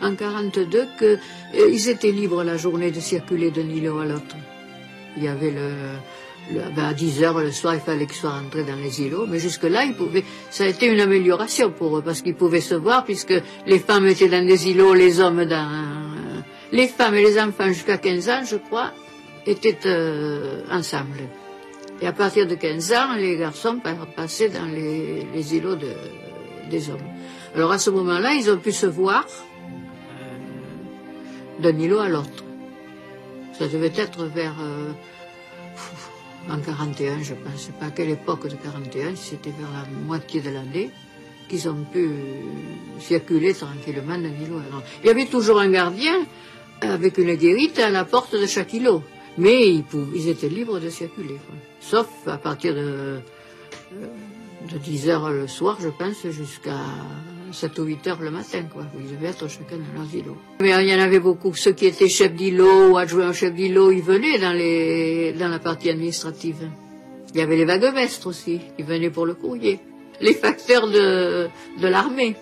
en 0.00 0.14
42 0.14 0.88
que 0.98 1.18
euh, 1.54 1.88
étaient 1.88 2.12
libres 2.12 2.44
la 2.44 2.56
journée 2.56 2.90
de 2.90 3.00
circuler 3.00 3.50
d'un 3.50 3.68
îlot 3.68 3.98
à 3.98 4.06
l'autre. 4.06 4.36
Il 5.16 5.24
y 5.24 5.28
avait 5.28 5.50
le, 5.50 5.70
ben, 6.50 6.84
à 6.84 6.94
10 6.94 7.22
heures 7.24 7.40
le 7.40 7.50
soir, 7.50 7.74
il 7.74 7.80
fallait 7.80 8.06
qu'ils 8.06 8.16
soient 8.16 8.38
rentrés 8.38 8.64
dans 8.64 8.76
les 8.76 9.00
îlots, 9.02 9.26
mais 9.26 9.40
jusque-là, 9.40 9.84
ils 9.84 9.94
pouvaient, 9.94 10.24
ça 10.50 10.64
a 10.64 10.68
été 10.68 10.86
une 10.86 11.00
amélioration 11.00 11.70
pour 11.70 11.98
eux, 11.98 12.02
parce 12.02 12.22
qu'ils 12.22 12.36
pouvaient 12.36 12.60
se 12.60 12.74
voir, 12.74 13.04
puisque 13.04 13.34
les 13.66 13.78
femmes 13.80 14.06
étaient 14.06 14.28
dans 14.28 14.46
des 14.46 14.70
îlots, 14.70 14.94
les 14.94 15.20
hommes 15.20 15.44
dans, 15.44 15.68
les 16.70 16.88
femmes 16.88 17.14
et 17.14 17.22
les 17.22 17.40
enfants 17.40 17.66
jusqu'à 17.68 17.98
15 17.98 18.28
ans, 18.28 18.42
je 18.44 18.56
crois, 18.56 18.92
étaient 19.46 19.78
euh, 19.86 20.62
ensemble. 20.70 21.18
Et 22.02 22.06
à 22.06 22.12
partir 22.12 22.46
de 22.46 22.54
15 22.56 22.92
ans, 22.92 23.14
les 23.16 23.36
garçons 23.36 23.78
pa- 23.78 23.94
passaient 24.16 24.48
dans 24.48 24.64
les, 24.66 25.24
les 25.32 25.54
îlots 25.56 25.76
de- 25.76 25.94
des 26.68 26.90
hommes. 26.90 26.98
Alors 27.54 27.70
à 27.72 27.78
ce 27.78 27.90
moment-là, 27.90 28.34
ils 28.34 28.50
ont 28.50 28.58
pu 28.58 28.72
se 28.72 28.86
voir 28.86 29.24
euh, 30.20 31.62
d'un 31.62 31.78
îlot 31.78 32.00
à 32.00 32.08
l'autre. 32.08 32.42
Ça 33.58 33.68
devait 33.68 33.92
être 33.96 34.24
vers 34.24 34.54
euh, 34.60 34.90
en 36.50 36.58
41, 36.58 37.22
je 37.22 37.34
pense. 37.34 37.70
Pas 37.78 37.86
à 37.86 37.90
quelle 37.90 38.10
époque 38.10 38.48
de 38.48 38.56
41, 38.56 39.14
si 39.14 39.30
c'était 39.30 39.50
vers 39.50 39.70
la 39.70 39.86
moitié 40.04 40.40
de 40.40 40.50
l'année, 40.50 40.90
qu'ils 41.48 41.68
ont 41.68 41.84
pu 41.92 42.10
circuler 42.98 43.54
tranquillement 43.54 44.18
d'un 44.18 44.34
îlot 44.44 44.58
à 44.58 44.72
l'autre. 44.72 44.86
Il 45.04 45.06
y 45.06 45.10
avait 45.10 45.26
toujours 45.26 45.60
un 45.60 45.70
gardien 45.70 46.14
avec 46.80 47.18
une 47.18 47.34
guérite 47.34 47.78
à 47.78 47.90
la 47.90 48.04
porte 48.04 48.34
de 48.34 48.46
chaque 48.46 48.72
îlot. 48.72 49.02
Mais 49.38 49.68
ils, 49.68 49.84
ils 50.14 50.28
étaient 50.28 50.48
libres 50.48 50.78
de 50.78 50.88
circuler. 50.90 51.36
Sauf 51.80 52.08
à 52.26 52.36
partir 52.36 52.74
de, 52.74 52.80
euh, 52.80 53.18
de 54.72 54.78
10 54.78 55.08
heures 55.08 55.30
le 55.30 55.46
soir, 55.46 55.78
je 55.80 55.88
pense, 55.88 56.26
jusqu'à 56.30 56.78
7 57.52 57.78
ou 57.78 57.84
8 57.84 58.06
heures 58.08 58.20
le 58.20 58.30
matin. 58.30 58.62
Quoi. 58.72 58.84
Ils 58.98 59.10
devaient 59.14 59.28
être 59.28 59.48
chacun 59.48 59.76
dans 59.76 60.02
leurs 60.02 60.14
îlots. 60.14 60.36
Mais 60.60 60.70
il 60.82 60.88
y 60.88 60.94
en 60.94 61.00
avait 61.00 61.20
beaucoup. 61.20 61.54
Ceux 61.54 61.72
qui 61.72 61.86
étaient 61.86 62.08
chefs 62.08 62.34
d'îlot 62.34 62.90
ou 62.90 62.96
adjoints 62.98 63.30
au 63.30 63.32
chef 63.32 63.54
d'îlot, 63.54 63.90
ils 63.90 64.02
venaient 64.02 64.38
dans, 64.38 64.52
les, 64.52 65.32
dans 65.32 65.48
la 65.48 65.58
partie 65.58 65.90
administrative. 65.90 66.68
Il 67.34 67.40
y 67.40 67.42
avait 67.42 67.56
les 67.56 67.64
vaguemestres 67.64 68.26
aussi, 68.26 68.60
qui 68.76 68.82
venaient 68.82 69.10
pour 69.10 69.24
le 69.26 69.34
courrier. 69.34 69.80
Les 70.20 70.34
facteurs 70.34 70.88
de, 70.88 71.48
de 71.80 71.88
l'armée, 71.88 72.36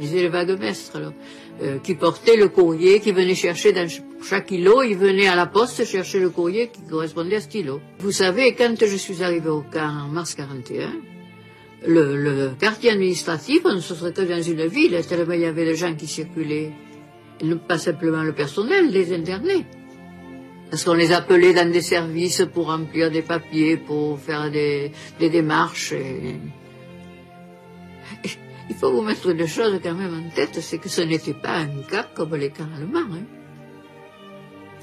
disaient 0.00 0.22
les 0.22 0.28
vaguemestres, 0.28 0.96
alors, 0.96 1.12
euh, 1.62 1.78
qui 1.78 1.94
portaient 1.94 2.36
le 2.36 2.48
courrier, 2.48 3.00
qui 3.00 3.12
venaient 3.12 3.34
chercher 3.34 3.72
dans 3.72 3.88
ch- 3.88 4.02
chaque 4.22 4.50
îlot, 4.50 4.82
ils 4.82 4.96
venaient 4.96 5.28
à 5.28 5.36
la 5.36 5.46
poste 5.46 5.84
chercher 5.84 6.18
le 6.20 6.30
courrier 6.30 6.68
qui 6.68 6.82
correspondait 6.82 7.36
à 7.36 7.40
ce 7.40 7.56
îlot. 7.56 7.80
Vous 8.00 8.12
savez, 8.12 8.54
quand 8.54 8.74
je 8.80 8.96
suis 8.96 9.22
arrivée 9.22 9.50
au 9.50 9.62
camp 9.72 9.88
en 10.04 10.08
mars 10.08 10.34
41, 10.34 10.92
le, 11.86 12.50
quartier 12.58 12.90
administratif, 12.90 13.60
on 13.64 13.74
ne 13.74 13.80
se 13.80 13.92
que 13.94 14.22
dans 14.22 14.42
une 14.42 14.66
ville, 14.66 14.98
tellement 15.08 15.34
il 15.34 15.40
y 15.40 15.44
avait 15.44 15.66
de 15.66 15.74
gens 15.74 15.94
qui 15.94 16.06
circulaient. 16.06 16.72
Pas 17.68 17.78
simplement 17.78 18.22
le 18.22 18.32
personnel, 18.32 18.90
les 18.90 19.12
internés. 19.12 19.66
Parce 20.70 20.84
qu'on 20.84 20.94
les 20.94 21.12
appelait 21.12 21.52
dans 21.52 21.70
des 21.70 21.82
services 21.82 22.42
pour 22.52 22.66
remplir 22.66 23.10
des 23.10 23.22
papiers, 23.22 23.76
pour 23.76 24.18
faire 24.18 24.50
des, 24.50 24.92
des 25.20 25.28
démarches. 25.30 25.92
Il 28.70 28.76
faut 28.76 28.90
vous 28.90 29.02
mettre 29.02 29.28
une 29.28 29.46
chose 29.46 29.78
quand 29.82 29.94
même 29.94 30.14
en 30.14 30.34
tête, 30.34 30.58
c'est 30.60 30.78
que 30.78 30.88
ce 30.88 31.02
n'était 31.02 31.34
pas 31.34 31.58
un 31.58 31.82
cas 31.88 32.06
comme 32.14 32.34
les 32.34 32.50
camps 32.50 32.68
allemands. 32.76 33.12
Hein. 33.12 33.24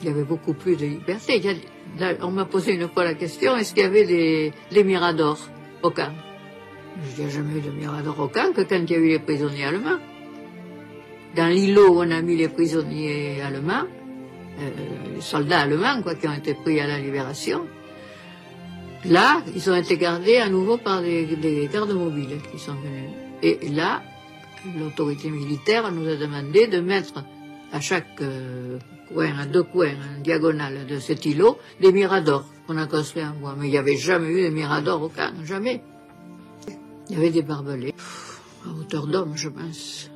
Il 0.02 0.08
y 0.08 0.12
avait 0.12 0.24
beaucoup 0.24 0.54
plus 0.54 0.76
de 0.76 0.86
liberté. 0.86 1.42
on 2.22 2.32
m'a 2.32 2.46
posé 2.46 2.74
une 2.74 2.88
fois 2.90 3.04
la 3.04 3.16
question, 3.16 3.56
est-ce 3.58 3.74
qu'il 3.74 3.84
y 3.84 3.86
avait 3.86 4.06
des, 4.06 4.84
miradors 4.84 5.40
au 5.82 5.90
camp? 5.90 6.12
Je 7.18 7.24
n'y 7.24 7.32
jamais 7.32 7.58
eu 7.58 7.62
de 7.62 7.72
miradors 7.72 8.20
au 8.20 8.28
camp 8.28 8.54
que 8.54 8.62
quand 8.62 8.78
il 8.78 8.92
y 8.92 8.96
a 8.96 8.98
eu 8.98 9.08
les 9.08 9.20
prisonniers 9.20 9.66
allemands. 9.66 10.00
Dans 11.36 11.48
l'îlot 11.48 11.90
où 11.90 12.00
on 12.00 12.12
a 12.12 12.22
mis 12.22 12.36
les 12.36 12.50
prisonniers 12.50 13.42
allemands, 13.42 13.86
euh, 14.60 14.70
les 15.16 15.22
soldats 15.22 15.62
allemands 15.62 16.02
quoi, 16.04 16.16
qui 16.16 16.28
ont 16.28 16.34
été 16.34 16.54
pris 16.54 16.80
à 16.82 16.88
la 16.88 17.00
libération, 17.00 17.66
là, 19.06 19.42
ils 19.56 19.70
ont 19.70 19.76
été 19.76 19.98
gardés 19.98 20.38
à 20.38 20.50
nouveau 20.50 20.78
par 20.78 21.02
des, 21.02 21.26
des 21.26 21.70
gardes 21.72 21.94
mobiles 21.94 22.38
qui 22.52 22.60
sont 22.60 22.74
venus. 22.74 23.21
Et 23.42 23.70
là, 23.70 24.02
l'autorité 24.78 25.30
militaire 25.30 25.92
nous 25.92 26.08
a 26.08 26.16
demandé 26.16 26.68
de 26.68 26.80
mettre 26.80 27.24
à 27.72 27.80
chaque 27.80 28.22
euh, 28.22 28.78
coin, 29.12 29.38
à 29.38 29.46
deux 29.46 29.64
coins, 29.64 29.94
en 29.94 30.22
diagonale 30.22 30.86
de 30.86 31.00
cet 31.00 31.26
îlot, 31.26 31.58
des 31.80 31.92
miradors 31.92 32.46
qu'on 32.68 32.78
a 32.78 32.86
construits 32.88 33.24
en 33.24 33.34
bois. 33.34 33.56
Mais 33.58 33.68
il 33.68 33.72
n'y 33.72 33.78
avait 33.78 33.98
jamais 33.98 34.30
eu 34.30 34.50
de 34.50 34.54
miradors 34.54 35.02
au 35.02 35.10
camp, 35.10 35.34
jamais. 35.44 35.84
Il 37.10 37.16
y 37.16 37.18
avait 37.18 37.32
des 37.32 37.42
barbelés, 37.42 37.94
à 38.66 38.70
hauteur 38.70 39.08
d'homme, 39.08 39.34
je 39.36 39.50
pense. 39.50 40.10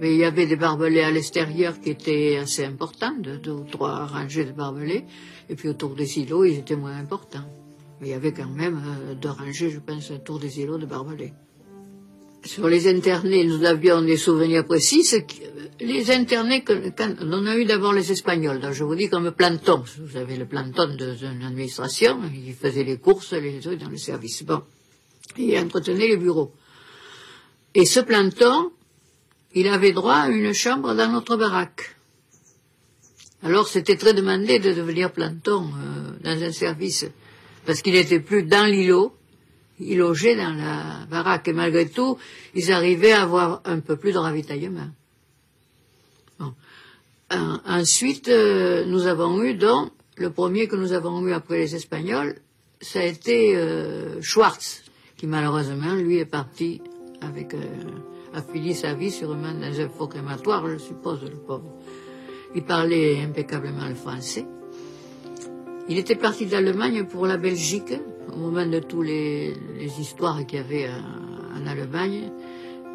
Mais 0.00 0.12
il 0.12 0.18
y 0.18 0.24
avait 0.24 0.46
des 0.46 0.56
barbelés 0.56 1.02
à 1.02 1.10
l'extérieur 1.10 1.80
qui 1.80 1.90
étaient 1.90 2.38
assez 2.38 2.64
importants, 2.64 3.14
deux, 3.16 3.38
ou 3.52 3.64
trois 3.64 4.06
rangées 4.06 4.44
de 4.44 4.52
barbelés, 4.52 5.04
et 5.48 5.54
puis 5.54 5.68
autour 5.68 5.94
des 5.94 6.18
îlots, 6.18 6.44
ils 6.44 6.58
étaient 6.58 6.76
moins 6.76 6.96
importants. 6.96 7.48
Mais 8.00 8.08
il 8.08 8.10
y 8.10 8.14
avait 8.14 8.32
quand 8.32 8.48
même 8.48 8.82
euh, 8.84 9.14
deux 9.14 9.30
rangées, 9.30 9.70
je 9.70 9.78
pense, 9.78 10.10
autour 10.10 10.40
des 10.40 10.60
îlots 10.60 10.78
de 10.78 10.86
barbelés. 10.86 11.32
Sur 12.44 12.68
les 12.68 12.88
internés, 12.88 13.44
nous 13.44 13.64
avions 13.64 14.02
des 14.02 14.18
souvenirs 14.18 14.66
précis. 14.66 15.08
Les 15.80 16.10
internés, 16.10 16.62
on 17.20 17.46
a 17.46 17.56
eu 17.56 17.64
d'abord 17.64 17.94
les 17.94 18.12
Espagnols. 18.12 18.60
Je 18.72 18.84
vous 18.84 18.94
dis 18.94 19.08
comme 19.08 19.32
planton. 19.32 19.82
Vous 19.98 20.16
avez 20.16 20.36
le 20.36 20.46
planton 20.46 20.94
d'une 20.94 21.42
administration. 21.42 22.20
Il 22.34 22.54
faisait 22.54 22.84
les 22.84 22.98
courses, 22.98 23.32
les 23.32 23.60
trucs 23.60 23.80
dans 23.80 23.88
le 23.88 23.96
service. 23.96 24.42
Bon. 24.42 24.62
Il 25.38 25.58
entretenait 25.58 26.06
les 26.06 26.18
bureaux. 26.18 26.52
Et 27.74 27.86
ce 27.86 28.00
planton, 28.00 28.70
il 29.54 29.66
avait 29.68 29.92
droit 29.92 30.14
à 30.14 30.28
une 30.28 30.52
chambre 30.52 30.94
dans 30.94 31.10
notre 31.10 31.36
baraque. 31.36 31.96
Alors 33.42 33.68
c'était 33.68 33.96
très 33.96 34.14
demandé 34.14 34.58
de 34.58 34.72
devenir 34.72 35.12
planton 35.12 35.66
euh, 35.66 36.10
dans 36.22 36.42
un 36.42 36.52
service, 36.52 37.06
parce 37.66 37.82
qu'il 37.82 37.92
n'était 37.92 38.20
plus 38.20 38.44
dans 38.44 38.64
l'îlot, 38.64 39.14
ils 39.80 39.98
logeaient 39.98 40.36
dans 40.36 40.54
la 40.54 41.06
baraque 41.10 41.48
et 41.48 41.52
malgré 41.52 41.88
tout, 41.88 42.16
ils 42.54 42.72
arrivaient 42.72 43.12
à 43.12 43.22
avoir 43.22 43.60
un 43.64 43.80
peu 43.80 43.96
plus 43.96 44.12
de 44.12 44.18
ravitaillement. 44.18 44.90
ensuite, 47.66 48.28
euh, 48.28 48.84
nous 48.84 49.06
avons 49.06 49.42
eu 49.42 49.54
donc, 49.54 49.90
le 50.16 50.30
premier 50.30 50.68
que 50.68 50.76
nous 50.76 50.92
avons 50.92 51.26
eu 51.26 51.32
après 51.32 51.58
les 51.58 51.74
Espagnols, 51.74 52.36
ça 52.80 53.00
a 53.00 53.04
été 53.04 53.56
euh, 53.56 54.20
Schwartz, 54.22 54.84
qui 55.16 55.26
malheureusement, 55.26 55.94
lui, 55.94 56.18
est 56.18 56.26
parti 56.26 56.80
avec, 57.20 57.54
euh, 57.54 57.58
a 58.34 58.42
fini 58.42 58.74
sa 58.74 58.94
vie 58.94 59.10
sûrement 59.10 59.52
dans 59.52 59.80
un 59.80 59.88
faux 59.88 60.06
crématoire, 60.06 60.68
je 60.68 60.78
suppose, 60.78 61.22
le 61.22 61.30
pauvre. 61.30 61.72
Il 62.54 62.62
parlait 62.62 63.20
impeccablement 63.20 63.88
le 63.88 63.96
français. 63.96 64.46
Il 65.88 65.98
était 65.98 66.14
parti 66.14 66.46
d'Allemagne 66.46 67.04
pour 67.04 67.26
la 67.26 67.36
Belgique, 67.36 67.92
au 68.32 68.36
moment 68.36 68.64
de 68.64 68.78
toutes 68.78 69.06
les, 69.06 69.54
histoires 69.98 70.44
qu'il 70.46 70.58
y 70.58 70.62
avait 70.62 70.88
en, 70.88 71.66
Allemagne. 71.66 72.30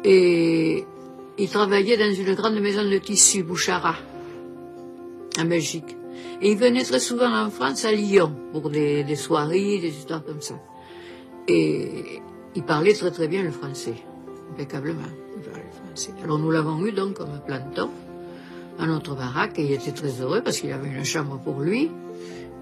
Et 0.04 0.84
il 1.38 1.48
travaillait 1.48 1.96
dans 1.96 2.12
une 2.12 2.34
grande 2.34 2.58
maison 2.60 2.82
de 2.84 2.98
tissu, 2.98 3.42
Bouchara, 3.44 3.94
en 5.38 5.44
Belgique. 5.44 5.96
Et 6.42 6.50
il 6.50 6.58
venait 6.58 6.82
très 6.82 6.98
souvent 6.98 7.32
en 7.32 7.50
France, 7.50 7.84
à 7.84 7.92
Lyon, 7.92 8.34
pour 8.52 8.70
des, 8.70 9.04
soirées, 9.16 9.78
des 9.78 9.88
histoires 9.88 10.24
comme 10.24 10.40
ça. 10.40 10.54
Et 11.46 12.20
il 12.56 12.62
parlait 12.64 12.94
très 12.94 13.10
très 13.12 13.28
bien 13.28 13.42
le 13.42 13.52
français, 13.52 13.94
impeccablement. 14.52 15.02
Alors 16.24 16.38
nous 16.38 16.50
l'avons 16.50 16.84
eu 16.84 16.92
donc 16.92 17.14
comme 17.14 17.40
planton 17.46 17.90
à 18.78 18.86
notre 18.86 19.14
baraque 19.14 19.58
et 19.58 19.64
il 19.64 19.72
était 19.72 19.92
très 19.92 20.20
heureux 20.20 20.40
parce 20.42 20.60
qu'il 20.60 20.72
avait 20.72 20.88
une 20.88 21.04
chambre 21.04 21.38
pour 21.42 21.60
lui 21.60 21.90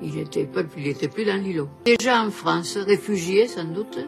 il 0.02 0.14
n'était 0.14 1.08
plus 1.08 1.24
dans 1.24 1.42
l'îlot. 1.42 1.68
Déjà 1.84 2.22
en 2.22 2.30
France, 2.30 2.76
réfugiés 2.76 3.48
sans 3.48 3.64
doute, 3.64 3.98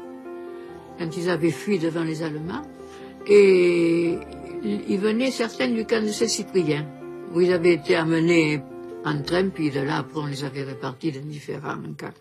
quand 0.98 1.16
ils 1.16 1.30
avaient 1.30 1.50
fui 1.50 1.78
devant 1.78 2.04
les 2.04 2.22
Allemands, 2.22 2.62
et 3.26 4.16
ils 4.62 4.98
venaient 4.98 5.30
certains 5.30 5.68
du 5.68 5.84
camp 5.84 6.04
de 6.04 6.10
Saint-Cyprien, 6.10 6.86
où 7.34 7.40
ils 7.40 7.52
avaient 7.52 7.74
été 7.74 7.96
amenés 7.96 8.60
en 9.04 9.22
train, 9.22 9.48
puis 9.48 9.70
de 9.70 9.80
là, 9.80 9.98
après, 9.98 10.20
on 10.20 10.26
les 10.26 10.44
avait 10.44 10.62
répartis 10.62 11.12
dans 11.12 11.24
différents 11.26 11.76
camps. 11.98 12.12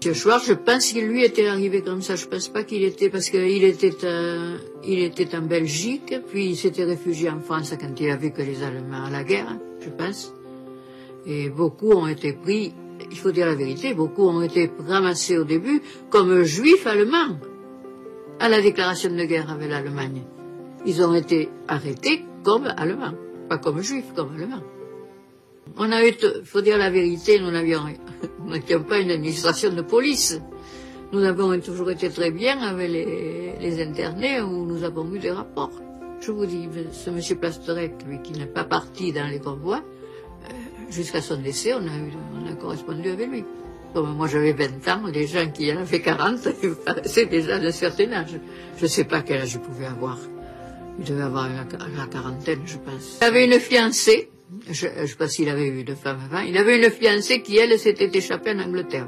Ce 0.00 0.14
soir, 0.14 0.40
je 0.46 0.52
pense 0.52 0.92
qu'il 0.92 1.08
lui 1.08 1.24
était 1.24 1.48
arrivé 1.48 1.82
comme 1.82 2.02
ça. 2.02 2.14
Je 2.14 2.26
pense 2.26 2.48
pas 2.48 2.62
qu'il 2.62 2.84
était 2.84 3.10
parce 3.10 3.30
qu'il 3.30 3.64
était, 3.64 3.92
euh, 4.04 4.56
il 4.84 5.00
était 5.00 5.34
en 5.36 5.42
Belgique, 5.42 6.14
puis 6.28 6.50
il 6.50 6.56
s'était 6.56 6.84
réfugié 6.84 7.28
en 7.28 7.40
France 7.40 7.74
quand 7.78 8.00
il 8.00 8.08
a 8.08 8.16
vu 8.16 8.30
que 8.30 8.40
les 8.40 8.62
Allemands 8.62 9.06
à 9.06 9.10
la 9.10 9.24
guerre, 9.24 9.58
je 9.80 9.90
pense. 9.90 10.32
Et 11.28 11.50
beaucoup 11.50 11.92
ont 11.92 12.06
été 12.08 12.32
pris, 12.32 12.72
il 13.10 13.18
faut 13.18 13.30
dire 13.30 13.46
la 13.46 13.54
vérité, 13.54 13.92
beaucoup 13.92 14.26
ont 14.26 14.40
été 14.40 14.70
ramassés 14.88 15.36
au 15.36 15.44
début 15.44 15.82
comme 16.08 16.42
juifs 16.42 16.86
allemands 16.86 17.38
à 18.40 18.48
la 18.48 18.62
déclaration 18.62 19.10
de 19.10 19.24
guerre 19.24 19.50
avec 19.50 19.68
l'Allemagne. 19.68 20.22
Ils 20.86 21.02
ont 21.02 21.14
été 21.14 21.50
arrêtés 21.68 22.24
comme 22.42 22.66
allemands, 22.76 23.12
pas 23.48 23.58
comme 23.58 23.82
juifs, 23.82 24.12
comme 24.16 24.34
allemands. 24.36 24.62
On 25.76 25.92
a 25.92 26.02
eu, 26.02 26.12
il 26.12 26.46
faut 26.46 26.62
dire 26.62 26.78
la 26.78 26.88
vérité, 26.88 27.38
nous 27.38 27.50
n'avions, 27.50 27.82
n'étions 28.46 28.82
pas 28.84 28.98
une 28.98 29.10
administration 29.10 29.70
de 29.70 29.82
police. 29.82 30.40
Nous 31.12 31.22
avons 31.24 31.58
toujours 31.60 31.90
été 31.90 32.08
très 32.08 32.30
bien 32.30 32.58
avec 32.60 32.90
les, 32.90 33.52
les 33.60 33.82
internés 33.82 34.40
où 34.40 34.64
nous 34.64 34.82
avons 34.82 35.12
eu 35.12 35.18
des 35.18 35.30
rapports. 35.30 35.72
Je 36.20 36.32
vous 36.32 36.46
dis, 36.46 36.68
ce 36.92 37.10
monsieur 37.10 37.36
Plasterec, 37.36 37.92
lui, 38.06 38.20
qui 38.22 38.32
n'est 38.32 38.46
pas 38.46 38.64
parti 38.64 39.12
dans 39.12 39.28
les 39.28 39.40
convois, 39.40 39.82
jusqu'à 40.90 41.20
son 41.20 41.36
décès, 41.36 41.74
on 41.74 41.78
a, 41.78 41.96
eu, 41.96 42.12
on 42.34 42.50
a 42.50 42.54
correspondu 42.54 43.10
avec 43.10 43.28
lui. 43.28 43.44
Comme 43.94 44.14
moi 44.14 44.26
j'avais 44.26 44.52
20 44.52 44.88
ans, 44.88 45.06
les 45.12 45.26
gens 45.26 45.50
qui 45.50 45.72
en 45.72 45.78
avaient 45.78 46.00
40, 46.02 46.48
c'est 47.04 47.26
déjà 47.26 47.58
d'un 47.58 47.72
certain 47.72 48.12
âge. 48.12 48.38
Je 48.76 48.82
ne 48.82 48.88
sais 48.88 49.04
pas 49.04 49.22
quel 49.22 49.40
âge 49.42 49.54
il 49.54 49.60
pouvait 49.60 49.86
avoir. 49.86 50.18
Il 50.98 51.04
devait 51.04 51.22
avoir 51.22 51.48
la, 51.48 51.64
la 51.96 52.06
quarantaine, 52.06 52.60
je 52.66 52.76
pense. 52.76 53.18
Il 53.22 53.24
avait 53.24 53.44
une 53.44 53.58
fiancée, 53.60 54.30
je 54.70 54.86
ne 54.86 55.06
sais 55.06 55.14
pas 55.14 55.28
s'il 55.28 55.48
avait 55.48 55.68
eu 55.68 55.84
de 55.84 55.94
femme 55.94 56.18
avant, 56.24 56.40
il 56.40 56.56
avait 56.58 56.76
une 56.76 56.90
fiancée 56.90 57.40
qui, 57.40 57.56
elle, 57.56 57.78
s'était 57.78 58.10
échappée 58.12 58.52
en 58.52 58.58
Angleterre. 58.60 59.06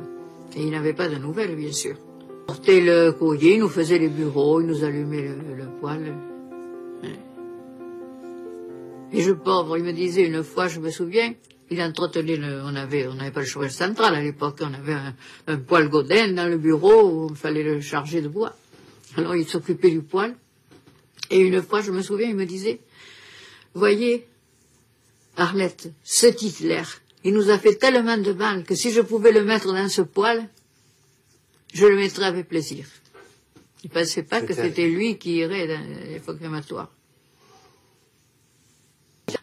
Et 0.57 0.63
il 0.63 0.71
n'avait 0.71 0.95
pas 0.95 1.09
de 1.09 1.17
nouvelles, 1.17 1.57
bien 1.57 1.73
sûr. 1.73 1.97
Il 2.31 2.47
portait 2.47 2.81
le 2.81 3.13
courrier, 3.13 3.55
il 3.55 3.61
nous 3.61 3.69
faisait 3.69 3.99
les 3.99 4.09
bureaux, 4.09 4.61
il 4.61 4.67
nous 4.67 4.83
allumait 4.85 5.23
le, 5.23 5.57
le 5.57 5.67
poêle. 5.81 6.15
Et 9.13 9.23
je 9.23 9.33
pauvre, 9.33 9.77
il 9.77 9.85
me 9.85 9.93
disait 9.93 10.23
une 10.23 10.43
fois, 10.45 10.69
je 10.69 10.79
me 10.79 10.91
souviens, 10.91 11.35
il 11.71 11.81
entretenait 11.81 12.37
le, 12.37 12.63
on 12.63 12.75
avait, 12.75 13.07
on 13.07 13.15
n'avait 13.15 13.31
pas 13.31 13.41
le 13.41 13.47
chauffage 13.47 13.73
central 13.73 14.15
à 14.15 14.21
l'époque, 14.21 14.59
on 14.61 14.75
avait 14.75 14.93
un, 14.93 15.15
un 15.47 15.57
poêle 15.59 15.89
Godin 15.89 16.33
dans 16.33 16.49
le 16.49 16.59
bureau 16.59 17.09
où 17.09 17.29
il 17.31 17.37
fallait 17.37 17.63
le 17.63 17.81
charger 17.81 18.21
de 18.21 18.29
bois. 18.29 18.55
Alors 19.17 19.37
il 19.37 19.49
s'occupait 19.49 19.91
du 19.91 20.03
poêle. 20.03 20.35
Et 21.31 21.39
une 21.39 21.63
fois, 21.63 21.81
je 21.81 21.93
me 21.93 22.03
souviens, 22.03 22.29
il 22.29 22.35
me 22.35 22.45
disait, 22.45 22.81
voyez, 23.75 24.27
Arlette, 25.37 25.93
ce 26.03 26.27
Hitler, 26.27 26.83
il 27.23 27.35
nous 27.35 27.51
a 27.51 27.59
fait 27.59 27.77
tellement 27.77 28.19
de 28.19 28.33
mal 28.33 28.65
que 28.65 28.75
si 28.75 28.91
je 28.91 29.01
pouvais 29.01 29.31
le 29.31 29.45
mettre 29.45 29.73
dans 29.73 29.89
ce 29.89 30.03
poêle, 30.03 30.49
je 31.73 31.87
le 31.87 31.97
mettrais 31.97 32.25
avec 32.25 32.49
plaisir. 32.49 32.87
Il 33.85 33.91
pensait 33.91 34.25
pas 34.25 34.43
que 34.43 34.53
c'était 34.53 34.89
lui 34.89 35.19
qui 35.19 35.37
irait 35.37 35.69
dans 35.69 35.81
les 36.05 36.19
faux 36.19 36.35
crématoires. 36.35 36.91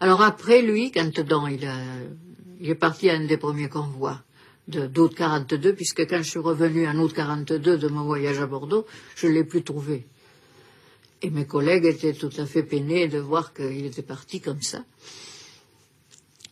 Alors 0.00 0.22
après 0.22 0.62
lui, 0.62 0.90
quand 0.92 1.10
il, 1.48 1.70
il 2.60 2.70
est 2.70 2.74
parti 2.74 3.10
à 3.10 3.14
un 3.14 3.24
des 3.24 3.36
premiers 3.36 3.68
convois 3.68 4.22
d'août 4.68 5.14
42, 5.16 5.74
puisque 5.74 6.06
quand 6.06 6.18
je 6.18 6.28
suis 6.28 6.38
revenu 6.38 6.86
en 6.86 6.96
août 6.98 7.12
42 7.14 7.78
de 7.78 7.88
mon 7.88 8.04
voyage 8.04 8.38
à 8.38 8.46
Bordeaux, 8.46 8.86
je 9.16 9.26
ne 9.26 9.32
l'ai 9.32 9.44
plus 9.44 9.62
trouvé. 9.62 10.06
Et 11.22 11.30
mes 11.30 11.46
collègues 11.46 11.86
étaient 11.86 12.12
tout 12.12 12.30
à 12.36 12.46
fait 12.46 12.62
peinés 12.62 13.08
de 13.08 13.18
voir 13.18 13.54
qu'il 13.54 13.86
était 13.86 14.02
parti 14.02 14.40
comme 14.40 14.62
ça. 14.62 14.84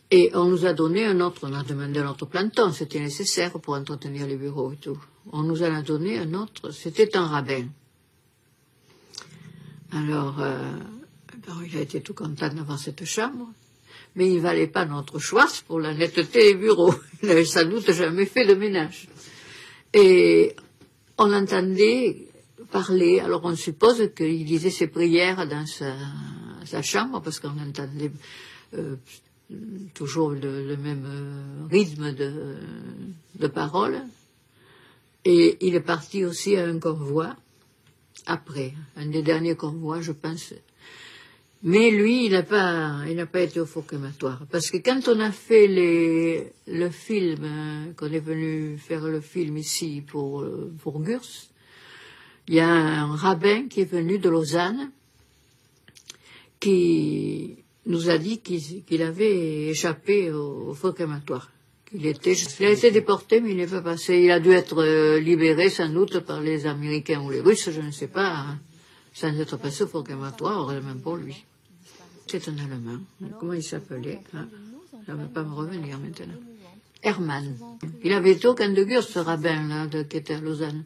Et 0.09 0.31
on 0.33 0.45
nous 0.45 0.65
a 0.65 0.73
donné 0.73 1.05
un 1.05 1.19
autre, 1.19 1.41
on 1.43 1.53
a 1.53 1.63
demandé 1.63 1.99
un 1.99 2.09
autre 2.09 2.25
planton, 2.25 2.71
c'était 2.71 2.99
nécessaire 2.99 3.51
pour 3.59 3.75
entretenir 3.75 4.25
les 4.25 4.37
bureaux 4.37 4.71
et 4.71 4.77
tout. 4.77 4.97
On 5.31 5.43
nous 5.43 5.61
en 5.63 5.73
a 5.73 5.81
donné 5.81 6.17
un 6.17 6.33
autre, 6.33 6.71
c'était 6.71 7.15
un 7.17 7.27
rabbin. 7.27 7.65
Alors, 9.91 10.41
euh, 10.41 10.73
il 11.65 11.77
a 11.77 11.81
été 11.81 12.01
tout 12.01 12.13
content 12.13 12.49
d'avoir 12.49 12.79
cette 12.79 13.05
chambre, 13.05 13.47
mais 14.15 14.31
il 14.31 14.39
valait 14.39 14.67
pas 14.67 14.85
notre 14.85 15.19
choix 15.19 15.47
pour 15.67 15.79
la 15.79 15.93
netteté 15.93 16.53
des 16.53 16.55
bureaux. 16.55 16.93
Il 17.21 17.29
n'avait 17.29 17.45
sans 17.45 17.65
doute 17.65 17.91
jamais 17.91 18.25
fait 18.25 18.45
de 18.45 18.53
ménage. 18.53 19.07
Et 19.93 20.55
on 21.17 21.31
entendait 21.33 22.27
parlait. 22.71 23.19
Alors 23.19 23.41
on 23.43 23.55
suppose 23.55 24.09
qu'il 24.15 24.45
disait 24.45 24.69
ses 24.69 24.87
prières 24.87 25.47
dans 25.47 25.65
sa, 25.65 26.81
chambre, 26.81 27.21
parce 27.21 27.39
qu'on 27.39 27.57
entendait 27.59 28.11
euh, 28.73 28.95
toujours 29.93 30.31
le, 30.31 30.75
même 30.77 31.05
euh, 31.05 31.67
rythme 31.71 32.13
de, 32.13 32.55
de 33.35 33.47
parole. 33.47 34.01
Et 35.25 35.57
il 35.61 35.75
est 35.75 35.81
parti 35.81 36.25
aussi 36.25 36.55
à 36.55 36.65
un 36.65 36.79
convoi, 36.79 37.35
après, 38.25 38.73
un 38.95 39.07
des 39.07 39.23
derniers 39.23 39.55
convois, 39.55 40.01
je 40.01 40.11
pense. 40.11 40.53
Mais 41.63 41.89
lui, 41.89 42.25
il 42.25 42.33
n'a 42.33 42.43
pas, 42.43 43.03
pas 43.31 43.41
été 43.41 43.59
au 43.59 43.65
four 43.65 43.85
crématoire. 43.85 44.45
Parce 44.51 44.69
que 44.69 44.77
quand 44.77 45.07
on 45.07 45.19
a 45.19 45.31
fait 45.31 45.67
les, 45.67 46.53
le 46.67 46.89
film, 46.89 47.43
hein, 47.43 47.93
qu'on 47.95 48.11
est 48.11 48.19
venu 48.19 48.77
faire 48.77 49.05
le 49.05 49.21
film 49.21 49.57
ici 49.57 50.03
pour, 50.05 50.41
euh, 50.41 50.71
pour 50.81 51.01
Gurs, 51.01 51.21
il 52.47 52.55
y 52.55 52.59
a 52.59 52.69
un 52.69 53.15
rabbin 53.15 53.67
qui 53.67 53.81
est 53.81 53.91
venu 53.91 54.19
de 54.19 54.29
Lausanne, 54.29 54.91
qui 56.59 57.57
nous 57.85 58.09
a 58.09 58.17
dit 58.17 58.39
qu'il 58.39 58.83
qu'il 58.83 59.01
avait 59.01 59.67
échappé 59.69 60.31
au, 60.31 60.69
au 60.69 60.73
four 60.73 60.93
crématoire. 60.93 61.51
Il, 61.93 62.05
était, 62.05 62.33
il 62.33 62.65
a 62.65 62.71
été 62.71 62.91
déporté, 62.91 63.39
mais 63.39 63.51
il 63.51 63.57
n'est 63.57 63.67
pas 63.67 63.81
passé. 63.81 64.19
Il 64.19 64.31
a 64.31 64.39
dû 64.39 64.51
être 64.51 64.83
euh, 64.83 65.19
libéré 65.19 65.69
sans 65.69 65.89
doute 65.89 66.19
par 66.19 66.41
les 66.41 66.67
Américains 66.67 67.21
ou 67.21 67.31
les 67.31 67.39
Russes, 67.39 67.69
je 67.71 67.81
ne 67.81 67.91
sais 67.91 68.07
pas, 68.07 68.29
hein, 68.29 68.59
sans 69.19 69.33
être 69.39 69.57
passé 69.57 69.83
au 69.83 69.87
four 69.87 70.03
crématoire, 70.03 70.59
heureusement 70.61 70.95
pour 71.01 71.15
lui. 71.15 71.43
C'est 72.27 72.47
un 72.49 72.57
Allemand. 72.59 72.99
Comment 73.39 73.53
il 73.53 73.63
s'appelait? 73.63 74.21
Hein 74.35 74.47
Ça 75.07 75.13
ne 75.13 75.17
va 75.21 75.25
pas 75.25 75.43
me 75.43 75.53
revenir 75.55 75.97
maintenant. 75.97 76.39
Hermann. 77.01 77.57
Il 78.03 78.13
avait 78.13 78.33
été 78.33 78.47
au 78.47 78.53
camp 78.53 78.71
de 78.71 79.01
ce 79.01 79.19
rabbin 79.19 79.67
là, 79.67 79.87
de, 79.87 80.03
qui 80.03 80.17
était 80.17 80.35
à 80.35 80.39
Lausanne. 80.41 80.83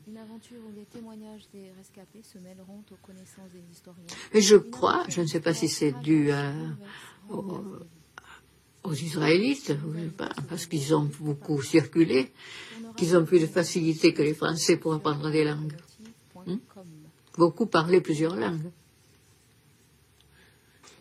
Je 4.33 4.55
crois, 4.55 5.03
je 5.09 5.21
ne 5.21 5.27
sais 5.27 5.39
pas 5.41 5.53
si 5.53 5.67
c'est 5.67 5.93
dû 6.01 6.31
à- 6.31 6.53
aux, 7.29 7.63
aux 8.83 8.93
Israélites, 8.93 9.73
parce 10.49 10.65
qu'ils 10.67 10.93
ont 10.95 11.09
beaucoup 11.19 11.61
circulé, 11.61 12.31
qu'ils 12.95 13.15
ont 13.17 13.25
plus 13.25 13.39
de 13.41 13.47
facilité 13.47 14.13
que 14.13 14.21
les 14.21 14.33
Français 14.33 14.77
pour 14.77 14.93
apprendre 14.93 15.29
des 15.31 15.43
langues. 15.43 15.75
Beaucoup 17.37 17.65
parlaient 17.65 18.01
plusieurs 18.01 18.35
langues. 18.35 18.71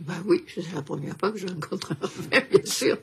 Ben 0.00 0.22
oui, 0.26 0.44
c'est 0.48 0.72
la 0.74 0.82
première 0.82 1.16
fois 1.18 1.30
que 1.30 1.38
je 1.38 1.46
rencontre 1.46 1.92
un 1.92 2.06
rabbin, 2.06 2.46
bien 2.50 2.64
sûr. 2.64 2.96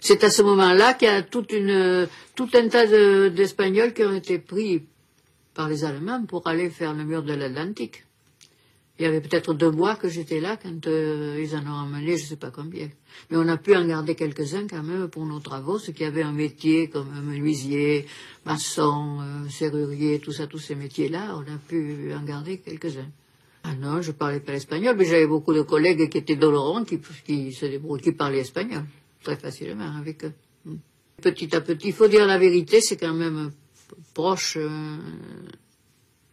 C'est 0.00 0.22
à 0.24 0.30
ce 0.30 0.42
moment-là 0.42 0.94
qu'il 0.94 1.08
y 1.08 1.10
a 1.10 1.22
toute 1.22 1.52
une, 1.52 2.08
tout 2.34 2.48
un 2.54 2.68
tas 2.68 2.86
de- 2.86 3.28
d'Espagnols 3.28 3.92
qui 3.92 4.04
ont 4.04 4.14
été 4.14 4.38
pris 4.38 4.86
par 5.54 5.68
les 5.68 5.84
Allemands 5.84 6.24
pour 6.24 6.46
aller 6.46 6.70
faire 6.70 6.94
le 6.94 7.04
mur 7.04 7.22
de 7.22 7.34
l'Atlantique. 7.34 8.04
Il 8.98 9.04
y 9.04 9.06
avait 9.06 9.20
peut-être 9.20 9.54
deux 9.54 9.70
mois 9.70 9.94
que 9.94 10.08
j'étais 10.08 10.40
là 10.40 10.56
quand 10.60 10.86
euh, 10.88 11.40
ils 11.40 11.54
en 11.54 11.64
ont 11.66 11.86
emmené, 11.86 12.16
je 12.16 12.24
ne 12.24 12.28
sais 12.28 12.36
pas 12.36 12.50
combien. 12.50 12.88
Mais 13.30 13.36
on 13.36 13.46
a 13.46 13.56
pu 13.56 13.76
en 13.76 13.86
garder 13.86 14.16
quelques-uns 14.16 14.66
quand 14.66 14.82
même 14.82 15.08
pour 15.08 15.24
nos 15.24 15.38
travaux, 15.38 15.78
ceux 15.78 15.92
qui 15.92 16.04
avaient 16.04 16.22
un 16.22 16.32
métier 16.32 16.88
comme 16.88 17.08
menuisier, 17.22 18.06
maçon, 18.44 19.20
euh, 19.20 19.48
serrurier, 19.48 20.18
tout 20.18 20.32
ça, 20.32 20.48
tous 20.48 20.58
ces 20.58 20.74
métiers-là, 20.74 21.36
on 21.36 21.42
a 21.42 21.58
pu 21.58 22.12
en 22.12 22.24
garder 22.24 22.58
quelques-uns. 22.58 23.10
Ah 23.62 23.74
non, 23.74 24.02
je 24.02 24.10
parlais 24.10 24.40
pas 24.40 24.52
l'espagnol, 24.52 24.96
mais 24.96 25.04
j'avais 25.04 25.26
beaucoup 25.26 25.54
de 25.54 25.62
collègues 25.62 26.08
qui 26.08 26.18
étaient 26.18 26.36
dolorants, 26.36 26.84
qui, 26.84 26.98
qui 27.24 27.56
qui 28.02 28.12
parlaient 28.12 28.40
espagnol, 28.40 28.84
très 29.22 29.36
facilement 29.36 29.96
avec 29.96 30.24
eux. 30.24 30.32
Mm. 30.64 30.74
Petit 31.22 31.54
à 31.54 31.60
petit, 31.60 31.88
il 31.88 31.92
faut 31.92 32.08
dire 32.08 32.26
la 32.26 32.38
vérité, 32.38 32.80
c'est 32.80 32.96
quand 32.96 33.14
même 33.14 33.52
proche 34.14 34.56
euh, 34.56 34.96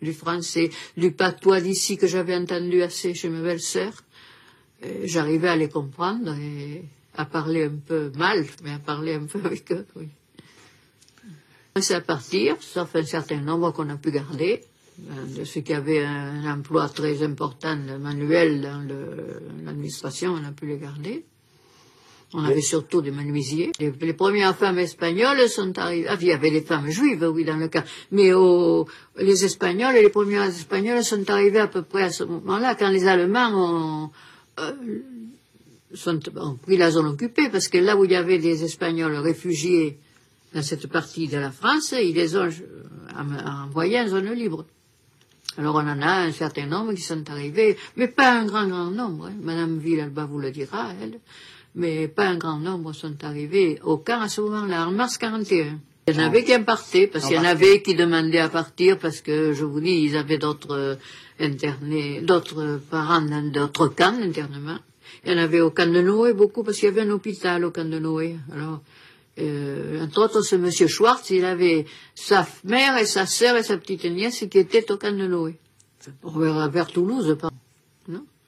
du 0.02 0.14
français, 0.14 0.70
du 0.98 1.12
patois 1.12 1.62
d'ici 1.62 1.98
que 1.98 2.08
j'avais 2.08 2.36
entendu 2.36 2.82
assez 2.82 3.14
chez 3.14 3.30
mes 3.30 3.42
belles-sœurs. 3.42 4.04
Euh, 4.84 5.02
J'arrivais 5.04 5.50
à 5.50 5.56
les 5.56 5.70
comprendre 5.70 6.36
et 6.38 6.84
à 7.16 7.26
parler 7.26 7.66
un 7.66 7.78
peu 7.86 8.12
mal, 8.18 8.46
mais 8.64 8.74
à 8.74 8.80
parler 8.80 9.14
un 9.14 9.26
peu 9.26 9.40
avec 9.44 9.72
eux, 9.72 9.86
oui. 9.96 10.08
C'est 11.82 11.96
à 11.96 12.02
partir, 12.02 12.56
sauf 12.62 12.96
un 12.96 13.04
certain 13.04 13.42
nombre 13.42 13.72
qu'on 13.72 13.90
a 13.90 13.98
pu 13.98 14.10
garder, 14.12 14.62
euh, 15.10 15.26
de 15.38 15.44
ceux 15.44 15.60
qui 15.60 15.74
avaient 15.74 16.06
un 16.06 16.50
emploi 16.50 16.88
très 16.88 17.22
important 17.22 17.76
manuel 18.00 18.62
dans 18.62 18.88
l'administration, 19.66 20.32
on 20.34 20.46
a 20.46 20.52
pu 20.54 20.68
les 20.68 20.78
garder. 20.78 21.26
On 22.34 22.44
avait 22.44 22.62
surtout 22.62 23.02
des 23.02 23.12
menuisiers. 23.12 23.72
Les, 23.80 23.94
les 24.02 24.14
premières 24.14 24.56
femmes 24.58 24.80
espagnoles 24.80 25.48
sont 25.48 25.78
arrivées. 25.80 26.08
Ah, 26.10 26.18
il 26.20 26.28
y 26.28 26.32
avait 26.34 26.52
des 26.52 26.62
femmes 26.62 26.90
juives, 26.90 27.24
oui, 27.34 27.46
dans 27.46 27.56
le 27.56 27.70
cas. 27.70 27.86
Mais 28.12 28.34
au- 28.34 28.86
les 29.18 29.46
Espagnols, 29.46 29.94
les 29.94 30.10
premières 30.10 30.44
Espagnoles 30.50 31.04
sont 31.04 31.30
arrivées 31.30 31.60
à 31.60 31.68
peu 31.68 31.82
près 31.84 32.04
à 32.04 32.12
ce 32.12 32.24
moment-là, 32.26 32.76
quand 32.76 32.90
les 32.90 33.08
Allemands 33.08 33.52
ont, 33.54 34.10
euh, 34.60 34.74
sont, 35.94 36.20
ont 36.38 36.56
pris 36.56 36.76
la 36.78 36.92
zone 36.92 37.06
occupée, 37.08 37.50
parce 37.50 37.70
que 37.70 37.78
là 37.78 37.96
où 37.96 38.04
il 38.04 38.12
y 38.12 38.16
avait 38.16 38.40
des 38.40 38.64
Espagnols 38.66 39.16
réfugiés 39.16 39.98
dans 40.54 40.62
cette 40.64 40.88
partie 40.88 41.28
de 41.28 41.38
la 41.38 41.52
France, 41.52 41.94
ils 41.98 42.16
les 42.16 42.36
ont 42.36 42.50
euh, 42.50 43.64
envoyés 43.66 44.00
en 44.02 44.08
zone 44.10 44.32
libre. 44.34 44.66
Alors 45.58 45.76
on 45.76 45.88
en 45.88 46.02
a 46.02 46.24
un 46.26 46.32
certain 46.34 46.66
nombre 46.66 46.94
qui 46.94 47.02
sont 47.02 47.30
arrivés, 47.30 47.78
mais 47.96 48.10
pas 48.10 48.34
un 48.34 48.46
grand 48.46 48.68
grand 48.68 48.92
nombre. 48.92 49.28
hein. 49.28 49.34
Madame 49.42 49.78
Villalba 49.78 50.26
vous 50.26 50.40
le 50.40 50.52
dira, 50.52 50.90
elle. 51.02 51.20
Mais 51.76 52.08
pas 52.08 52.28
un 52.28 52.38
grand 52.38 52.58
nombre 52.58 52.94
sont 52.94 53.24
arrivés 53.24 53.80
au 53.84 53.98
camp 53.98 54.22
à 54.22 54.30
ce 54.30 54.42
moment-là, 54.42 54.88
en 54.88 54.92
mars 54.92 55.18
41. 55.18 55.80
Il 56.08 56.16
y 56.16 56.20
en 56.20 56.28
avait 56.28 56.44
qui 56.44 56.56
en 56.56 56.64
partaient, 56.64 57.08
parce 57.08 57.26
qu'il 57.26 57.36
y 57.36 57.40
en 57.40 57.44
avait 57.44 57.82
qui 57.82 57.96
demandaient 57.96 58.40
à 58.40 58.50
partir, 58.50 58.98
parce 59.00 59.22
que, 59.22 59.54
je 59.54 59.66
vous 59.66 59.82
dis, 59.82 60.04
ils 60.04 60.16
avaient 60.16 60.38
d'autres 60.38 60.76
euh, 60.76 60.96
internés, 61.40 62.22
d'autres 62.22 62.80
parents 62.90 63.22
dans 63.22 63.52
d'autres 63.52 63.88
camps 63.88 64.12
d'internement. 64.12 64.78
Il 65.26 65.32
y 65.32 65.36
en 65.36 65.40
avait 65.40 65.62
au 65.62 65.72
camp 65.72 65.92
de 65.92 66.02
Noé 66.02 66.34
beaucoup, 66.34 66.64
parce 66.64 66.78
qu'il 66.78 66.90
y 66.90 66.92
avait 66.92 67.02
un 67.02 67.10
hôpital 67.10 67.66
au 67.66 67.72
camp 67.72 67.90
de 67.90 67.98
Noé. 67.98 68.38
Alors, 68.54 68.82
euh, 69.40 70.06
entre 70.06 70.24
autres, 70.24 70.42
ce 70.44 70.56
monsieur 70.56 70.88
Schwartz, 70.88 71.30
il 71.32 71.44
avait 71.44 71.86
sa 72.14 72.48
mère 72.64 72.98
et 72.98 73.06
sa 73.06 73.26
sœur 73.26 73.58
et 73.58 73.64
sa 73.64 73.78
petite 73.78 74.06
nièce 74.06 74.46
qui 74.50 74.60
étaient 74.60 74.92
au 74.92 74.98
camp 74.98 75.18
de 75.18 75.28
Noé. 75.28 75.60
Vers, 76.24 76.70
vers 76.70 76.88
Toulouse, 76.88 77.36
pas. 77.42 77.50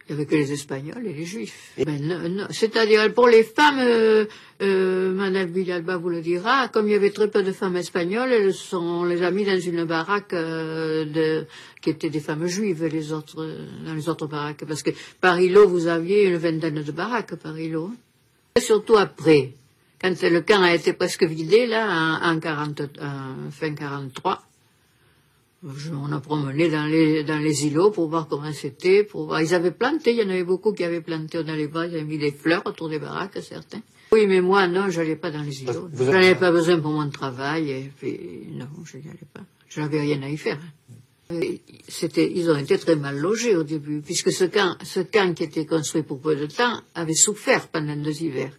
Il 0.09 0.15
n'y 0.15 0.21
avait 0.21 0.25
que 0.25 0.35
les 0.35 0.53
Espagnols 0.53 1.05
et 1.05 1.11
les 1.11 1.25
Juifs. 1.25 1.73
Ben. 1.85 2.47
C'est-à-dire, 2.51 3.13
pour 3.13 3.27
les 3.27 3.43
femmes, 3.43 3.79
euh, 3.79 4.25
euh, 4.61 5.11
Madame 5.11 5.49
Villalba 5.51 5.97
vous 5.97 6.07
le 6.07 6.21
dira, 6.21 6.69
comme 6.69 6.87
il 6.87 6.93
y 6.93 6.95
avait 6.95 7.09
très 7.09 7.29
peu 7.29 7.43
de 7.43 7.51
femmes 7.51 7.75
espagnoles, 7.75 8.31
elles 8.31 8.53
sont, 8.53 8.77
on 8.77 9.03
les 9.03 9.21
a 9.21 9.31
mis 9.31 9.43
dans 9.43 9.59
une 9.59 9.83
baraque 9.83 10.31
euh, 10.31 11.43
qui 11.81 11.89
était 11.89 12.09
des 12.09 12.21
femmes 12.21 12.47
juives, 12.47 12.85
les 12.85 13.11
autres, 13.11 13.45
dans 13.85 13.93
les 13.93 14.07
autres 14.07 14.27
baraques. 14.27 14.63
Parce 14.65 14.81
que 14.81 14.91
par 15.19 15.41
îlot, 15.41 15.67
vous 15.67 15.87
aviez 15.87 16.27
une 16.27 16.37
vingtaine 16.37 16.81
de 16.81 16.91
baraques 16.93 17.35
par 17.35 17.59
îlot. 17.59 17.91
Surtout 18.57 18.95
après, 18.95 19.55
quand 20.01 20.13
le 20.21 20.39
camp 20.39 20.61
a 20.61 20.73
été 20.73 20.93
presque 20.93 21.23
vidé, 21.23 21.67
là, 21.67 22.19
en, 22.23 22.35
en 22.35 22.39
40, 22.39 22.81
en 23.01 23.51
fin 23.51 23.73
43, 23.73 24.46
je- 25.63 25.91
on 25.91 26.11
a 26.11 26.19
promené 26.19 26.69
dans 26.69 26.85
les, 26.85 27.23
dans 27.23 27.37
les 27.39 27.65
îlots 27.67 27.91
pour 27.91 28.09
voir 28.09 28.27
comment 28.27 28.51
c'était, 28.53 29.03
pour 29.03 29.25
voir. 29.25 29.41
Ils 29.41 29.53
avaient 29.53 29.71
planté, 29.71 30.11
il 30.11 30.17
y 30.17 30.23
en 30.23 30.29
avait 30.29 30.43
beaucoup 30.43 30.73
qui 30.73 30.83
avaient 30.83 31.01
planté, 31.01 31.39
on 31.43 31.47
allait 31.47 31.65
voir, 31.67 31.85
ils 31.85 31.95
avaient 31.95 32.03
mis 32.03 32.17
des 32.17 32.31
fleurs 32.31 32.63
autour 32.65 32.89
des 32.89 32.99
baraques, 32.99 33.37
certains. 33.41 33.81
Oui, 34.11 34.25
mais 34.27 34.39
moi, 34.41 34.67
non, 34.67 34.89
j'allais 34.89 35.15
pas 35.17 35.31
dans 35.31 35.41
les 35.41 35.63
îlots. 35.63 35.89
J'en 35.93 36.13
avais 36.13 36.35
pas 36.35 36.51
besoin 36.51 36.79
pour 36.79 36.91
mon 36.91 37.09
travail, 37.09 37.71
et 37.71 37.91
puis, 37.97 38.47
non, 38.53 38.67
je 38.85 38.97
n'y 38.97 39.07
allais 39.09 39.27
pas. 39.33 39.41
Je 39.67 39.81
n'avais 39.81 39.99
rien 40.01 40.21
à 40.23 40.29
y 40.29 40.37
faire. 40.37 40.59
C'était, 41.89 42.31
ils 42.33 42.49
ont 42.49 42.55
été 42.57 42.77
très 42.77 42.95
mal 42.95 43.17
logés 43.17 43.55
au 43.57 43.63
début, 43.63 44.01
puisque 44.01 44.31
ce 44.31 44.45
camp, 44.45 44.77
ce 44.83 45.01
camp 45.01 45.33
qui 45.33 45.43
était 45.43 45.65
construit 45.65 46.03
pour 46.03 46.21
peu 46.21 46.35
de 46.37 46.45
temps 46.45 46.81
avait 46.95 47.13
souffert 47.15 47.67
pendant 47.67 47.95
deux 47.97 48.21
hivers. 48.21 48.51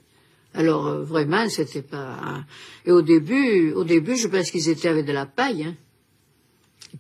Alors 0.53 0.87
euh, 0.87 1.03
vraiment, 1.03 1.49
c'était 1.49 1.83
pas. 1.83 2.45
Et 2.85 2.93
au 2.93 3.01
début, 3.01 3.73
au 3.73 3.85
début, 3.85 4.17
je 4.17 4.29
pense 4.29 4.51
qu'ils 4.51 4.69
étaient 4.69 4.89
avec 4.89 5.07
de 5.07 5.13
la 5.13 5.25
paille. 5.27 5.65
hein. 5.65 5.75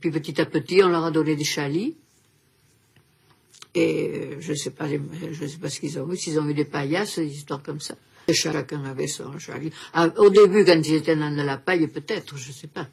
Puis 0.01 0.11
petit 0.11 0.41
à 0.41 0.47
petit, 0.47 0.83
on 0.83 0.89
leur 0.89 1.05
a 1.05 1.11
donné 1.11 1.37
des 1.37 1.45
chalis. 1.45 1.97
Et 3.75 4.09
euh, 4.09 4.37
je 4.41 4.55
sais 4.55 4.71
pas, 4.71 4.89
sais 4.89 5.59
pas 5.61 5.69
ce 5.69 5.81
qu'ils 5.81 5.99
ont 5.99 6.11
eu, 6.13 6.17
s'ils 6.17 6.39
ont 6.41 6.49
eu 6.49 6.55
des 6.55 6.65
paillasses, 6.65 7.19
des 7.19 7.33
histoires 7.33 7.63
comme 7.63 7.81
ça. 7.81 7.95
Et 8.27 8.35
chacun 8.35 8.85
avait 8.85 9.07
son 9.07 9.39
chalis. 9.39 9.73
Ah, 9.95 10.09
au 10.17 10.31
début, 10.31 10.65
quand 10.65 10.81
ils 10.85 10.95
étaient 10.95 11.17
dans 11.17 11.35
de 11.35 11.43
la 11.43 11.57
paille, 11.57 11.87
peut-être, 11.89 12.37
je 12.37 12.53
sais 12.53 12.67
pas. 12.67 12.89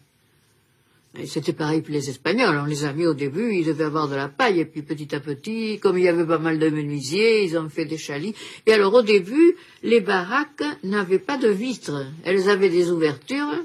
C'était 1.26 1.54
pareil 1.54 1.82
pour 1.82 1.94
les 1.94 2.10
Espagnols. 2.10 2.58
On 2.58 2.66
les 2.66 2.84
a 2.84 2.92
mis 2.92 3.06
au 3.06 3.14
début, 3.14 3.54
ils 3.54 3.66
devaient 3.66 3.86
avoir 3.86 4.10
de 4.10 4.16
la 4.16 4.28
paille. 4.28 4.60
Et 4.60 4.66
puis 4.66 4.82
petit 4.82 5.16
à 5.16 5.20
petit, 5.20 5.80
comme 5.80 5.98
il 5.98 6.04
y 6.04 6.08
avait 6.08 6.26
pas 6.26 6.40
mal 6.40 6.60
de 6.60 6.70
menuisiers, 6.70 7.46
ils 7.46 7.58
ont 7.58 7.70
fait 7.70 7.86
des 7.86 7.98
chalis. 7.98 8.36
Et 8.66 8.74
alors 8.74 8.94
au 8.94 9.02
début, 9.02 9.56
les 9.84 10.02
baraques 10.02 10.64
n'avaient 10.84 11.20
pas 11.20 11.38
de 11.38 11.48
vitres. 11.48 12.06
Elles 12.26 12.50
avaient 12.50 12.70
des 12.70 12.92
ouvertures, 12.92 13.64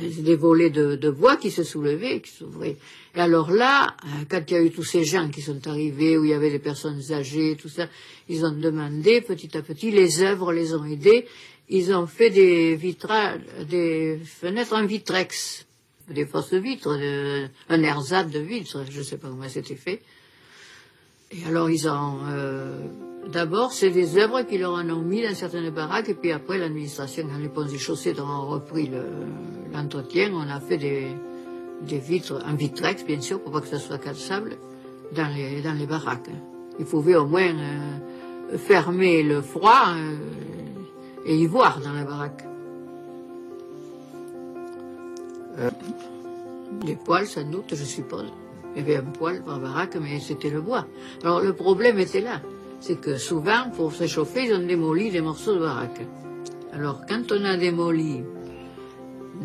des 0.00 0.36
volets 0.36 0.70
de, 0.70 1.10
bois 1.10 1.36
qui 1.36 1.50
se 1.50 1.64
soulevaient, 1.64 2.20
qui 2.20 2.30
s'ouvraient. 2.30 2.76
Et 3.14 3.20
alors 3.20 3.50
là, 3.50 3.94
euh, 4.04 4.24
quand 4.28 4.42
il 4.48 4.54
y 4.54 4.56
a 4.56 4.62
eu 4.62 4.70
tous 4.70 4.84
ces 4.84 5.04
gens 5.04 5.28
qui 5.28 5.42
sont 5.42 5.66
arrivés, 5.68 6.16
où 6.16 6.24
il 6.24 6.30
y 6.30 6.34
avait 6.34 6.50
des 6.50 6.58
personnes 6.58 7.00
âgées, 7.10 7.56
tout 7.60 7.68
ça, 7.68 7.88
ils 8.28 8.44
ont 8.44 8.52
demandé 8.52 9.20
petit 9.20 9.56
à 9.56 9.62
petit, 9.62 9.90
les 9.90 10.22
œuvres 10.22 10.52
les 10.52 10.74
ont 10.74 10.84
aidés. 10.84 11.26
Ils 11.68 11.92
ont 11.94 12.06
fait 12.06 12.30
des 12.30 12.74
vitrages, 12.76 13.40
des 13.68 14.18
fenêtres 14.24 14.74
en 14.74 14.86
vitrex 14.86 15.66
des 16.08 16.26
fausses 16.26 16.54
vitres, 16.54 16.96
de, 16.96 17.48
un 17.68 17.82
ersatz 17.82 18.30
de 18.30 18.40
vitres, 18.40 18.84
je 18.90 18.98
ne 18.98 19.04
sais 19.04 19.18
pas 19.18 19.28
comment 19.28 19.48
c'était 19.48 19.76
fait. 19.76 20.02
Alors 21.46 21.70
ils 21.70 21.88
ont... 21.88 22.18
Euh, 22.28 22.86
D'abord, 23.32 23.72
c'est 23.72 23.90
des 23.90 24.18
œuvres 24.18 24.42
qui 24.42 24.58
leur 24.58 24.72
en 24.74 24.90
ont 24.90 25.00
mis 25.00 25.22
dans 25.22 25.34
certaines 25.34 25.70
baraques, 25.70 26.08
et 26.08 26.14
puis 26.14 26.32
après, 26.32 26.58
l'administration, 26.58 27.28
quand 27.30 27.38
les 27.38 27.48
ponts 27.48 27.66
et 27.66 27.78
chaussées 27.78 28.14
ont 28.20 28.48
repris 28.48 28.90
l'entretien, 29.72 30.32
on 30.34 30.50
a 30.50 30.60
fait 30.60 30.76
des, 30.76 31.06
des 31.82 31.98
vitres, 31.98 32.42
en 32.44 32.54
vitrex, 32.54 33.04
bien 33.04 33.20
sûr, 33.20 33.40
pour 33.40 33.52
pas 33.52 33.60
que 33.60 33.68
ça 33.68 33.78
soit 33.78 33.98
cassable, 33.98 34.56
dans 35.14 35.28
les, 35.34 35.62
dans 35.62 35.72
les 35.72 35.86
baraques. 35.86 36.30
Il 36.80 36.84
pouvait 36.84 37.14
au 37.14 37.26
moins 37.26 37.54
euh, 37.54 38.58
fermer 38.58 39.22
le 39.22 39.40
froid 39.40 39.94
euh, 39.94 40.16
et 41.24 41.36
y 41.36 41.46
voir 41.46 41.80
dans 41.80 41.92
la 41.92 42.04
baraque. 42.04 42.44
Les 46.84 46.96
poils, 46.96 47.26
sans 47.26 47.48
doute, 47.48 47.66
je 47.70 47.84
suppose. 47.84 48.32
Il 48.74 48.80
y 48.80 48.84
avait 48.84 48.96
un 48.96 49.10
poil 49.10 49.42
par 49.42 49.60
baraque, 49.60 49.96
mais 50.00 50.18
c'était 50.20 50.50
le 50.50 50.60
bois. 50.60 50.86
Alors 51.22 51.40
le 51.40 51.52
problème 51.52 51.98
était 51.98 52.20
là. 52.20 52.40
C'est 52.80 53.00
que 53.00 53.16
souvent, 53.16 53.70
pour 53.76 53.92
se 53.92 54.06
chauffer, 54.06 54.46
ils 54.46 54.54
ont 54.54 54.66
démoli 54.66 55.10
des 55.10 55.20
morceaux 55.20 55.54
de 55.54 55.60
baraque. 55.60 56.00
Alors 56.72 57.02
quand 57.08 57.30
on 57.32 57.44
a 57.44 57.56
démoli 57.56 58.22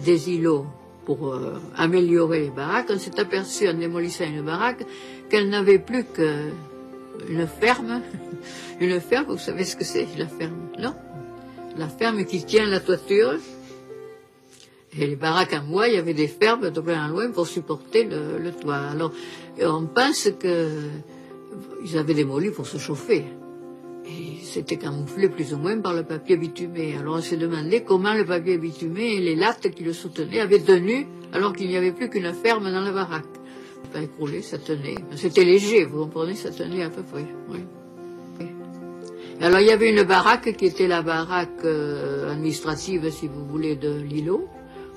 des 0.04 0.32
îlots 0.32 0.66
pour 1.06 1.34
euh, 1.34 1.60
améliorer 1.78 2.42
les 2.42 2.50
baraques, 2.50 2.88
on 2.90 2.98
s'est 3.00 3.20
aperçu 3.20 3.68
en 3.68 3.74
démolissant 3.74 4.26
une 4.26 4.44
baraque 4.44 4.86
qu'elle 5.30 5.50
n'avait 5.50 5.80
plus 5.80 6.06
qu'une 6.06 7.48
ferme. 7.48 8.02
une 8.80 9.00
ferme, 9.02 9.26
vous 9.28 9.38
savez 9.38 9.66
ce 9.66 9.76
que 9.76 9.84
c'est 9.84 10.08
la 10.18 10.28
ferme 10.28 10.70
Non? 10.80 10.96
La 11.78 11.88
ferme 11.88 12.26
qui 12.26 12.44
tient 12.44 12.66
la 12.66 12.80
toiture 12.80 13.36
et 14.96 15.06
les 15.06 15.16
baraques 15.16 15.54
en 15.54 15.68
bois, 15.68 15.88
il 15.88 15.96
y 15.96 15.98
avait 15.98 16.14
des 16.14 16.28
fermes 16.28 16.70
de 16.70 16.82
loin 16.82 17.06
en 17.06 17.10
loin 17.10 17.32
pour 17.32 17.48
supporter 17.48 18.06
le, 18.06 18.52
toit. 18.52 18.76
Alors, 18.76 19.12
on 19.62 19.86
pense 19.86 20.30
qu'ils 20.40 21.98
avaient 21.98 22.14
démoli 22.14 22.52
pour 22.52 22.66
se 22.68 22.78
chauffer. 22.78 23.26
Et 24.06 24.38
c'était 24.44 24.78
camouflé 24.78 25.28
plus 25.28 25.54
ou 25.54 25.58
moins 25.58 25.78
par 25.82 25.94
le 25.94 26.04
papier 26.04 26.38
bitumé. 26.38 26.96
Alors 26.98 27.16
on 27.16 27.22
s'est 27.22 27.36
demandé 27.36 27.84
comment 27.84 28.14
le 28.14 28.24
papier 28.26 28.58
bitumé 28.58 29.16
et 29.16 29.20
les 29.20 29.36
lattes 29.36 29.70
qui 29.70 29.84
le 29.84 29.92
soutenaient 29.92 30.40
avaient 30.40 30.62
tenu 30.62 31.06
alors 31.34 31.52
qu'il 31.52 31.68
n'y 31.68 31.76
avait 31.76 31.92
plus 31.92 32.10
qu'une 32.10 32.32
ferme 32.34 32.72
dans 32.72 32.80
la 32.80 32.94
baraque. 32.94 33.26
Pas 33.92 34.02
écroulé, 34.02 34.42
ça 34.42 34.60
tenait. 34.60 34.96
C'était 35.18 35.44
léger, 35.44 35.84
vous 35.84 36.06
comprenez, 36.06 36.36
ça 36.36 36.52
tenait 36.52 36.84
à 36.84 36.90
peu 36.90 37.04
près. 37.04 37.26
Alors 39.42 39.60
il 39.60 39.68
y 39.68 39.72
avait 39.72 39.90
une 39.90 40.04
baraque 40.04 40.56
qui 40.56 40.66
était 40.66 40.88
la 40.88 41.02
baraque 41.02 41.66
euh, 41.66 42.32
administrative, 42.32 43.12
si 43.12 43.28
vous 43.28 43.46
voulez, 43.46 43.76
de 43.76 44.00
l'îlot 44.00 44.48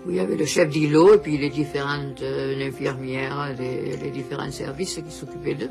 où 0.06 0.10
il 0.10 0.16
y 0.16 0.20
avait 0.20 0.36
le 0.36 0.46
chef 0.46 0.68
d'îlot 0.70 1.14
et 1.14 1.18
puis 1.18 1.36
les 1.36 1.50
différentes 1.50 2.22
euh, 2.22 2.66
infirmières, 2.66 3.54
les, 3.58 4.10
différents 4.10 4.50
services 4.50 5.00
qui 5.06 5.14
s'occupaient 5.14 5.54
d'eux. 5.54 5.70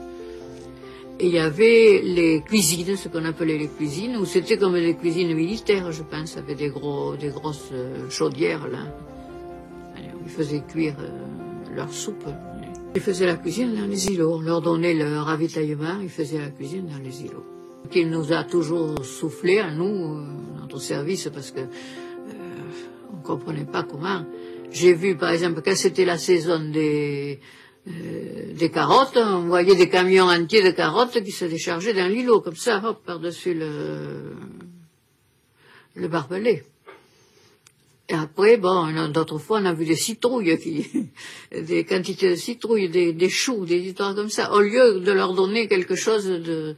Et 1.19 1.27
il 1.27 1.33
y 1.33 1.39
avait 1.39 2.01
les 2.03 2.41
cuisines, 2.41 2.95
ce 2.95 3.09
qu'on 3.09 3.25
appelait 3.25 3.57
les 3.57 3.67
cuisines, 3.67 4.15
où 4.17 4.25
c'était 4.25 4.57
comme 4.57 4.73
des 4.73 4.95
cuisines 4.95 5.33
militaires, 5.33 5.91
je 5.91 6.03
pense, 6.03 6.37
avec 6.37 6.57
des, 6.57 6.69
gros, 6.69 7.15
des 7.15 7.29
grosses 7.29 7.69
euh, 7.73 8.09
chaudières 8.09 8.67
là. 8.67 8.79
Ils 10.23 10.31
faisaient 10.31 10.61
cuire 10.61 10.95
euh, 10.99 11.75
leur 11.75 11.91
soupe. 11.91 12.25
Ils 12.95 13.01
faisaient 13.01 13.25
la 13.25 13.35
cuisine 13.35 13.75
dans 13.75 13.87
les 13.87 14.07
îlots. 14.07 14.35
On 14.35 14.41
leur 14.41 14.61
donnait 14.61 14.93
le 14.93 15.19
ravitaillement, 15.19 15.99
ils 16.01 16.09
faisaient 16.09 16.39
la 16.39 16.49
cuisine 16.49 16.87
dans 16.87 17.03
les 17.03 17.23
îlots. 17.23 17.45
Qu'il 17.89 18.09
nous 18.09 18.31
a 18.31 18.43
toujours 18.43 19.03
soufflé 19.03 19.59
à 19.59 19.71
nous, 19.71 20.21
notre 20.61 20.79
service, 20.79 21.29
parce 21.33 21.51
que 21.51 21.61
comprenais 23.29 23.65
pas 23.65 23.83
comment. 23.83 24.25
J'ai 24.71 24.93
vu, 24.93 25.15
par 25.15 25.31
exemple, 25.31 25.61
quand 25.63 25.75
c'était 25.75 26.05
la 26.05 26.17
saison 26.17 26.59
des, 26.59 27.39
euh, 27.87 28.53
des 28.53 28.71
carottes, 28.71 29.17
on 29.17 29.47
voyait 29.47 29.75
des 29.75 29.89
camions 29.89 30.29
entiers 30.37 30.63
de 30.63 30.71
carottes 30.71 31.23
qui 31.23 31.31
se 31.31 31.45
déchargeaient 31.45 31.93
dans 31.93 32.07
l'îlot, 32.07 32.41
comme 32.41 32.55
ça, 32.55 32.81
hop, 32.83 33.03
par-dessus 33.05 33.53
le, 33.53 34.35
le 35.95 36.07
barbelé. 36.07 36.63
Et 38.11 38.15
après, 38.15 38.57
bon, 38.57 38.91
d'autres 39.09 39.37
fois, 39.37 39.59
on 39.61 39.65
a 39.65 39.73
vu 39.73 39.85
des 39.85 39.95
citrouilles, 39.95 40.57
des 41.51 41.83
quantités 41.85 42.31
de 42.31 42.35
citrouilles, 42.35 42.89
des, 42.89 43.13
des, 43.13 43.29
choux, 43.29 43.65
des 43.67 43.77
histoires 43.77 44.15
comme 44.15 44.31
ça. 44.31 44.51
Au 44.53 44.61
lieu 44.61 44.99
de 44.99 45.11
leur 45.11 45.33
donner 45.33 45.67
quelque 45.67 45.95
chose 45.95 46.25
de... 46.25 46.75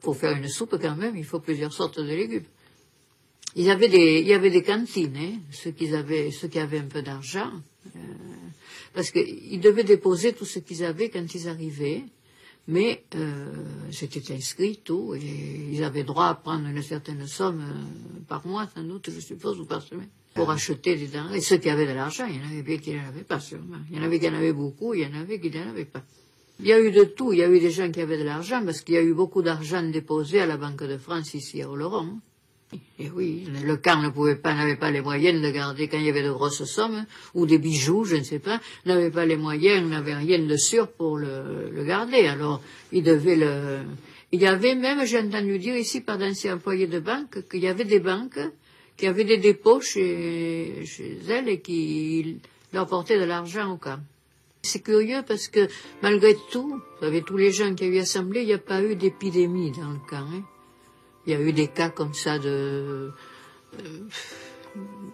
Pour 0.00 0.16
faire 0.16 0.34
une 0.36 0.48
soupe, 0.48 0.76
quand 0.80 0.96
même, 0.96 1.16
il 1.16 1.24
faut 1.24 1.38
plusieurs 1.38 1.72
sortes 1.72 2.00
de 2.00 2.14
légumes. 2.22 2.48
Il 3.56 3.64
y 3.64 3.70
avait 3.70 3.88
des, 3.88 4.20
il 4.20 4.26
y 4.26 4.34
avait 4.34 4.50
des 4.50 4.62
cantines, 4.62 5.16
hein, 5.16 5.38
ceux, 5.52 5.70
qui 5.70 5.94
avaient, 5.94 6.32
ceux 6.32 6.48
qui 6.48 6.58
avaient 6.58 6.78
un 6.78 6.88
peu 6.88 7.02
d'argent, 7.02 7.52
euh, 7.94 7.98
parce 8.92 9.10
qu'ils 9.12 9.60
devaient 9.60 9.84
déposer 9.84 10.32
tout 10.32 10.44
ce 10.44 10.58
qu'ils 10.58 10.84
avaient 10.84 11.08
quand 11.08 11.34
ils 11.34 11.48
arrivaient, 11.48 12.02
mais 12.66 13.04
euh, 13.14 13.52
c'était 13.92 14.32
inscrit 14.34 14.80
tout, 14.82 15.14
et 15.14 15.68
ils 15.72 15.84
avaient 15.84 16.02
droit 16.02 16.26
à 16.26 16.34
prendre 16.34 16.66
une 16.66 16.82
certaine 16.82 17.26
somme 17.28 17.60
euh, 17.60 18.20
par 18.26 18.44
mois, 18.44 18.68
sans 18.74 18.82
doute, 18.82 19.10
je 19.14 19.20
suppose, 19.20 19.60
ou 19.60 19.66
par 19.66 19.82
semaine, 19.82 20.08
pour 20.34 20.50
acheter 20.50 20.96
des 20.96 21.06
denrées. 21.06 21.38
Et 21.38 21.40
ceux 21.40 21.58
qui 21.58 21.70
avaient 21.70 21.86
de 21.86 21.92
l'argent, 21.92 22.26
il 22.26 22.36
y 22.36 22.40
en 22.40 22.46
avait 22.46 22.62
bien 22.62 22.78
qui 22.78 22.92
n'en 22.92 23.06
avaient 23.06 23.22
pas, 23.22 23.38
sûrement. 23.38 23.78
Il 23.88 23.98
y 23.98 24.00
en 24.00 24.02
avait 24.02 24.18
qui 24.18 24.28
en 24.28 24.34
avaient 24.34 24.52
beaucoup, 24.52 24.94
il 24.94 25.02
y 25.02 25.06
en 25.06 25.14
avait 25.14 25.38
qui 25.38 25.50
n'en 25.50 25.68
avaient 25.68 25.84
pas. 25.84 26.02
Il 26.58 26.66
y 26.66 26.72
a 26.72 26.80
eu 26.80 26.90
de 26.90 27.04
tout. 27.04 27.32
Il 27.32 27.38
y 27.38 27.42
a 27.42 27.48
eu 27.48 27.60
des 27.60 27.70
gens 27.70 27.90
qui 27.90 28.00
avaient 28.00 28.18
de 28.18 28.24
l'argent, 28.24 28.64
parce 28.64 28.80
qu'il 28.80 28.94
y 28.94 28.98
a 28.98 29.02
eu 29.02 29.14
beaucoup 29.14 29.42
d'argent 29.42 29.82
déposé 29.82 30.40
à 30.40 30.46
la 30.46 30.56
Banque 30.56 30.82
de 30.82 30.98
France 30.98 31.34
ici 31.34 31.62
à 31.62 31.70
Oloron. 31.70 32.18
Et 32.98 33.10
oui, 33.10 33.46
le 33.64 33.76
camp 33.76 34.00
ne 34.02 34.08
pouvait 34.08 34.36
pas, 34.36 34.54
n'avait 34.54 34.76
pas 34.76 34.90
les 34.90 35.00
moyens 35.00 35.40
de 35.40 35.50
garder 35.50 35.88
quand 35.88 35.98
il 35.98 36.04
y 36.04 36.08
avait 36.08 36.22
de 36.22 36.30
grosses 36.30 36.64
sommes, 36.64 37.04
ou 37.34 37.46
des 37.46 37.58
bijoux, 37.58 38.04
je 38.04 38.16
ne 38.16 38.22
sais 38.22 38.38
pas, 38.38 38.60
n'avait 38.86 39.10
pas 39.10 39.26
les 39.26 39.36
moyens, 39.36 39.88
n'avait 39.88 40.14
rien 40.14 40.38
de 40.38 40.56
sûr 40.56 40.88
pour 40.88 41.18
le, 41.18 41.84
garder. 41.84 42.26
Alors, 42.26 42.60
il 42.92 43.02
devait 43.02 43.36
le, 43.36 43.80
il 44.32 44.40
y 44.40 44.46
avait 44.46 44.74
même, 44.74 45.04
j'ai 45.06 45.20
entendu 45.20 45.58
dire 45.58 45.76
ici 45.76 46.00
par 46.00 46.18
d'anciens 46.18 46.54
employés 46.54 46.86
de 46.86 47.00
banque, 47.00 47.48
qu'il 47.48 47.62
y 47.62 47.68
avait 47.68 47.84
des 47.84 48.00
banques 48.00 48.40
qui 48.96 49.06
avaient 49.06 49.24
des 49.24 49.38
dépôts 49.38 49.80
chez, 49.80 50.84
chez 50.86 51.18
elles 51.28 51.48
et 51.48 51.60
qui 51.60 52.38
leur 52.72 52.86
portaient 52.86 53.18
de 53.18 53.24
l'argent 53.24 53.72
au 53.72 53.76
camp. 53.76 54.00
C'est 54.62 54.82
curieux 54.82 55.22
parce 55.26 55.48
que 55.48 55.68
malgré 56.02 56.36
tout, 56.50 56.80
avec 57.02 57.26
tous 57.26 57.36
les 57.36 57.52
gens 57.52 57.74
qui 57.74 57.84
avaient 57.84 58.00
assemblé, 58.00 58.40
il 58.42 58.46
n'y 58.46 58.54
a 58.54 58.58
pas 58.58 58.82
eu 58.82 58.96
d'épidémie 58.96 59.72
dans 59.72 59.90
le 59.90 59.98
camp. 60.08 60.26
Hein. 60.32 60.42
Il 61.26 61.32
y 61.32 61.36
a 61.36 61.40
eu 61.40 61.52
des 61.52 61.68
cas 61.68 61.88
comme 61.88 62.14
ça 62.14 62.38
de 62.38 63.12
euh, 63.80 64.08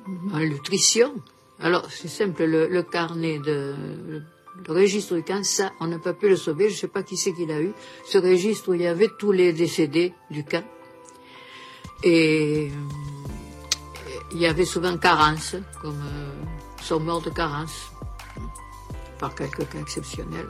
malnutrition. 0.06 1.14
Alors, 1.60 1.86
c'est 1.90 2.08
simple, 2.08 2.44
le, 2.44 2.82
carnet 2.82 3.38
de... 3.38 3.74
Le, 3.76 4.22
registre 4.68 5.14
du 5.14 5.22
camp, 5.22 5.44
ça, 5.44 5.72
on 5.80 5.86
n'a 5.86 5.98
pas 5.98 6.12
pu 6.12 6.28
le 6.28 6.36
sauver, 6.36 6.68
je 6.68 6.74
ne 6.74 6.78
sais 6.80 6.88
pas 6.88 7.02
qui 7.02 7.16
c'est 7.16 7.32
qui 7.32 7.46
l'a 7.46 7.60
eu. 7.60 7.72
Ce 8.06 8.18
registre 8.18 8.70
où 8.70 8.74
il 8.74 8.82
y 8.82 8.86
avait 8.86 9.08
tous 9.18 9.32
les 9.32 9.52
décédés 9.52 10.12
du 10.30 10.44
camp. 10.44 10.64
Et 12.02 12.70
euh, 12.70 12.90
il 14.32 14.40
y 14.40 14.46
avait 14.46 14.64
souvent 14.64 14.96
carence, 14.98 15.56
comme 15.80 16.00
euh, 16.00 16.82
sont 16.82 17.00
de 17.00 17.30
carence, 17.30 17.90
par 19.18 19.34
quelques 19.34 19.68
cas 19.68 19.78
exceptionnels. 19.80 20.48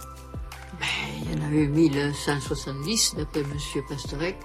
Ben, 0.78 0.86
il 1.22 1.32
y 1.32 1.40
en 1.40 1.46
avait 1.46 1.64
eu 1.64 1.68
1170, 1.68 3.16
d'après 3.16 3.40
M. 3.40 3.82
Pastorek. 3.88 4.36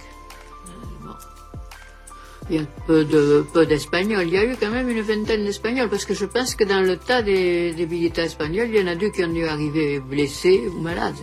Il 2.49 2.57
y 2.57 2.59
a 2.59 2.65
peu 2.85 3.03
de 3.03 3.43
peu 3.53 3.65
d'Espagnols. 3.65 4.27
Il 4.27 4.33
y 4.33 4.37
a 4.37 4.45
eu 4.45 4.55
quand 4.55 4.69
même 4.69 4.87
une 4.89 5.01
vingtaine 5.01 5.43
d'Espagnols 5.43 5.89
parce 5.89 6.05
que 6.05 6.13
je 6.13 6.25
pense 6.25 6.53
que 6.53 6.63
dans 6.63 6.81
le 6.81 6.95
tas 6.97 7.23
des, 7.23 7.73
des 7.73 8.11
espagnols, 8.21 8.69
il 8.69 8.79
y 8.79 8.83
en 8.83 8.87
a 8.87 8.95
deux 8.95 9.09
qui 9.09 9.23
ont 9.23 9.33
dû 9.33 9.45
arriver 9.45 9.99
blessés 9.99 10.67
ou 10.67 10.79
malades, 10.79 11.15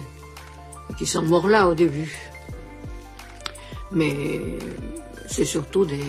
qui 0.98 1.06
sont 1.06 1.22
morts 1.22 1.48
là 1.48 1.68
au 1.68 1.74
début. 1.74 2.12
Mais 3.92 4.40
c'est 5.28 5.44
surtout 5.44 5.84
des, 5.84 6.00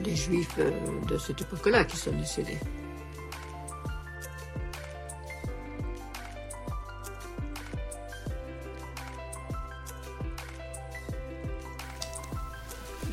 des 0.00 0.16
juifs 0.16 0.56
de 1.08 1.18
cette 1.18 1.42
époque-là 1.42 1.84
qui 1.84 1.96
sont 1.96 2.12
décédés. 2.12 2.58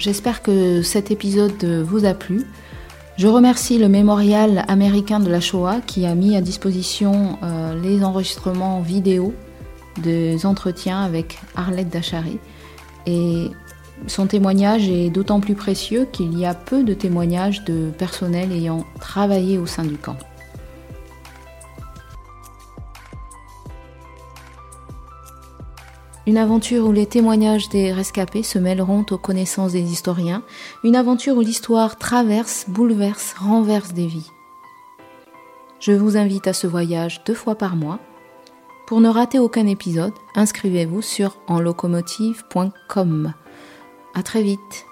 J'espère 0.06 0.44
que 0.44 0.84
cet 0.84 1.10
épisode 1.10 1.66
vous 1.66 2.06
a 2.06 2.14
plu. 2.14 2.44
Je 3.18 3.28
remercie 3.28 3.80
le 3.80 3.90
Mémorial 3.90 4.64
américain 4.68 5.20
de 5.20 5.32
la 5.32 5.40
Shoah 5.40 5.82
qui 5.82 6.06
a 6.06 6.14
mis 6.14 6.36
à 6.36 6.42
disposition 6.42 7.40
euh, 7.42 7.74
les 7.82 8.04
enregistrements 8.04 8.82
vidéo 8.82 9.34
des 10.04 10.46
entretiens 10.46 11.02
avec 11.02 11.40
Arlette 11.56 11.90
Dachary. 11.90 12.38
Et 13.08 13.50
son 14.06 14.28
témoignage 14.28 14.88
est 14.88 15.10
d'autant 15.10 15.40
plus 15.40 15.56
précieux 15.56 16.08
qu'il 16.12 16.38
y 16.38 16.46
a 16.46 16.54
peu 16.54 16.84
de 16.84 16.94
témoignages 16.94 17.64
de 17.64 17.90
personnel 17.90 18.52
ayant 18.52 18.86
travaillé 19.00 19.58
au 19.58 19.66
sein 19.66 19.86
du 19.86 19.98
camp. 19.98 20.18
Une 26.28 26.38
aventure 26.38 26.88
où 26.88 26.92
les 26.92 27.06
témoignages 27.06 27.70
des 27.70 27.92
rescapés 27.92 28.42
se 28.42 28.58
mêleront 28.58 29.06
aux 29.12 29.18
connaissances 29.18 29.74
des 29.74 29.92
historiens. 29.92 30.42
Une 30.84 30.96
aventure 30.96 31.38
où 31.38 31.42
l'histoire 31.42 31.98
traverse, 31.98 32.66
bouleverse, 32.68 33.36
renverse 33.38 33.94
des 33.94 34.08
vies. 34.08 34.32
Je 35.80 35.92
vous 35.92 36.18
invite 36.18 36.48
à 36.48 36.54
ce 36.54 36.66
voyage 36.66 37.24
deux 37.26 37.36
fois 37.36 37.54
par 37.54 37.76
mois. 37.76 38.00
Pour 38.88 39.02
ne 39.02 39.10
rater 39.10 39.38
aucun 39.38 39.68
épisode, 39.68 40.14
inscrivez-vous 40.36 41.04
sur 41.04 41.38
enlocomotive.com. 41.48 43.34
À 44.16 44.24
très 44.24 44.42
vite. 44.42 44.86